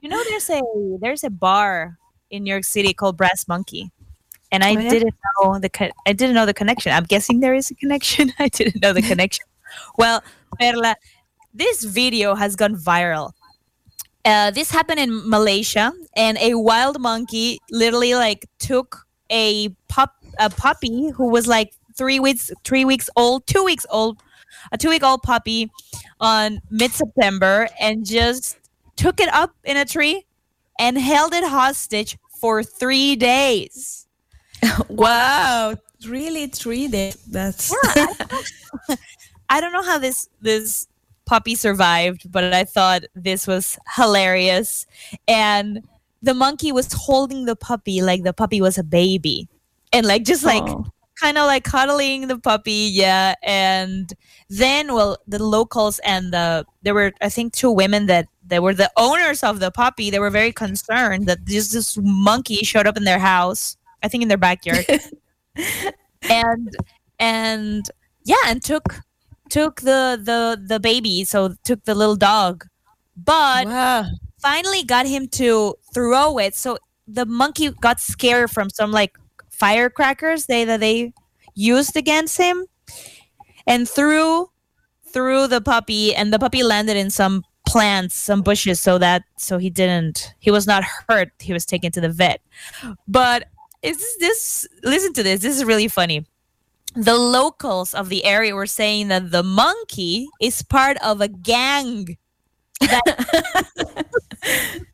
You 0.00 0.08
know, 0.08 0.22
there's 0.28 0.50
a 0.50 0.60
there's 1.00 1.24
a 1.24 1.30
bar 1.30 1.98
in 2.30 2.44
New 2.44 2.50
York 2.50 2.64
City 2.64 2.92
called 2.92 3.16
Brass 3.16 3.48
Monkey, 3.48 3.90
and 4.52 4.62
I 4.62 4.74
Oh, 4.76 4.78
yeah? 4.78 4.90
didn't 4.90 5.14
know 5.42 5.58
the 5.58 5.68
co- 5.68 5.90
I 6.06 6.12
didn't 6.12 6.34
know 6.34 6.46
the 6.46 6.54
connection. 6.54 6.92
I'm 6.92 7.04
guessing 7.04 7.40
there 7.40 7.54
is 7.54 7.70
a 7.70 7.74
connection. 7.74 8.32
I 8.38 8.48
didn't 8.48 8.80
know 8.82 8.92
the 8.92 9.02
connection. 9.02 9.44
Well, 9.96 10.22
Perla, 10.58 10.96
this 11.54 11.84
video 11.84 12.34
has 12.34 12.56
gone 12.56 12.76
viral. 12.76 13.32
Uh, 14.24 14.50
this 14.50 14.70
happened 14.70 15.00
in 15.00 15.28
Malaysia, 15.28 15.92
and 16.14 16.36
a 16.38 16.54
wild 16.54 17.00
monkey 17.00 17.58
literally 17.70 18.14
like 18.14 18.46
took 18.58 19.06
a 19.30 19.70
pup 19.88 20.14
a 20.38 20.50
puppy 20.50 21.08
who 21.10 21.28
was 21.30 21.46
like 21.46 21.72
three 22.00 22.18
weeks 22.18 22.50
three 22.64 22.86
weeks 22.86 23.10
old, 23.14 23.46
two 23.46 23.62
weeks 23.62 23.84
old, 23.90 24.22
a 24.72 24.78
two 24.78 24.88
week 24.88 25.02
old 25.02 25.22
puppy 25.22 25.70
on 26.18 26.58
mid 26.70 26.90
September, 26.92 27.68
and 27.78 28.06
just 28.06 28.56
took 28.96 29.20
it 29.20 29.28
up 29.34 29.54
in 29.64 29.76
a 29.76 29.84
tree 29.84 30.24
and 30.78 30.96
held 30.96 31.34
it 31.34 31.44
hostage 31.44 32.16
for 32.40 32.64
three 32.64 33.14
days. 33.16 34.06
Wow, 34.88 35.74
really 36.06 36.46
three 36.46 36.88
days. 36.88 37.16
That's 37.30 37.70
I 39.50 39.60
don't 39.60 39.72
know 39.72 39.82
how 39.82 39.98
this 39.98 40.28
this 40.40 40.88
puppy 41.26 41.54
survived, 41.54 42.32
but 42.32 42.44
I 42.44 42.64
thought 42.64 43.02
this 43.14 43.46
was 43.46 43.78
hilarious. 43.96 44.86
And 45.28 45.82
the 46.22 46.34
monkey 46.34 46.72
was 46.72 46.92
holding 46.92 47.44
the 47.44 47.56
puppy 47.56 48.00
like 48.00 48.22
the 48.22 48.32
puppy 48.32 48.60
was 48.62 48.78
a 48.78 48.84
baby. 48.84 49.48
And 49.92 50.06
like 50.06 50.24
just 50.24 50.44
like 50.44 50.64
Oh. 50.66 50.86
Kind 51.20 51.38
of 51.38 51.46
like 51.46 51.64
cuddling 51.64 52.28
the 52.28 52.38
puppy, 52.38 52.88
yeah. 52.92 53.34
And 53.42 54.12
then 54.48 54.94
well 54.94 55.18
the 55.26 55.42
locals 55.42 56.00
and 56.00 56.32
the 56.32 56.64
there 56.82 56.94
were 56.94 57.12
I 57.20 57.28
think 57.28 57.52
two 57.52 57.70
women 57.70 58.06
that 58.06 58.28
they 58.46 58.58
were 58.58 58.74
the 58.74 58.90
owners 58.96 59.42
of 59.42 59.60
the 59.60 59.70
puppy, 59.70 60.10
they 60.10 60.18
were 60.18 60.30
very 60.30 60.52
concerned 60.52 61.26
that 61.26 61.46
this 61.46 61.72
this 61.72 61.96
monkey 62.00 62.56
showed 62.64 62.86
up 62.86 62.96
in 62.96 63.04
their 63.04 63.18
house, 63.18 63.76
I 64.02 64.08
think 64.08 64.22
in 64.22 64.28
their 64.28 64.38
backyard. 64.38 64.86
and 66.30 66.76
and 67.18 67.90
yeah 68.24 68.36
and 68.46 68.62
took 68.62 69.00
took 69.48 69.80
the 69.80 70.20
the 70.22 70.60
the 70.66 70.80
baby 70.80 71.24
so 71.24 71.54
took 71.64 71.84
the 71.84 71.94
little 71.94 72.16
dog 72.16 72.64
but 73.16 73.66
wow. 73.66 74.04
finally 74.38 74.82
got 74.82 75.06
him 75.06 75.26
to 75.28 75.74
throw 75.92 76.38
it 76.38 76.54
so 76.54 76.78
the 77.08 77.26
monkey 77.26 77.70
got 77.80 78.00
scared 78.00 78.50
from 78.50 78.70
some 78.70 78.92
like 78.92 79.18
firecrackers 79.60 80.46
they 80.46 80.64
that 80.64 80.80
they 80.80 81.12
used 81.54 81.96
against 81.96 82.38
him. 82.38 82.66
And 83.66 83.88
threw 83.88 84.50
threw 85.12 85.46
the 85.46 85.60
puppy 85.60 86.14
and 86.14 86.32
the 86.32 86.38
puppy 86.38 86.62
landed 86.62 86.96
in 86.96 87.10
some 87.10 87.44
plants 87.66 88.14
some 88.14 88.42
bushes 88.42 88.80
so 88.80 88.96
that 88.98 89.22
so 89.36 89.58
he 89.58 89.70
didn't 89.70 90.34
he 90.38 90.50
was 90.50 90.66
not 90.66 90.82
hurt 91.08 91.30
he 91.38 91.52
was 91.52 91.66
taken 91.66 91.92
to 91.92 92.00
the 92.00 92.08
vet. 92.08 92.40
But 93.06 93.48
is 93.82 93.98
this, 93.98 94.18
this 94.18 94.68
listen 94.82 95.12
to 95.12 95.22
this 95.22 95.40
this 95.40 95.56
is 95.56 95.64
really 95.64 95.88
funny. 95.88 96.26
The 96.96 97.16
locals 97.16 97.94
of 97.94 98.08
the 98.08 98.24
area 98.24 98.54
were 98.54 98.66
saying 98.66 99.08
that 99.08 99.30
the 99.30 99.44
monkey 99.44 100.26
is 100.40 100.62
part 100.62 100.96
of 101.04 101.20
a 101.20 101.28
gang 101.28 102.16
that, 102.80 104.06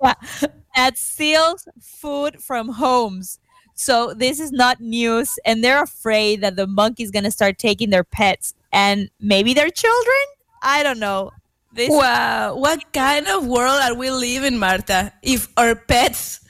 that 0.76 0.98
steals 0.98 1.66
food 1.80 2.42
from 2.42 2.68
homes. 2.68 3.38
So 3.76 4.14
this 4.14 4.40
is 4.40 4.52
not 4.52 4.80
news, 4.80 5.38
and 5.44 5.62
they're 5.62 5.82
afraid 5.82 6.40
that 6.40 6.56
the 6.56 6.66
monkey's 6.66 7.10
gonna 7.10 7.30
start 7.30 7.58
taking 7.58 7.90
their 7.90 8.04
pets 8.04 8.54
and 8.72 9.10
maybe 9.20 9.54
their 9.54 9.70
children. 9.70 10.24
I 10.62 10.82
don't 10.82 10.98
know. 10.98 11.32
This 11.72 11.90
Wow, 11.90 12.56
what 12.56 12.90
kind 12.94 13.28
of 13.28 13.46
world 13.46 13.78
are 13.82 13.94
we 13.94 14.10
living, 14.10 14.58
Marta? 14.58 15.12
If 15.22 15.48
our 15.58 15.74
pets 15.74 16.40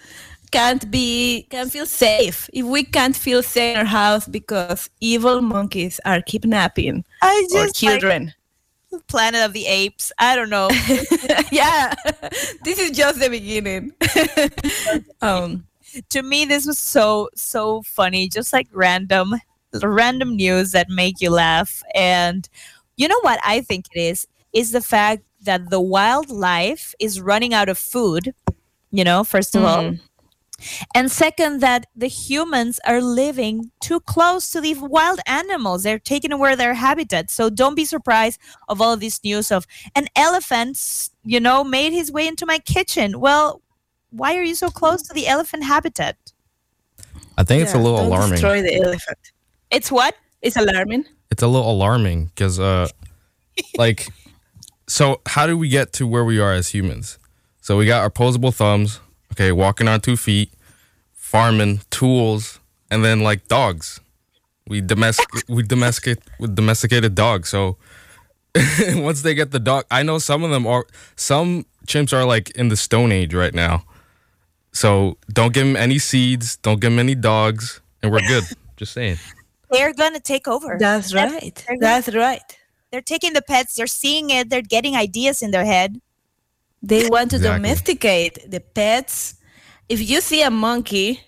can't 0.53 0.89
be 0.89 1.49
can 1.51 1.69
feel 1.69 1.85
safe, 1.85 2.49
if 2.53 2.65
we 2.65 2.85
can't 2.85 3.17
feel 3.17 3.43
safe 3.43 3.75
in 3.75 3.81
our 3.81 3.85
house 3.85 4.29
because 4.29 4.89
evil 5.01 5.43
monkeys 5.43 6.01
are 6.05 6.23
kidnapping 6.23 7.05
I 7.23 7.35
our 7.35 7.43
just 7.43 7.55
like 7.55 7.75
children. 7.75 8.35
Planet 9.09 9.45
of 9.45 9.53
the 9.53 9.67
Apes. 9.67 10.13
I 10.19 10.37
don't 10.37 10.49
know. 10.49 10.71
yeah, 11.53 11.93
this 12.63 12.79
is 12.79 12.93
just 12.93 13.19
the 13.19 13.29
beginning. 13.29 13.93
um, 15.21 15.66
to 16.11 16.23
me 16.23 16.45
this 16.45 16.67
was 16.67 16.79
so 16.79 17.31
so 17.35 17.83
funny. 17.83 18.29
Just 18.29 18.53
like 18.53 18.69
random 18.73 19.35
random 19.83 20.37
news 20.37 20.73
that 20.73 20.89
make 20.91 21.21
you 21.21 21.31
laugh. 21.31 21.83
And 21.95 22.49
you 22.97 23.09
know 23.09 23.21
what 23.23 23.41
i 23.45 23.61
think 23.63 23.87
it 23.95 24.01
is? 24.01 24.27
Is 24.53 24.73
the 24.73 24.81
fact 24.83 25.23
that 25.43 25.71
the 25.71 25.81
wildlife 25.81 26.95
is 27.01 27.21
running 27.21 27.55
out 27.55 27.69
of 27.69 27.79
food 27.79 28.35
you 28.93 29.05
know 29.05 29.25
first 29.25 29.57
of 29.57 29.65
all. 29.65 29.85
Mhm. 29.85 30.01
and 30.95 31.11
second 31.13 31.61
that 31.61 31.87
the 31.97 32.07
humans 32.09 32.81
are 32.87 33.03
living 33.03 33.71
too 33.81 34.01
close 34.01 34.51
to 34.51 34.61
the 34.61 34.75
wild 34.75 35.21
animals. 35.27 35.83
They're 35.83 35.99
taking 35.99 36.33
away 36.33 36.55
their 36.57 36.75
habitat. 36.75 37.31
So 37.31 37.51
don't 37.51 37.75
be 37.77 37.85
surprised 37.85 38.41
of 38.69 38.81
all 38.81 38.93
of 38.95 39.01
this 39.01 39.23
news 39.25 39.51
of 39.53 39.67
an 39.95 40.09
elephant 40.17 41.11
you 41.25 41.41
know 41.41 41.65
made 41.65 41.93
his 41.93 42.11
way 42.13 42.27
into 42.29 42.47
my 42.47 42.59
kitchen. 42.59 43.21
Well 43.21 43.63
why 44.17 44.37
are 44.37 44.43
you 44.43 44.55
so 44.55 44.71
close 44.71 45.03
to 45.03 45.15
the 45.15 45.27
elephant 45.27 45.65
habitat 45.65 46.17
I 47.39 47.45
think 47.45 47.63
it's 47.63 47.75
a 47.75 47.77
yeah, 47.77 47.83
little 47.83 47.99
don't 47.99 48.07
alarming. 48.07 48.31
Destroy 48.31 48.63
the 48.63 48.77
elephant. 48.77 49.19
it's 49.71 49.91
what 49.93 50.15
It's 50.43 50.57
alarming. 50.57 51.05
It's 51.31 51.43
a 51.43 51.49
little 51.49 51.71
alarming 51.71 52.27
because, 52.27 52.59
uh, 52.59 52.89
like, 53.77 54.09
so 54.87 55.21
how 55.27 55.47
do 55.47 55.59
we 55.59 55.69
get 55.69 55.93
to 55.95 56.07
where 56.07 56.25
we 56.25 56.39
are 56.39 56.53
as 56.53 56.69
humans? 56.69 57.19
So 57.61 57.77
we 57.77 57.87
got 57.87 58.01
our 58.01 58.07
opposable 58.07 58.53
thumbs, 58.53 59.01
okay, 59.33 59.53
walking 59.53 59.89
on 59.89 60.01
two 60.01 60.17
feet, 60.17 60.53
farming, 61.13 61.81
tools, 61.91 62.61
and 62.91 63.05
then 63.05 63.21
like 63.21 63.49
dogs. 63.49 64.01
We 64.69 64.81
domestic 64.81 65.29
we 65.49 65.63
domesticate 65.63 66.19
with 66.39 66.55
domesticated 66.55 67.15
dogs. 67.15 67.49
So 67.51 67.77
once 68.95 69.23
they 69.23 69.35
get 69.35 69.51
the 69.51 69.61
dog, 69.61 69.85
I 69.91 70.03
know 70.03 70.19
some 70.19 70.43
of 70.43 70.51
them 70.51 70.67
are 70.67 70.87
some 71.17 71.67
chimps 71.87 72.13
are 72.13 72.25
like 72.25 72.51
in 72.51 72.69
the 72.69 72.77
stone 72.77 73.13
age 73.13 73.35
right 73.35 73.53
now. 73.53 73.85
So 74.77 75.17
don't 75.33 75.53
give 75.55 75.67
them 75.67 75.75
any 75.77 75.99
seeds, 75.99 76.57
don't 76.59 76.81
give 76.81 76.91
them 76.93 76.99
any 76.99 77.15
dogs, 77.15 77.81
and 78.03 78.13
we're 78.13 78.27
good. 78.29 78.45
Just 78.77 78.93
saying. 78.93 79.17
they're 79.71 79.95
gonna 79.95 80.21
take 80.21 80.47
over 80.47 80.77
That's 80.79 81.13
That's- 81.13 81.33
right. 81.43 81.65
they're 81.67 81.79
That's 81.81 82.09
right. 82.15 82.43
they're 82.91 83.01
taking 83.15 83.33
the 83.33 83.41
pets 83.43 83.75
they're 83.75 83.87
seeing 84.03 84.29
it 84.31 84.49
they're 84.51 84.69
getting 84.77 84.95
ideas 84.97 85.43
in 85.43 85.51
their 85.51 85.65
head 85.65 85.91
They 86.83 87.09
want 87.09 87.31
to 87.31 87.37
Exactly. 87.37 87.57
domesticate 87.57 88.35
the 88.51 88.61
pets. 88.61 89.35
If 89.89 89.99
you 90.11 90.21
see 90.21 90.43
a 90.43 90.51
monkey, 90.51 91.21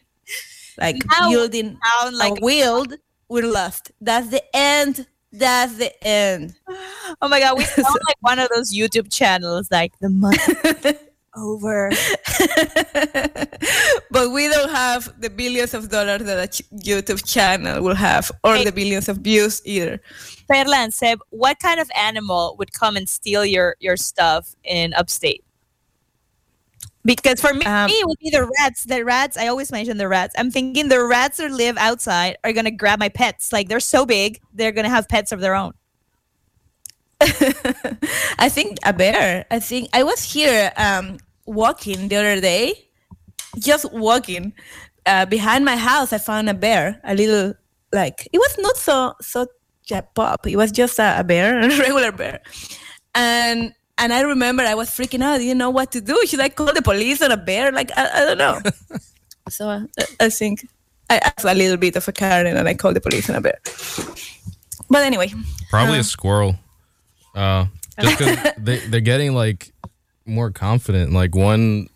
like 0.79 0.97
Now 1.11 1.31
yielding 1.31 1.79
sound 1.89 2.17
like- 2.23 2.39
a 2.39 2.45
wield, 2.45 2.91
we're 3.33 3.49
lost. 3.49 3.91
That's 4.01 4.29
the 4.29 4.43
end. 4.55 5.07
That's 5.33 5.75
the 5.83 5.91
end. 6.07 6.55
Oh 7.23 7.29
my 7.33 7.41
god, 7.41 7.57
we 7.59 7.65
sound 7.81 7.99
like 8.09 8.21
one 8.21 8.39
of 8.39 8.49
those 8.55 8.69
YouTube 8.79 9.09
channels, 9.11 9.69
like 9.71 9.93
the 10.05 10.11
month 10.11 10.45
over. 11.39 11.91
but 14.11 14.31
we 14.31 14.49
don't 14.49 14.71
have 14.71 15.13
the 15.21 15.31
billions 15.31 15.75
of 15.75 15.89
dollars 15.89 16.23
that 16.25 16.39
a 16.39 16.63
YouTube 16.75 17.25
channel 17.25 17.83
will 17.83 17.95
have, 17.95 18.31
or 18.45 18.57
Hey. 18.57 18.65
the 18.65 18.73
billions 18.73 19.09
of 19.09 19.19
views 19.19 19.63
either. 19.65 20.01
Perla 20.49 20.77
and 20.79 20.95
Seb, 20.95 21.21
what 21.31 21.59
kind 21.61 21.81
of 21.81 21.91
animal 21.97 22.57
would 22.59 22.73
come 22.73 22.97
and 22.97 23.09
steal 23.09 23.45
your 23.45 23.77
your 23.81 23.97
stuff 23.97 24.55
in 24.65 24.95
upstate? 24.95 25.45
Because 27.05 27.41
for 27.41 27.55
me, 27.55 27.65
Um, 27.65 27.89
it 27.91 28.07
would 28.07 28.19
be 28.19 28.31
the 28.31 28.51
rats. 28.59 28.85
The 28.85 29.05
rats, 29.05 29.37
I 29.39 29.47
always 29.47 29.73
mention 29.73 29.97
the 29.97 30.09
rats. 30.09 30.35
I'm 30.37 30.51
thinking 30.51 30.89
the 30.89 31.03
rats 31.05 31.39
that 31.39 31.51
live 31.53 31.77
outside 31.79 32.37
are 32.45 32.53
gonna 32.53 32.71
grab 32.71 32.99
my 32.99 33.09
pets. 33.09 33.53
Like 33.53 33.69
they're 33.69 33.81
so 33.81 34.05
big, 34.05 34.41
they're 34.53 34.73
gonna 34.73 34.91
have 34.91 35.09
pets 35.09 35.33
of 35.33 35.41
their 35.41 35.55
own. 35.55 35.73
I 38.39 38.49
think 38.49 38.79
a 38.85 38.93
bear. 38.93 39.45
I 39.51 39.59
think 39.59 39.89
I 39.93 40.03
was 40.03 40.23
here 40.23 40.73
um, 40.77 41.19
walking 41.49 42.09
the 42.09 42.17
other 42.17 42.41
day, 42.41 42.75
just 43.59 43.91
walking 43.93 44.53
uh, 45.07 45.25
behind 45.27 45.65
my 45.65 45.77
house. 45.77 46.13
I 46.13 46.19
found 46.19 46.49
a 46.49 46.55
bear, 46.55 47.01
a 47.05 47.15
little 47.15 47.55
like 47.93 48.29
it 48.33 48.39
was 48.39 48.55
not 48.59 48.77
so 48.77 49.15
so 49.21 49.47
ja- 49.89 50.03
pop. 50.15 50.47
It 50.47 50.57
was 50.57 50.71
just 50.73 50.99
a, 50.99 51.21
a 51.21 51.25
bear, 51.25 51.59
a 51.65 51.69
regular 51.79 52.13
bear, 52.13 52.41
and 53.15 53.73
and 53.97 54.13
I 54.13 54.21
remember 54.23 54.63
I 54.63 54.75
was 54.75 54.91
freaking 54.91 55.23
out. 55.23 55.35
I 55.35 55.39
didn't 55.39 55.59
know 55.59 55.71
what 55.71 55.91
to 55.93 56.01
do. 56.01 56.17
Should 56.27 56.41
I 56.41 56.51
call 56.51 56.73
the 56.73 56.83
police 56.83 57.23
on 57.23 57.33
a 57.33 57.37
bear? 57.37 57.73
Like 57.73 57.91
I, 57.97 58.23
I 58.23 58.25
don't 58.27 58.39
know. 58.39 58.61
so 59.49 59.69
uh, 59.69 59.81
I 60.21 60.29
think 60.31 60.67
I 61.11 61.19
asked 61.19 61.45
a 61.45 61.55
little 61.55 61.77
bit 61.79 61.97
of 61.97 62.07
a 62.07 62.13
Karen 62.13 62.57
and 62.57 62.69
I 62.69 62.75
called 62.75 62.95
the 62.97 63.01
police 63.01 63.29
on 63.31 63.37
a 63.37 63.41
bear. 63.41 63.59
But 64.91 65.03
anyway, 65.05 65.33
Probably 65.71 65.99
Uh, 65.99 66.01
a 66.01 66.05
squirrel. 66.05 66.55
Uh, 67.35 67.67
just 68.01 68.19
'cause 68.19 68.37
they 68.59 68.79
they're 68.89 69.01
getting 69.05 69.35
like 69.35 69.73
more 70.29 70.51
confident. 70.51 71.13
Like 71.13 71.35
one 71.35 71.89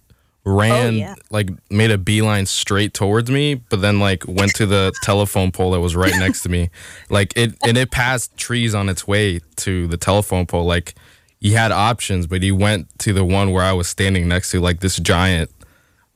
ran, 0.45 0.95
oh, 0.95 0.97
yeah. 0.97 1.15
like 1.31 1.51
made 1.71 1.91
a 1.91 1.99
beeline 1.99 2.47
straight 2.47 2.95
towards 2.95 3.31
me, 3.31 3.55
but 3.55 3.81
then 3.81 4.01
like 4.01 4.27
went 4.27 4.55
to 4.57 4.67
the 4.67 4.93
telephone 5.03 5.53
pole 5.53 5.73
that 5.73 5.81
was 5.81 5.95
right 5.95 6.15
next 6.19 6.43
to 6.43 6.49
me. 6.49 6.71
Like 7.11 7.33
it 7.37 7.55
and 7.67 7.77
it 7.77 7.91
passed 7.91 8.37
trees 8.37 8.75
on 8.75 8.89
its 8.89 9.07
way 9.07 9.41
to 9.57 9.87
the 9.87 9.97
telephone 9.97 10.47
pole. 10.47 10.65
Like 10.65 10.95
he 11.41 11.53
had 11.53 11.73
options, 11.73 12.27
but 12.27 12.43
he 12.43 12.53
went 12.53 12.89
to 13.01 13.13
the 13.13 13.25
one 13.25 13.53
where 13.53 13.65
I 13.65 13.73
was 13.73 13.89
standing 13.89 14.29
next 14.29 14.51
to, 14.53 14.61
like 14.61 14.81
this 14.81 14.97
giant 14.99 15.51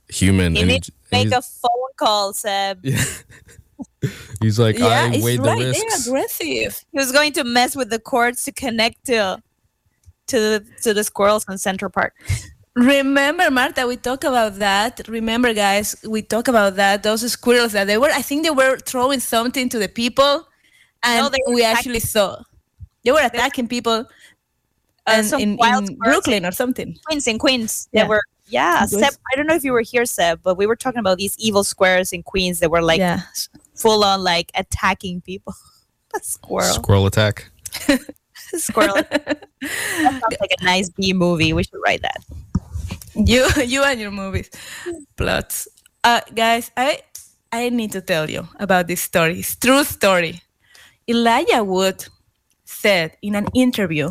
human. 0.09 0.55
You 0.55 0.63
and 0.63 0.71
and 0.71 0.91
make 1.13 1.33
a 1.33 1.43
phone 1.43 1.71
call, 1.97 2.33
Seb. 2.33 2.85
he's 4.41 4.59
like, 4.59 4.79
yeah, 4.79 4.87
I 4.87 5.09
right. 5.09 5.23
the 5.23 5.37
They're 5.43 5.57
risks. 5.57 6.07
aggressive. 6.07 6.85
He 6.93 6.99
was 6.99 7.13
going 7.13 7.33
to 7.35 7.45
mess 7.45 7.77
with 7.77 7.91
the 7.91 7.99
cords 7.99 8.45
to 8.45 8.53
connect 8.53 9.07
to 9.07 9.43
to 10.29 10.39
the 10.41 10.65
to 10.83 10.95
the 10.95 11.05
squirrels 11.05 11.45
in 11.49 11.59
Central 11.59 11.91
Park. 11.91 12.15
Remember, 12.75 13.51
Marta, 13.51 13.87
we 13.87 13.97
talk 13.97 14.25
about 14.25 14.59
that. 14.59 15.01
Remember, 15.09 15.55
guys, 15.55 15.97
we 16.07 16.21
talk 16.21 16.47
about 16.49 16.77
that. 16.77 17.03
Those 17.03 17.31
squirrels 17.33 17.73
that 17.73 17.87
they 17.87 17.97
were, 17.97 18.11
I 18.13 18.21
think 18.21 18.43
they 18.45 18.51
were 18.51 18.77
throwing 18.79 19.21
something 19.21 19.71
to 19.71 19.79
the 19.79 19.89
people, 19.89 20.47
and 21.03 21.23
No, 21.25 21.29
they 21.31 21.39
we 21.47 21.63
attacking- 21.63 21.77
actually 21.79 22.01
saw 22.01 22.43
they 23.03 23.13
were 23.13 23.23
attacking 23.25 23.69
people 23.69 24.05
Uh, 25.09 25.23
and 25.33 25.33
in, 25.41 25.59
in 25.63 25.97
Brooklyn 25.99 26.45
or 26.45 26.51
something. 26.53 26.99
Queens 27.07 27.27
in 27.29 27.39
Queens. 27.39 27.89
Yeah. 27.93 28.03
They 28.03 28.09
were 28.09 28.23
yeah. 28.49 28.85
Seb, 28.87 29.15
I 29.33 29.37
don't 29.37 29.47
know 29.47 29.55
if 29.55 29.63
you 29.65 29.73
were 29.73 29.81
here, 29.83 30.05
Seb, 30.05 30.43
but 30.43 30.57
we 30.59 30.67
were 30.67 30.77
talking 30.77 30.99
about 30.99 31.17
these 31.19 31.35
evil 31.39 31.63
squares 31.65 32.13
in 32.13 32.23
Queens 32.25 32.59
that 32.61 32.71
were 32.71 32.83
like 32.83 32.99
yeah, 32.99 33.21
full 33.75 34.03
on 34.05 34.23
like 34.25 34.51
attacking 34.55 35.21
people. 35.23 35.55
A 36.17 36.21
squirrel. 36.23 36.75
Squirrel 36.75 37.07
attack. 37.07 37.51
squirrel. 38.59 38.95
that 39.11 39.49
sounds 40.01 40.23
like 40.41 40.55
a 40.61 40.65
nice 40.65 40.89
B 40.91 41.13
movie. 41.13 41.53
We 41.53 41.65
should 41.65 41.81
write 41.85 42.03
that. 42.03 42.25
you 43.15 43.49
you 43.65 43.83
and 43.85 44.01
your 44.01 44.11
movies 44.11 44.51
plots. 45.17 45.69
Uh, 46.05 46.21
guys, 46.35 46.71
I 46.77 47.01
I 47.53 47.69
need 47.71 47.93
to 47.93 48.01
tell 48.01 48.29
you 48.31 48.49
about 48.59 48.87
this 48.87 49.01
story. 49.01 49.41
It's 49.41 49.57
true 49.57 49.85
story. 49.85 50.43
Elijah 51.09 51.63
Wood 51.65 52.05
said 52.65 53.17
in 53.23 53.35
an 53.35 53.47
interview 53.55 54.11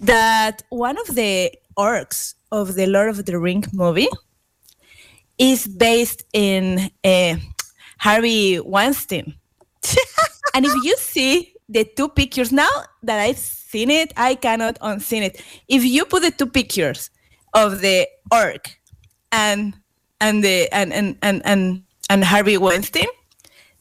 that 0.00 0.62
one 0.68 0.98
of 0.98 1.14
the 1.14 1.52
orcs 1.76 2.34
of 2.50 2.74
the 2.74 2.86
Lord 2.86 3.08
of 3.10 3.24
the 3.24 3.38
Ring 3.38 3.64
movie 3.72 4.08
is 5.38 5.66
based 5.66 6.24
in 6.32 6.90
uh, 7.04 7.36
Harvey 7.98 8.60
Weinstein. 8.60 9.34
and 10.54 10.64
if 10.64 10.74
you 10.84 10.96
see 10.96 11.54
the 11.68 11.84
two 11.84 12.08
pictures 12.08 12.52
now 12.52 12.70
that 13.02 13.20
I've 13.20 13.38
seen 13.74 13.90
it, 13.90 14.08
I 14.16 14.32
cannot 14.46 14.74
unseen 14.80 15.22
it. 15.28 15.34
If 15.76 15.82
you 15.94 16.02
put 16.12 16.22
the 16.22 16.30
two 16.30 16.46
pictures 16.58 17.10
of 17.62 17.68
the 17.84 18.06
orc 18.30 18.64
and 19.32 19.74
and 20.24 20.44
the 20.46 20.56
and 20.78 20.92
and 20.98 21.08
and 21.22 21.42
and, 21.44 21.62
and 22.10 22.20
Harvey 22.32 22.56
Weinstein, 22.64 23.10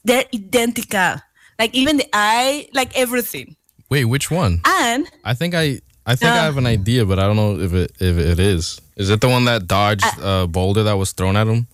they're 0.08 0.26
identical. 0.34 1.12
Like 1.60 1.72
even 1.82 1.98
the 2.02 2.08
eye, 2.14 2.68
like 2.74 2.92
everything. 3.04 3.56
Wait, 3.90 4.06
which 4.14 4.28
one? 4.32 4.54
And 4.66 5.06
I 5.32 5.34
think 5.40 5.54
I 5.54 5.66
I 6.12 6.16
think 6.18 6.32
I 6.34 6.40
Uh. 6.40 6.50
have 6.50 6.58
an 6.58 6.66
idea, 6.80 7.06
but 7.06 7.18
I 7.22 7.26
don't 7.28 7.38
know 7.44 7.54
if 7.68 7.72
it 7.74 7.90
if 8.00 8.16
it 8.32 8.40
is. 8.40 8.82
Is 8.98 9.10
it 9.14 9.20
the 9.22 9.30
one 9.30 9.46
that 9.46 9.62
dodged 9.68 10.06
a 10.22 10.48
boulder 10.48 10.84
that 10.90 10.98
was 10.98 11.14
thrown 11.14 11.36
at 11.38 11.48
him? 11.48 11.68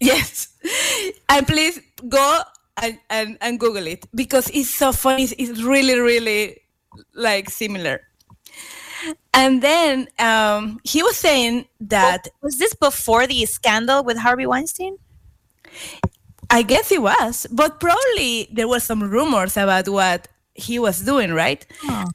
Yes. 0.00 0.48
And 1.30 1.46
please 1.46 1.76
go 2.08 2.26
and, 2.82 2.98
and, 3.10 3.36
and 3.44 3.60
Google 3.60 3.86
it 3.86 4.06
because 4.14 4.48
it's 4.58 4.70
so 4.70 4.92
funny. 4.92 5.24
It's, 5.24 5.34
it's 5.38 5.60
really, 5.62 5.98
really 6.00 6.56
like 7.14 7.50
similar. 7.50 8.02
And 9.32 9.62
then 9.62 10.08
um, 10.18 10.80
he 10.84 11.02
was 11.02 11.16
saying 11.16 11.66
that 11.80 12.28
Was 12.42 12.58
this 12.58 12.74
before 12.74 13.26
the 13.26 13.44
scandal 13.46 14.02
with 14.02 14.18
Harvey 14.18 14.46
Weinstein? 14.46 14.96
I 16.50 16.62
guess 16.62 16.90
it 16.90 17.02
was, 17.02 17.46
but 17.50 17.78
probably 17.78 18.48
there 18.50 18.66
were 18.66 18.80
some 18.80 19.02
rumors 19.02 19.56
about 19.56 19.88
what 19.88 20.28
he 20.54 20.78
was 20.78 21.02
doing, 21.02 21.32
right? 21.32 21.64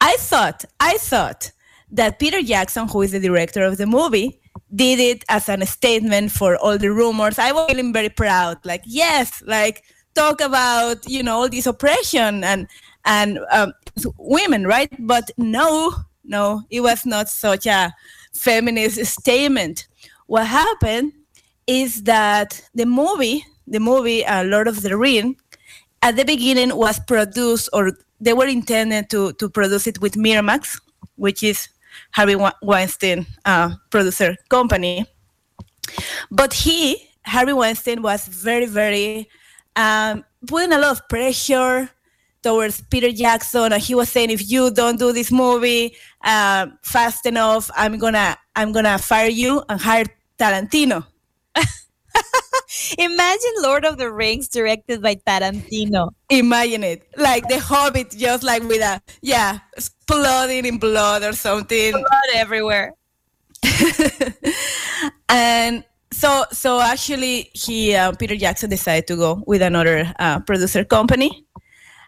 I 0.02 0.16
thought, 0.18 0.66
I 0.80 0.98
thought 0.98 1.52
that 1.92 2.20
Peter 2.20 2.42
Jackson, 2.42 2.88
who 2.88 3.04
is 3.04 3.12
the 3.12 3.20
director 3.20 3.64
of 3.64 3.78
the 3.78 3.86
movie, 3.86 4.42
did 4.76 5.00
it 5.00 5.24
as 5.30 5.48
a 5.50 5.66
statement 5.66 6.32
for 6.32 6.58
all 6.58 6.78
the 6.78 6.92
rumors. 6.92 7.38
I 7.38 7.52
was 7.52 7.70
feeling 7.70 7.94
very 7.94 8.10
proud, 8.10 8.58
like 8.66 8.82
yes, 8.86 9.44
like 9.46 9.84
talk 10.16 10.42
about 10.42 11.08
you 11.08 11.24
know 11.24 11.42
all 11.42 11.50
this 11.50 11.68
oppression 11.68 12.44
and 12.44 12.68
and 13.06 13.40
um, 13.52 13.74
women, 14.18 14.66
right? 14.66 14.90
But 15.00 15.32
no, 15.38 15.94
no, 16.24 16.64
it 16.70 16.82
was 16.82 17.06
not 17.06 17.30
such 17.30 17.66
a 17.66 17.94
feminist 18.34 19.04
statement. 19.06 19.88
What 20.28 20.48
happened 20.48 21.14
is 21.68 22.04
that 22.04 22.62
the 22.74 22.86
movie, 22.86 23.46
the 23.68 23.80
movie 23.80 24.26
uh, 24.26 24.44
Lord 24.44 24.68
of 24.68 24.82
the 24.82 24.98
Ring, 24.98 25.38
at 26.02 26.16
the 26.16 26.26
beginning 26.26 26.76
was 26.76 27.00
produced, 27.00 27.70
or 27.74 27.92
they 28.20 28.34
were 28.34 28.48
intended 28.48 29.10
to 29.10 29.34
to 29.34 29.50
produce 29.50 29.88
it 29.88 30.02
with 30.02 30.16
Miramax, 30.16 30.80
which 31.16 31.44
is 31.44 31.70
Harvey 32.12 32.36
Weinstein 32.62 33.26
uh, 33.46 33.76
producer 33.90 34.36
company. 34.50 35.06
But 36.32 36.54
he, 36.54 37.10
Harvey 37.26 37.54
Weinstein, 37.54 38.02
was 38.02 38.28
very, 38.28 38.66
very 38.66 39.30
um, 39.76 40.24
putting 40.48 40.74
a 40.74 40.78
lot 40.78 40.92
of 40.92 41.08
pressure 41.10 41.90
towards 42.44 42.82
Peter 42.82 43.12
Jackson. 43.12 43.74
And 43.74 43.82
he 43.82 43.96
was 43.96 44.10
saying, 44.10 44.30
if 44.30 44.50
you 44.50 44.70
don't 44.72 45.00
do 45.00 45.12
this 45.12 45.32
movie 45.32 45.96
uh, 46.24 46.68
fast 46.84 47.26
enough, 47.26 47.72
I'm 47.76 47.98
gonna, 47.98 48.38
I'm 48.56 48.72
gonna 48.72 48.98
fire 48.98 49.30
you 49.30 49.64
and 49.70 49.80
hire 49.80 50.06
Tarantino. 50.38 51.06
Imagine 52.98 53.54
Lord 53.60 53.86
of 53.86 53.98
the 53.98 54.12
Rings 54.12 54.48
directed 54.48 55.02
by 55.02 55.16
Tarantino. 55.16 56.10
Imagine 56.30 56.84
it, 56.84 57.08
like 57.18 57.48
the 57.48 57.60
Hobbit, 57.60 58.12
just 58.12 58.44
like 58.44 58.64
with 58.64 58.82
a 58.82 59.02
yeah, 59.22 59.60
exploding 59.78 60.66
in 60.66 60.78
blood 60.78 61.24
or 61.24 61.34
something. 61.34 61.92
Blood 61.92 62.30
everywhere. 62.34 62.94
and 65.30 65.84
so 66.12 66.46
so 66.52 66.80
actually 66.80 67.50
he 67.54 67.96
uh, 67.96 68.12
peter 68.14 68.36
jackson 68.36 68.70
decided 68.70 69.08
to 69.08 69.16
go 69.16 69.44
with 69.48 69.62
another 69.62 70.14
uh, 70.20 70.40
producer 70.42 70.84
company 70.84 71.46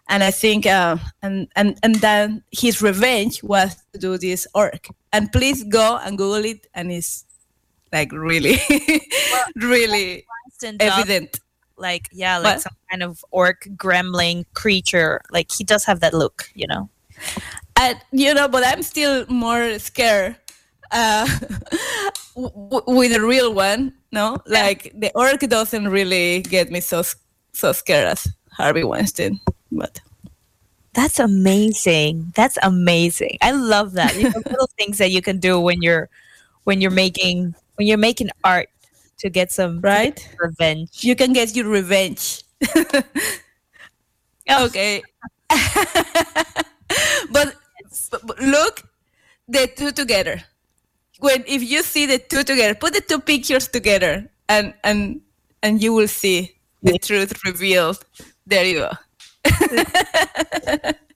and 0.09 0.23
i 0.23 0.31
think 0.31 0.65
uh, 0.65 0.97
and 1.21 1.47
and 1.55 1.77
and 1.83 1.95
then 1.95 2.43
his 2.51 2.81
revenge 2.81 3.41
was 3.43 3.75
to 3.93 3.99
do 3.99 4.17
this 4.17 4.47
orc 4.53 4.87
and 5.13 5.31
please 5.31 5.63
go 5.65 5.97
and 6.03 6.17
google 6.17 6.45
it 6.45 6.67
and 6.73 6.91
it's 6.91 7.25
like 7.91 8.11
really 8.11 8.57
really 9.55 10.25
evident 10.79 11.39
like 11.77 12.07
yeah, 12.13 12.37
like 12.37 12.55
What? 12.55 12.61
some 12.61 12.75
kind 12.89 13.03
of 13.03 13.23
orc 13.31 13.67
gremlin 13.75 14.45
creature. 14.53 15.19
Like 15.29 15.51
he 15.51 15.65
does 15.65 15.83
have 15.83 15.99
that 15.99 16.13
look, 16.13 16.49
you 16.55 16.67
know. 16.67 16.89
and 17.77 17.97
you 18.11 18.33
know 18.33 18.47
but 18.47 18.63
i'm 18.65 18.81
still 18.83 19.25
more 19.27 19.77
scared 19.79 20.35
uh, 20.91 21.27
w- 22.35 22.83
with 22.87 23.11
a 23.15 23.21
real 23.21 23.53
one 23.53 23.93
No, 24.11 24.37
like 24.47 24.91
the 24.95 25.11
orc 25.15 25.39
doesn't 25.41 25.87
really 25.89 26.41
get 26.41 26.71
me 26.71 26.79
so 26.79 27.03
so 27.53 27.71
scared 27.73 28.07
as 28.07 28.27
Harvey 28.51 28.83
Weinstein. 28.83 29.39
But 29.75 30.01
That's 30.93 31.19
amazing. 31.19 32.31
That's 32.35 32.57
amazing. 32.63 33.37
I 33.41 33.51
love 33.51 33.93
that. 33.93 34.15
You 34.15 34.29
know, 34.29 34.41
little 34.49 34.69
things 34.77 34.97
that 34.99 35.11
you 35.11 35.21
can 35.21 35.39
do 35.39 35.59
when 35.59 35.81
you're 35.81 36.09
when 36.63 36.81
you're 36.81 36.91
making 36.91 37.55
when 37.75 37.87
you're 37.87 37.97
making 37.97 38.29
art 38.43 38.69
to 39.19 39.29
get 39.29 39.51
some 39.51 39.81
right, 39.81 40.17
revenge. 40.39 41.03
you 41.03 41.15
can 41.15 41.33
get 41.33 41.55
your 41.55 41.67
revenge. 41.69 42.43
okay, 44.51 45.01
but, 47.31 47.55
but 48.23 48.39
look 48.39 48.83
the 49.47 49.67
two 49.75 49.91
together. 49.91 50.41
When 51.19 51.43
if 51.47 51.63
you 51.63 51.83
see 51.83 52.05
the 52.05 52.19
two 52.19 52.43
together, 52.43 52.75
put 52.75 52.93
the 52.93 53.01
two 53.01 53.19
pictures 53.19 53.67
together, 53.67 54.29
and 54.49 54.73
and 54.83 55.21
and 55.63 55.81
you 55.81 55.93
will 55.93 56.07
see 56.07 56.57
the 56.83 56.97
truth 56.99 57.33
revealed. 57.45 58.03
There 58.45 58.65
you 58.65 58.79
go. 58.79 58.91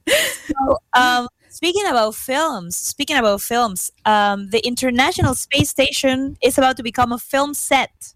So, 0.10 0.78
um, 0.96 1.28
speaking 1.50 1.86
about 1.88 2.16
films, 2.16 2.76
speaking 2.76 3.18
about 3.18 3.42
films, 3.42 3.92
um, 4.06 4.50
the 4.50 4.66
International 4.66 5.36
Space 5.36 5.70
Station 5.70 6.38
is 6.42 6.58
about 6.58 6.78
to 6.78 6.84
become 6.84 7.12
a 7.12 7.18
film 7.18 7.54
set. 7.54 8.14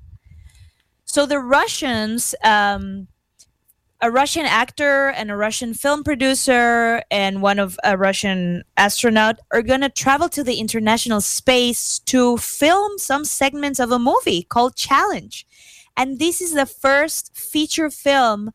So 1.06 1.26
the 1.26 1.40
Russians, 1.40 2.34
um, 2.44 3.08
a 4.02 4.10
Russian 4.12 4.46
actor 4.46 5.10
and 5.10 5.32
a 5.32 5.36
Russian 5.36 5.74
film 5.74 6.04
producer 6.04 7.04
and 7.10 7.42
one 7.42 7.60
of 7.60 7.80
a 7.84 7.98
Russian 7.98 8.64
astronaut 8.76 9.40
are 9.52 9.62
gonna 9.62 9.90
travel 9.90 10.28
to 10.30 10.44
the 10.44 10.56
international 10.56 11.22
space 11.22 12.00
to 12.00 12.38
film 12.38 12.98
some 12.98 13.24
segments 13.24 13.80
of 13.80 13.92
a 13.92 14.00
movie 14.00 14.44
called 14.44 14.76
Challenge, 14.76 15.46
and 15.96 16.20
this 16.20 16.42
is 16.42 16.54
the 16.54 16.66
first 16.66 17.38
feature 17.38 17.90
film 17.90 18.52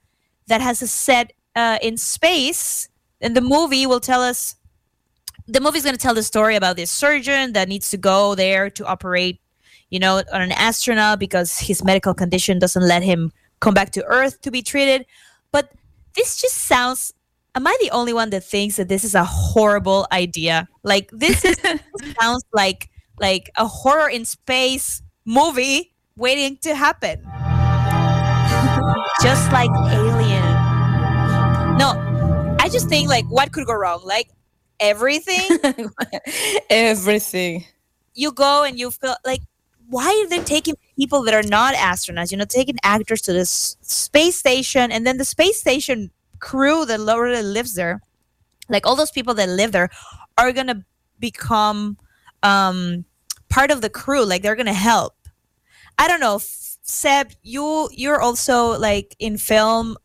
that 0.48 0.60
has 0.60 0.82
a 0.82 0.86
set 0.86 1.32
uh, 1.58 1.78
in 1.82 1.96
space 1.96 2.88
and 3.20 3.34
the 3.34 3.40
movie 3.40 3.84
will 3.84 3.98
tell 3.98 4.22
us 4.22 4.54
the 5.48 5.60
movie's 5.60 5.82
going 5.82 5.94
to 5.94 6.00
tell 6.00 6.14
the 6.14 6.22
story 6.22 6.54
about 6.54 6.76
this 6.76 6.90
surgeon 6.90 7.52
that 7.54 7.68
needs 7.68 7.90
to 7.90 7.96
go 7.96 8.36
there 8.36 8.70
to 8.70 8.86
operate 8.86 9.40
you 9.90 9.98
know 9.98 10.22
on 10.32 10.40
an 10.40 10.52
astronaut 10.52 11.18
because 11.18 11.58
his 11.58 11.82
medical 11.82 12.14
condition 12.14 12.60
doesn't 12.60 12.86
let 12.86 13.02
him 13.02 13.32
come 13.58 13.74
back 13.74 13.90
to 13.90 14.04
earth 14.04 14.40
to 14.42 14.52
be 14.52 14.62
treated. 14.62 15.04
But 15.50 15.72
this 16.14 16.40
just 16.40 16.54
sounds 16.54 17.12
am 17.56 17.66
i 17.66 17.76
the 17.80 17.90
only 17.90 18.12
one 18.12 18.30
that 18.30 18.44
thinks 18.44 18.76
that 18.76 18.88
this 18.88 19.02
is 19.02 19.16
a 19.16 19.24
horrible 19.24 20.06
idea? 20.12 20.68
Like 20.84 21.10
this, 21.10 21.44
is, 21.44 21.56
this 21.62 22.14
sounds 22.20 22.44
like 22.52 22.88
like 23.18 23.50
a 23.56 23.66
horror 23.66 24.08
in 24.08 24.24
space 24.24 25.02
movie 25.24 25.92
waiting 26.16 26.56
to 26.58 26.76
happen. 26.76 27.18
Just 29.22 29.50
like 29.50 29.70
alien 29.90 30.57
no 31.78 32.08
I 32.68 32.68
just 32.70 32.88
think 32.88 33.08
like 33.08 33.24
what 33.26 33.50
could 33.52 33.66
go 33.66 33.72
wrong? 33.72 34.02
Like 34.04 34.28
everything. 34.78 35.58
Everything. 36.70 37.64
You 38.14 38.32
go 38.32 38.64
and 38.64 38.78
you 38.78 38.90
feel 38.90 39.16
like 39.24 39.40
why 39.88 40.08
are 40.22 40.28
they 40.28 40.44
taking 40.44 40.74
people 40.98 41.22
that 41.22 41.32
are 41.32 41.48
not 41.48 41.74
astronauts? 41.74 42.30
You 42.30 42.36
know, 42.36 42.44
taking 42.44 42.76
actors 42.82 43.22
to 43.22 43.32
this 43.32 43.78
space 43.80 44.36
station, 44.36 44.92
and 44.92 45.06
then 45.06 45.16
the 45.16 45.24
space 45.24 45.58
station 45.58 46.10
crew 46.40 46.84
that 46.84 47.00
literally 47.00 47.42
lives 47.42 47.74
there, 47.74 48.02
like 48.68 48.86
all 48.86 48.96
those 48.96 49.10
people 49.10 49.32
that 49.34 49.48
live 49.48 49.72
there, 49.72 49.88
are 50.36 50.52
gonna 50.52 50.84
become 51.18 51.96
um, 52.42 53.04
part 53.48 53.70
of 53.70 53.80
the 53.80 53.88
crew. 53.88 54.24
Like 54.26 54.42
they're 54.42 54.56
gonna 54.56 54.74
help. 54.74 55.14
I 55.96 56.06
don't 56.06 56.20
know, 56.20 56.38
Seb. 56.42 57.32
You 57.42 57.88
you're 57.92 58.20
also 58.20 58.78
like 58.78 59.16
in 59.18 59.38
film. 59.38 59.96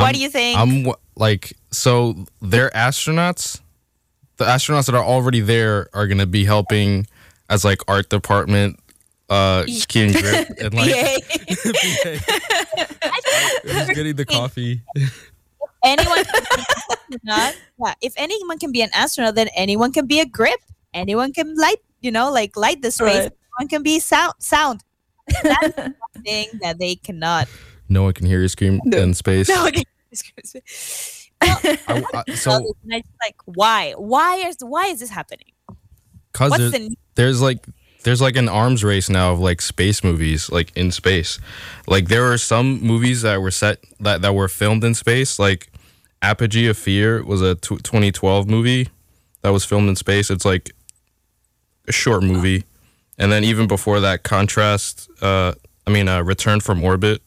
What 0.00 0.06
I'm- 0.06 0.14
do 0.14 0.20
you 0.20 0.30
think? 0.30 0.58
I'm 0.58 0.86
like, 1.16 1.52
so 1.70 2.26
they're 2.42 2.70
astronauts. 2.70 3.60
The 4.38 4.44
astronauts 4.44 4.86
that 4.86 4.94
are 4.94 5.04
already 5.04 5.40
there 5.40 5.88
are 5.94 6.06
gonna 6.06 6.26
be 6.26 6.44
helping 6.44 7.06
as 7.48 7.64
like 7.64 7.80
art 7.88 8.08
department, 8.10 8.78
uh, 9.30 9.64
key 9.88 10.04
and 10.04 10.12
grip, 10.14 10.48
and 10.60 10.74
like 10.74 10.90
who's 13.64 13.88
getting 13.94 14.16
the 14.16 14.24
coffee. 14.28 14.82
anyone 15.82 16.24
can 16.24 16.42
be 17.08 17.16
an. 17.28 17.52
Yeah, 17.78 17.94
if 18.02 18.12
anyone 18.16 18.58
can 18.58 18.72
be 18.72 18.82
an 18.82 18.90
astronaut, 18.92 19.34
then 19.34 19.48
anyone 19.56 19.92
can 19.92 20.06
be 20.06 20.20
a 20.20 20.26
grip. 20.26 20.60
Anyone 20.94 21.32
can 21.32 21.54
light, 21.56 21.78
you 22.00 22.10
know, 22.10 22.30
like 22.30 22.56
light 22.56 22.82
the 22.82 22.90
space. 22.90 23.06
Right. 23.24 23.32
Anyone 23.58 23.68
can 23.68 23.82
be 23.82 23.98
sound. 24.00 24.34
Sound. 24.38 24.82
That's 25.42 25.76
one 25.76 25.94
thing 26.24 26.48
that 26.62 26.78
they 26.78 26.94
cannot. 26.96 27.48
No 27.88 28.04
one 28.04 28.12
can 28.12 28.26
hear 28.26 28.40
you 28.40 28.48
scream 28.48 28.80
in 28.92 29.14
space. 29.14 29.48
No, 29.48 29.66
okay. 29.68 29.84
I- 31.42 32.04
I- 32.28 32.34
so 32.34 32.52
I 32.92 33.00
just 33.00 33.12
like 33.24 33.36
why? 33.44 33.92
Why 33.96 34.36
is 34.36 34.56
why 34.60 34.86
is 34.86 35.00
this 35.00 35.10
happening? 35.10 35.52
Cause 36.32 36.52
there's, 36.56 36.72
the 36.72 36.96
there's 37.14 37.40
like 37.42 37.64
there's 38.04 38.20
like 38.22 38.36
an 38.36 38.48
arms 38.48 38.84
race 38.84 39.08
now 39.10 39.32
of 39.32 39.40
like 39.40 39.60
space 39.60 40.02
movies 40.04 40.50
like 40.50 40.74
in 40.76 40.90
space. 40.90 41.38
Like 41.86 42.08
there 42.08 42.30
are 42.32 42.38
some 42.38 42.80
movies 42.80 43.22
that 43.22 43.40
were 43.40 43.50
set 43.50 43.78
that, 44.00 44.22
that 44.22 44.34
were 44.34 44.48
filmed 44.48 44.84
in 44.84 44.94
space. 44.94 45.38
Like 45.38 45.70
Apogee 46.22 46.66
of 46.68 46.78
Fear 46.78 47.24
was 47.24 47.42
a 47.42 47.54
2012 47.56 48.48
movie 48.48 48.88
that 49.42 49.50
was 49.50 49.64
filmed 49.64 49.88
in 49.88 49.96
space. 49.96 50.30
It's 50.30 50.44
like 50.44 50.72
a 51.88 51.92
short 51.92 52.22
movie. 52.22 52.64
And 53.18 53.32
then 53.32 53.44
even 53.44 53.66
before 53.66 54.00
that, 54.00 54.22
Contrast, 54.22 55.08
uh, 55.22 55.52
I 55.86 55.90
mean, 55.90 56.08
uh, 56.08 56.22
Return 56.22 56.60
from 56.60 56.84
Orbit, 56.84 57.22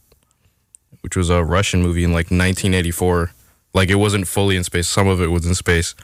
which 1.02 1.16
was 1.16 1.30
a 1.30 1.44
Russian 1.44 1.82
movie 1.82 2.04
in 2.04 2.10
like 2.10 2.26
1984. 2.26 3.32
Like 3.72 3.88
it 3.88 3.96
wasn't 3.96 4.26
fully 4.26 4.56
in 4.56 4.64
space. 4.64 4.88
Some 4.88 5.06
of 5.08 5.20
it 5.20 5.28
was 5.28 5.46
in 5.46 5.54
space. 5.54 5.94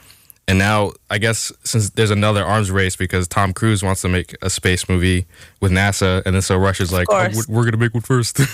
And 0.48 0.58
now, 0.58 0.92
I 1.10 1.18
guess 1.18 1.52
since 1.64 1.90
there's 1.90 2.12
another 2.12 2.44
arms 2.44 2.70
race 2.70 2.94
because 2.94 3.26
Tom 3.26 3.52
Cruise 3.52 3.82
wants 3.82 4.02
to 4.02 4.08
make 4.08 4.36
a 4.42 4.50
space 4.50 4.88
movie 4.88 5.26
with 5.60 5.72
NASA, 5.72 6.22
and 6.24 6.36
then 6.36 6.42
so 6.42 6.56
Russia's 6.56 6.92
like, 6.92 7.08
oh, 7.10 7.28
we're, 7.34 7.42
we're 7.48 7.64
gonna 7.64 7.78
make 7.78 7.94
one 7.94 8.02
first. 8.02 8.40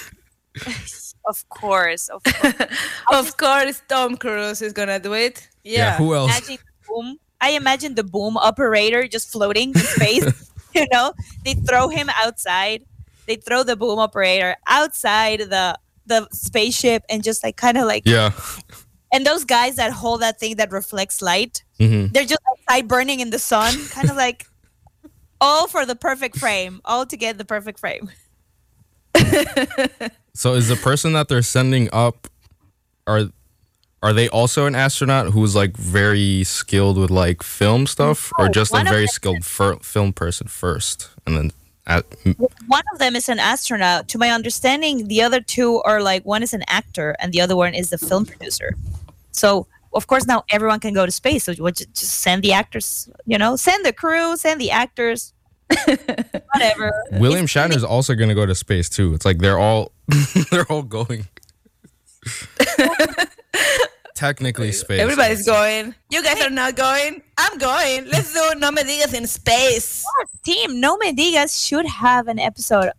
Of 1.24 1.48
course, 1.48 2.08
of 2.08 2.22
course. 2.24 2.54
Of 3.12 3.36
course, 3.36 3.82
Tom 3.88 4.16
Cruise 4.16 4.60
is 4.60 4.72
gonna 4.72 4.98
do 4.98 5.14
it. 5.14 5.48
Yeah. 5.62 5.96
who 5.96 6.14
else? 6.14 6.30
imagine 6.30 6.58
boom. 6.88 7.16
I 7.40 7.50
imagine 7.50 7.94
the 7.94 8.04
boom 8.04 8.36
operator 8.36 9.06
just 9.06 9.30
floating 9.30 9.70
in 9.70 9.80
space. 9.80 10.50
you 10.74 10.86
know, 10.92 11.12
they 11.44 11.54
throw 11.54 11.88
him 11.88 12.10
outside. 12.22 12.82
They 13.26 13.36
throw 13.36 13.62
the 13.62 13.76
boom 13.76 13.98
operator 13.98 14.56
outside 14.66 15.40
the 15.40 15.78
the 16.06 16.26
spaceship 16.32 17.04
and 17.08 17.22
just 17.22 17.42
like 17.44 17.56
kind 17.56 17.76
of 17.78 17.86
like 17.86 18.02
yeah. 18.06 18.32
and 19.12 19.26
those 19.26 19.44
guys 19.44 19.76
that 19.76 19.92
hold 19.92 20.22
that 20.22 20.40
thing 20.40 20.56
that 20.56 20.72
reflects 20.72 21.22
light, 21.22 21.62
hmm 21.78 22.06
they're 22.08 22.24
just 22.24 22.40
outside 22.50 22.88
burning 22.88 23.20
in 23.20 23.30
the 23.30 23.38
sun, 23.38 23.74
kind 23.90 24.10
of 24.10 24.16
like 24.16 24.46
all 25.40 25.68
for 25.68 25.86
the 25.86 25.96
perfect 25.96 26.36
frame, 26.36 26.80
all 26.84 27.06
to 27.06 27.16
get 27.16 27.38
the 27.38 27.44
perfect 27.44 27.78
frame. 27.78 28.10
So 30.34 30.54
is 30.54 30.68
the 30.68 30.76
person 30.76 31.12
that 31.12 31.28
they're 31.28 31.42
sending 31.42 31.88
up 31.92 32.28
are 33.06 33.24
are 34.02 34.12
they 34.12 34.28
also 34.28 34.66
an 34.66 34.74
astronaut 34.74 35.28
who's 35.32 35.54
like 35.54 35.76
very 35.76 36.42
skilled 36.44 36.98
with 36.98 37.10
like 37.10 37.42
film 37.42 37.86
stuff, 37.86 38.32
or 38.38 38.48
just 38.48 38.74
a 38.74 38.82
very 38.82 39.06
skilled 39.06 39.44
fir- 39.44 39.76
film 39.76 40.12
person 40.12 40.48
first, 40.48 41.10
and 41.26 41.36
then 41.36 41.52
at, 41.86 42.06
One 42.66 42.84
of 42.92 42.98
them 42.98 43.16
is 43.16 43.28
an 43.28 43.38
astronaut. 43.38 44.08
To 44.08 44.18
my 44.18 44.30
understanding, 44.30 45.08
the 45.08 45.22
other 45.22 45.40
two 45.40 45.82
are 45.82 46.00
like 46.02 46.24
one 46.24 46.42
is 46.42 46.52
an 46.52 46.62
actor 46.68 47.16
and 47.18 47.32
the 47.32 47.40
other 47.40 47.56
one 47.56 47.74
is 47.74 47.90
the 47.90 47.98
film 47.98 48.24
producer. 48.24 48.76
So 49.32 49.66
of 49.94 50.06
course 50.06 50.26
now 50.26 50.44
everyone 50.50 50.80
can 50.80 50.94
go 50.94 51.04
to 51.04 51.12
space. 51.12 51.44
So 51.44 51.54
we'll 51.58 51.72
just 51.72 51.96
send 51.96 52.42
the 52.42 52.52
actors, 52.52 53.08
you 53.26 53.36
know, 53.38 53.56
send 53.56 53.84
the 53.84 53.92
crew, 53.92 54.36
send 54.36 54.60
the 54.60 54.70
actors, 54.70 55.32
whatever. 56.52 56.92
William 57.12 57.46
Shatner 57.46 57.76
is 57.76 57.84
also 57.84 58.14
gonna 58.14 58.34
go 58.34 58.46
to 58.46 58.54
space 58.54 58.88
too. 58.88 59.14
It's 59.14 59.24
like 59.24 59.38
they're 59.38 59.58
all 59.58 59.92
they're 60.50 60.70
all 60.70 60.82
going. 60.82 61.26
Technically 64.22 64.70
space. 64.70 65.00
Everybody's 65.00 65.44
going. 65.44 65.96
You 66.08 66.22
guys 66.22 66.40
are 66.40 66.48
not 66.48 66.76
going. 66.76 67.22
I'm 67.36 67.58
going. 67.58 68.06
Let's 68.06 68.32
do 68.32 68.52
No 68.56 68.70
Me 68.70 68.82
Digas 68.82 69.14
in 69.14 69.26
space. 69.26 70.04
Team 70.44 70.78
No 70.78 70.96
Me 70.98 71.12
Digas 71.12 71.66
should 71.66 71.86
have 71.86 72.28
an 72.28 72.38
episode. 72.38 72.92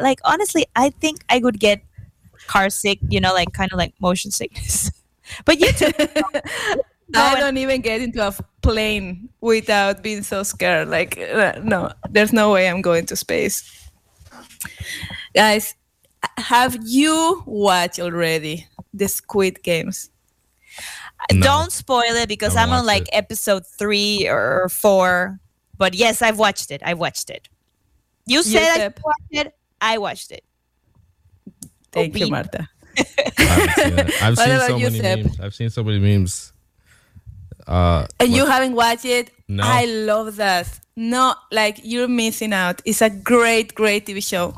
Like 0.00 0.18
honestly, 0.24 0.66
I 0.74 0.90
think 0.90 1.22
I 1.28 1.38
would 1.38 1.60
get 1.60 1.84
car 2.48 2.68
sick, 2.68 2.98
you 3.08 3.20
know, 3.20 3.32
like 3.32 3.52
kind 3.52 3.70
of 3.72 3.78
like 3.78 3.94
motion 4.00 4.32
sickness. 4.32 4.90
but 5.44 5.60
you 5.60 5.70
too. 5.70 5.92
I 7.14 7.38
don't 7.38 7.56
even 7.56 7.80
get 7.80 8.00
into 8.00 8.26
a 8.26 8.34
plane 8.60 9.28
without 9.40 10.02
being 10.02 10.24
so 10.24 10.42
scared. 10.42 10.88
Like, 10.88 11.16
uh, 11.16 11.60
no, 11.62 11.92
there's 12.08 12.32
no 12.32 12.50
way 12.50 12.68
I'm 12.68 12.82
going 12.82 13.06
to 13.06 13.14
space. 13.14 13.88
Guys, 15.32 15.76
have 16.38 16.76
you 16.82 17.44
watched 17.46 18.00
already 18.00 18.66
the 18.92 19.06
Squid 19.06 19.62
Games? 19.62 20.10
No. 21.32 21.40
Don't 21.42 21.72
spoil 21.72 22.14
it 22.16 22.28
because 22.28 22.56
I'm 22.56 22.70
on 22.70 22.86
watched 22.86 22.86
like 22.86 23.08
episode 23.12 23.66
three 23.66 24.28
or 24.28 24.68
four. 24.68 25.38
But 25.78 25.94
yes, 25.94 26.22
I've 26.22 26.38
watched 26.38 26.70
it. 26.70 26.82
I 26.84 26.94
watched 26.94 27.30
it. 27.30 27.48
You 28.26 28.42
said 28.42 28.80
I 28.80 28.88
watched 29.02 29.30
it. 29.30 29.54
I 29.80 29.98
watched 29.98 30.30
it. 30.32 30.44
Thank 31.92 32.16
you, 32.18 32.26
Obedient. 32.26 32.30
Marta. 32.30 32.68
I 33.38 33.42
haven't 33.42 34.10
seen. 34.12 34.22
I've 34.22 34.38
seen 34.38 34.58
so 34.60 34.76
you, 34.76 34.84
many 34.84 34.98
Seb? 35.00 35.18
memes. 35.24 35.40
I've 35.40 35.54
seen 35.54 35.70
so 35.70 35.82
many 35.84 35.98
memes. 35.98 36.52
Uh, 37.66 38.06
And 38.18 38.32
you 38.32 38.46
haven't 38.46 38.74
watched 38.74 39.04
it? 39.04 39.30
No. 39.48 39.62
I 39.64 39.84
love 39.84 40.36
that. 40.36 40.80
No, 40.96 41.34
like 41.50 41.80
you're 41.82 42.08
missing 42.08 42.52
out. 42.52 42.82
It's 42.84 43.00
a 43.02 43.10
great, 43.10 43.74
great 43.74 44.06
TV 44.06 44.22
show. 44.22 44.54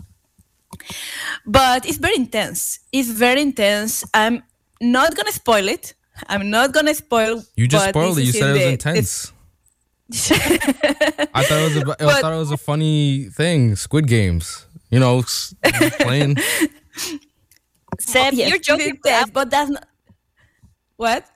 But 1.46 1.86
it's 1.86 1.98
very 1.98 2.16
intense. 2.16 2.80
It's 2.92 3.08
very 3.10 3.42
intense. 3.42 4.04
I'm 4.14 4.42
not 4.80 5.14
gonna 5.14 5.32
spoil 5.32 5.68
it. 5.68 5.94
I'm 6.29 6.51
not 6.51 6.73
gonna 6.73 6.95
spoil. 6.95 7.43
you 7.57 7.66
just 7.68 7.89
spoiled 7.89 8.18
it. 8.18 8.25
You 8.25 8.33
said 8.33 8.51
it 8.51 8.53
was 8.53 8.62
the- 8.62 8.68
intense. 8.73 9.33
I 11.35 11.45
thought 11.45 11.61
it 11.61 11.75
was. 11.75 11.77
A, 11.77 11.81
I 12.03 12.05
But- 12.05 12.20
thought 12.20 12.33
it 12.35 12.39
was 12.39 12.51
a 12.51 12.57
funny 12.57 13.25
thing. 13.35 13.77
Squid 13.77 14.07
Games. 14.09 14.66
You 14.91 15.01
know, 15.01 15.23
playing. 16.01 16.37
Seb, 18.01 18.35
oh, 18.35 18.37
Yes, 18.37 18.49
you're 18.51 18.59
joking. 18.59 18.99
but 19.03 19.09
intense, 19.11 19.31
but 19.31 19.51
that's 19.51 19.70
not. 19.70 19.87
What? 20.97 21.27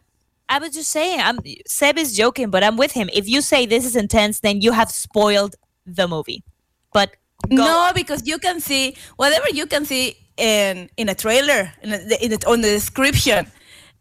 I 0.48 0.58
was 0.58 0.70
just 0.70 0.90
saying, 0.90 1.20
I'm 1.20 1.38
Seb 1.66 1.98
is 1.98 2.16
joking, 2.16 2.50
but 2.50 2.62
I'm 2.62 2.76
with 2.76 2.92
him. 2.92 3.08
If 3.12 3.28
you 3.28 3.40
say 3.40 3.66
this 3.66 3.84
is 3.84 3.96
intense, 3.96 4.40
then 4.40 4.60
you 4.60 4.72
have 4.72 4.90
spoiled 4.90 5.56
the 5.86 6.06
movie. 6.06 6.44
But 6.92 7.16
go 7.48 7.56
No, 7.56 7.92
because 7.94 8.26
you 8.26 8.38
can 8.38 8.60
see 8.60 8.96
whatever 9.16 9.46
you 9.52 9.66
can 9.66 9.84
see 9.84 10.16
in 10.36 10.88
in 10.98 11.08
a 11.08 11.14
trailer 11.14 11.72
in, 11.82 11.92
a, 11.94 11.96
in 12.24 12.32
it, 12.32 12.44
on 12.46 12.60
the 12.60 12.68
description 12.68 13.46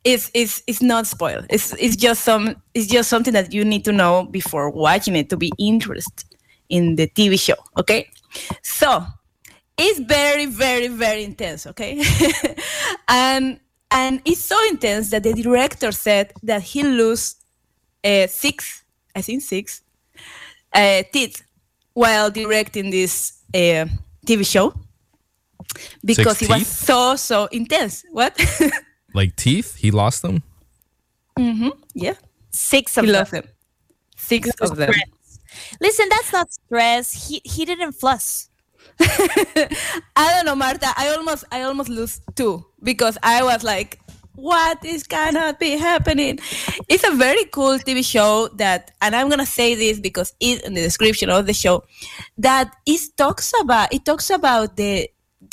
is 0.05 0.31
is 0.33 0.63
is 0.67 0.81
not 0.81 1.07
spoiled. 1.07 1.45
It's 1.49 1.73
it's 1.73 1.97
just 1.97 2.23
some 2.23 2.55
it's 2.73 2.87
just 2.87 3.09
something 3.09 3.33
that 3.33 3.51
you 3.51 3.65
need 3.65 3.83
to 3.85 3.91
know 3.91 4.23
before 4.31 4.69
watching 4.69 5.15
it 5.15 5.29
to 5.31 5.37
be 5.37 5.51
interested 5.57 6.25
in 6.69 6.95
the 6.95 7.07
TV 7.07 7.37
show. 7.39 7.55
Okay, 7.77 8.09
so 8.61 9.03
it's 9.77 9.99
very 9.99 10.45
very 10.45 10.87
very 10.87 11.23
intense. 11.23 11.65
Okay, 11.67 12.01
and 13.09 13.59
and 13.91 14.21
it's 14.25 14.41
so 14.41 14.57
intense 14.69 15.09
that 15.09 15.23
the 15.23 15.33
director 15.33 15.91
said 15.91 16.31
that 16.43 16.61
he 16.61 16.83
lose 16.83 17.35
uh, 18.03 18.27
six, 18.27 18.83
I 19.15 19.21
think 19.21 19.41
six 19.41 19.81
uh, 20.71 21.01
teeth 21.11 21.41
while 21.93 22.29
directing 22.29 22.91
this 22.91 23.41
uh, 23.55 23.85
TV 24.25 24.45
show 24.45 24.73
because 26.03 26.37
Six 26.37 26.49
it 26.51 26.53
was 26.53 26.67
so 26.67 27.15
so 27.15 27.45
intense. 27.51 28.05
What? 28.11 28.39
Like 29.15 29.35
teeth, 29.35 29.75
he 29.77 29.91
lost 29.91 30.21
them. 30.21 30.43
Mm-hmm. 31.39 31.69
Yeah, 31.93 32.15
six 32.51 32.97
of 32.97 33.05
he 33.05 33.11
them. 33.11 33.19
lost 33.19 33.31
them. 33.31 33.45
Six 34.17 34.49
of 34.61 34.75
them. 34.75 34.91
Stress. 34.91 35.39
Listen, 35.79 36.07
that's 36.09 36.33
not 36.33 36.51
stress. 36.51 37.27
He 37.27 37.41
he 37.43 37.63
didn't 37.65 37.93
floss. 37.93 38.49
I 38.99 40.31
don't 40.35 40.45
know, 40.45 40.55
Marta. 40.55 40.87
I 40.97 41.15
almost 41.15 41.45
I 41.51 41.61
almost 41.61 41.89
lose 41.89 42.19
two 42.35 42.65
because 42.83 43.17
I 43.23 43.43
was 43.43 43.63
like, 43.63 43.99
what 44.35 44.83
is 44.83 45.03
cannot 45.03 45.59
be 45.59 45.77
happening? 45.77 46.39
It's 46.89 47.07
a 47.07 47.15
very 47.15 47.45
cool 47.45 47.79
TV 47.79 48.05
show 48.05 48.49
that, 48.55 48.91
and 49.01 49.15
I'm 49.15 49.29
gonna 49.29 49.45
say 49.45 49.75
this 49.75 49.99
because 49.99 50.33
it's 50.39 50.61
in 50.63 50.73
the 50.73 50.81
description 50.81 51.29
of 51.29 51.45
the 51.45 51.53
show, 51.53 51.83
that 52.37 52.75
it 52.85 53.01
talks 53.17 53.53
about 53.61 53.93
it 53.93 54.05
talks 54.05 54.29
about 54.29 54.75
the 54.75 55.09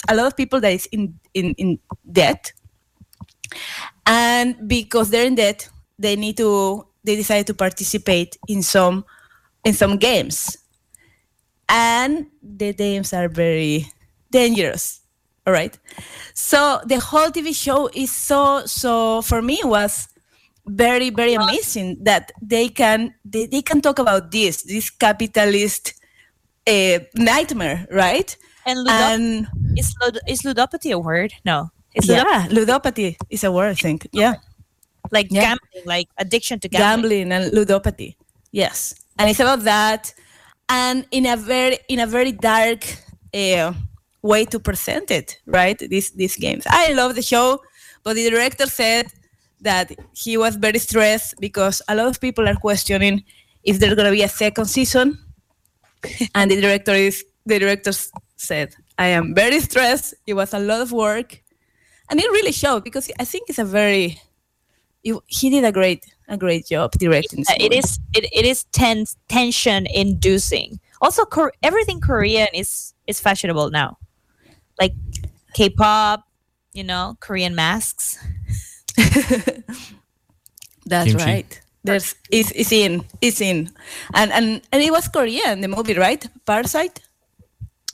a 0.09 0.15
lot 0.15 0.27
of 0.27 0.37
people 0.37 0.61
that 0.61 0.73
is 0.73 0.87
in 0.87 1.15
in 1.35 1.55
in 1.55 1.79
debt, 2.11 2.53
and 4.07 4.57
because 4.69 5.11
they're 5.11 5.27
in 5.27 5.35
debt, 5.35 5.69
they 5.99 6.17
need 6.17 6.37
to 6.37 6.87
they 7.05 7.17
decide 7.17 7.47
to 7.47 7.55
participate 7.55 8.37
in 8.49 8.63
some 8.63 9.05
in 9.65 9.73
some 9.75 9.97
games 9.97 10.57
and 11.69 12.27
the 12.43 12.73
games 12.73 13.13
are 13.13 13.29
very 13.29 13.87
dangerous 14.31 15.01
all 15.47 15.53
right 15.53 15.79
so 16.35 16.81
the 16.87 16.99
whole 17.01 17.29
tv 17.31 17.55
show 17.55 17.89
is 17.95 18.11
so 18.11 18.65
so 18.67 19.23
for 19.23 19.43
me 19.43 19.59
was 19.65 20.09
very 20.67 21.11
very 21.11 21.35
amazing 21.35 21.99
that 22.03 22.31
they 22.41 22.69
can 22.69 23.15
they, 23.25 23.47
they 23.47 23.63
can 23.63 23.81
talk 23.81 23.99
about 23.99 24.31
this 24.31 24.63
this 24.63 24.91
capitalist 24.91 25.95
uh, 26.69 26.99
nightmare 27.17 27.87
right 27.91 28.37
And 28.65 28.79
ludop- 28.87 28.91
and 29.13 29.49
is, 29.77 29.95
lud- 30.01 30.21
is 30.29 30.43
ludopathy 30.43 30.93
a 30.95 30.99
word? 30.99 31.33
No. 31.45 31.71
Yeah. 32.09 32.47
ludopathy 32.51 33.17
is 33.31 33.45
a 33.45 33.51
word 33.53 33.71
i 33.71 33.75
think. 33.75 34.07
Yeah. 34.13 34.35
Like 35.11 35.29
Yeah. 35.31 35.43
gambling, 35.43 35.85
like 35.87 36.09
addiction 36.19 36.59
to 36.61 36.69
gambling. 36.69 37.29
gambling 37.29 37.33
and 37.33 37.53
ludopathy. 37.53 38.17
Yes. 38.53 38.95
And 39.19 39.29
it's 39.31 39.41
about 39.41 39.63
that. 39.65 40.15
And 40.69 41.07
in 41.11 41.27
a 41.27 41.37
very 41.37 41.79
in 41.89 42.01
a 42.01 42.07
very 42.07 42.33
dark 42.33 42.83
uh, 43.35 43.73
way 44.23 44.45
to 44.47 44.59
present 44.59 45.11
it 45.11 45.39
right? 45.47 45.79
These 45.79 46.11
these 46.13 46.37
games. 46.37 46.65
I 46.67 46.93
love 46.93 47.15
the 47.15 47.23
show 47.23 47.61
but 48.05 48.15
the 48.17 48.31
director 48.31 48.67
said 48.67 49.07
that 49.61 49.93
he 50.15 50.37
was 50.37 50.57
very 50.57 50.79
stressed 50.79 51.35
because 51.41 51.83
a 51.89 51.95
lot 51.95 52.07
of 52.09 52.21
people 52.21 52.49
are 52.49 52.57
questioning 52.57 53.23
if 53.65 53.79
there's 53.79 53.95
going 53.95 54.07
to 54.07 54.13
be 54.13 54.23
a 54.23 54.29
second 54.29 54.67
season. 54.67 55.19
And 56.35 56.51
the 56.51 56.61
director 56.61 56.95
is 56.95 57.25
the 57.47 57.59
director 57.59 57.93
said 58.37 58.75
i 58.99 59.07
am 59.07 59.35
very 59.35 59.61
stressed. 59.61 60.15
It 60.27 60.35
was 60.35 60.53
a 60.55 60.59
lot 60.59 60.81
of 60.81 60.91
work 60.93 61.42
and 62.11 62.21
it 62.21 62.27
really 62.31 62.53
showed 62.53 62.85
because 62.85 63.11
i 63.19 63.25
think 63.25 63.49
it's 63.49 63.59
a 63.59 63.65
very 63.65 64.21
you, 65.05 65.23
he 65.27 65.51
did 65.51 65.65
a 65.65 65.73
great 65.73 66.07
a 66.29 66.37
great 66.37 66.67
job 66.67 66.93
directing. 66.93 67.41
this 67.41 67.51
Uh, 67.51 67.55
it 67.59 67.73
movie. 67.73 67.79
is 67.79 67.99
it, 68.15 68.25
it 68.33 68.47
is 68.47 68.65
tense 68.71 69.17
tension 69.29 69.87
inducing. 69.87 70.79
Also, 71.01 71.25
Kor- 71.25 71.53
everything 71.63 72.01
Korean 72.01 72.47
is 72.55 72.95
is 73.09 73.19
fashionable 73.21 73.71
now, 73.71 73.99
like 74.79 74.95
K-pop, 75.55 76.23
you 76.73 76.85
know, 76.85 77.17
Korean 77.19 77.55
masks. 77.57 78.17
That's 80.87 81.11
Kimchi. 81.11 81.25
right. 81.25 81.61
There's 81.85 82.15
it's, 82.31 82.53
it's 82.53 82.71
in 82.73 83.05
it's 83.21 83.41
in, 83.41 83.71
and 84.15 84.31
and 84.33 84.63
and 84.71 84.83
it 84.83 84.93
was 84.93 85.09
Korean 85.09 85.61
the 85.61 85.69
movie 85.69 85.95
right? 85.95 86.25
Parasite. 86.47 87.01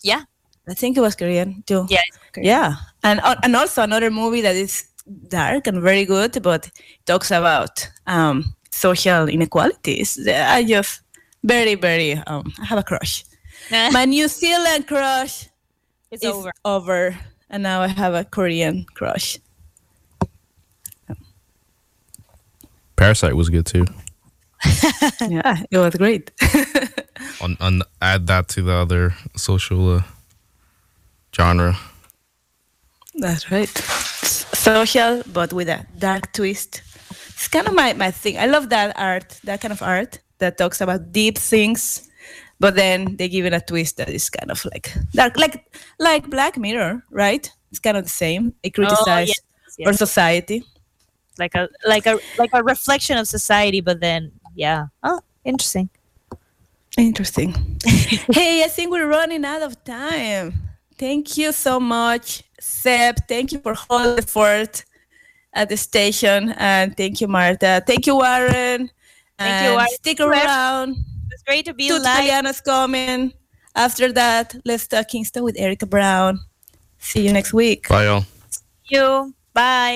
Yeah, 0.02 0.24
I 0.68 0.74
think 0.74 0.96
it 0.98 1.00
was 1.00 1.16
Korean 1.16 1.62
too. 1.66 1.86
yeah, 1.88 2.02
Korean. 2.32 2.46
Yeah, 2.46 2.74
and 3.03 3.20
uh, 3.20 3.36
and 3.42 3.55
also 3.57 3.82
another 3.82 4.11
movie 4.11 4.40
that 4.40 4.57
is 4.57 4.84
dark 5.28 5.66
and 5.66 5.82
very 5.82 6.05
good, 6.05 6.42
but 6.42 6.70
talks 7.07 7.30
about 7.30 7.88
um, 8.07 8.55
social 8.70 9.28
inequalities. 9.28 10.18
I 10.26 10.64
just 10.64 11.03
very 11.44 11.74
very 11.74 12.12
um, 12.26 12.53
I 12.61 12.64
have 12.66 12.78
a 12.78 12.82
crush. 12.82 13.24
My 13.70 14.05
New 14.05 14.28
Zealand 14.28 14.86
crush 14.86 15.49
it's 16.11 16.24
is 16.24 16.32
over. 16.32 16.53
over, 16.64 17.18
and 17.51 17.62
now 17.62 17.82
I 17.82 17.88
have 17.88 18.14
a 18.14 18.24
Korean 18.24 18.86
crush. 18.94 19.38
Parasite 22.96 23.36
was 23.36 23.49
good 23.49 23.64
too. 23.64 23.86
yeah, 25.20 25.62
it 25.70 25.78
was 25.78 25.94
great. 25.94 26.32
On, 27.40 27.57
on 27.61 27.82
add 28.03 28.26
that 28.26 28.49
to 28.49 28.62
the 28.62 28.72
other 28.72 29.14
social 29.36 29.96
uh, 29.96 30.03
genre. 31.34 31.76
That's 33.18 33.50
right. 33.50 33.68
Social, 33.68 35.22
but 35.32 35.52
with 35.52 35.68
a 35.68 35.84
dark 35.98 36.32
twist. 36.32 36.82
It's 37.10 37.48
kind 37.48 37.66
of 37.66 37.74
my, 37.74 37.92
my 37.92 38.10
thing. 38.10 38.38
I 38.38 38.46
love 38.46 38.68
that 38.70 38.98
art, 38.98 39.40
that 39.44 39.60
kind 39.60 39.72
of 39.72 39.82
art 39.82 40.20
that 40.38 40.58
talks 40.58 40.80
about 40.80 41.12
deep 41.12 41.38
things, 41.38 42.08
but 42.60 42.74
then 42.74 43.16
they 43.16 43.28
give 43.28 43.44
it 43.44 43.52
a 43.52 43.60
twist 43.60 43.96
that 43.96 44.08
is 44.08 44.30
kind 44.30 44.50
of 44.50 44.64
like 44.64 44.92
dark, 45.12 45.36
like 45.36 45.64
like 45.98 46.28
Black 46.30 46.56
Mirror, 46.56 47.04
right? 47.10 47.50
It's 47.70 47.78
kind 47.80 47.96
of 47.96 48.04
the 48.04 48.10
same. 48.10 48.54
It 48.62 48.72
oh, 48.72 48.82
criticizes 48.82 49.40
yes, 49.78 49.86
our 49.86 49.92
society. 49.92 50.64
like 51.38 51.54
a 51.54 51.68
like 51.86 52.06
a 52.06 52.18
like 52.38 52.50
a 52.52 52.62
reflection 52.62 53.16
of 53.18 53.28
society, 53.28 53.80
but 53.80 54.00
then 54.00 54.32
yeah. 54.54 54.86
Oh, 55.02 55.20
interesting. 55.44 55.90
Interesting. 56.96 57.78
hey, 57.84 58.64
I 58.64 58.68
think 58.68 58.90
we're 58.90 59.06
running 59.08 59.44
out 59.44 59.62
of 59.62 59.82
time. 59.84 60.54
Thank 60.98 61.36
you 61.36 61.52
so 61.52 61.78
much, 61.78 62.42
Seb. 62.61 63.26
Thank 63.28 63.52
you 63.52 63.61
for 63.61 63.74
holding 63.74 64.16
the 64.16 64.22
fort 64.22 64.84
at 65.54 65.68
the 65.68 65.76
station. 65.76 66.54
And 66.59 66.96
thank 66.96 67.20
you, 67.20 67.28
Marta. 67.28 67.82
Thank 67.86 68.06
you, 68.06 68.16
Warren. 68.16 68.90
Thank 69.38 69.64
you, 69.64 69.72
Warren. 69.72 69.88
Stick 69.90 70.20
around. 70.20 70.96
It's 71.30 71.42
great 71.42 71.64
to 71.66 71.74
be 71.74 71.88
Two 71.88 71.98
live. 71.98 72.24
Italianos 72.24 72.64
coming. 72.64 73.32
After 73.74 74.12
that, 74.12 74.56
let's 74.64 74.86
talk 74.88 75.09
Kingston 75.09 75.44
with 75.44 75.59
Erica 75.59 75.86
Brown. 75.86 76.40
See 76.98 77.24
you 77.24 77.32
next 77.32 77.52
week. 77.52 77.88
Bye, 77.88 78.04
y'all. 78.04 78.24
See 78.50 78.96
you. 78.96 79.34
Bye. 79.54 79.86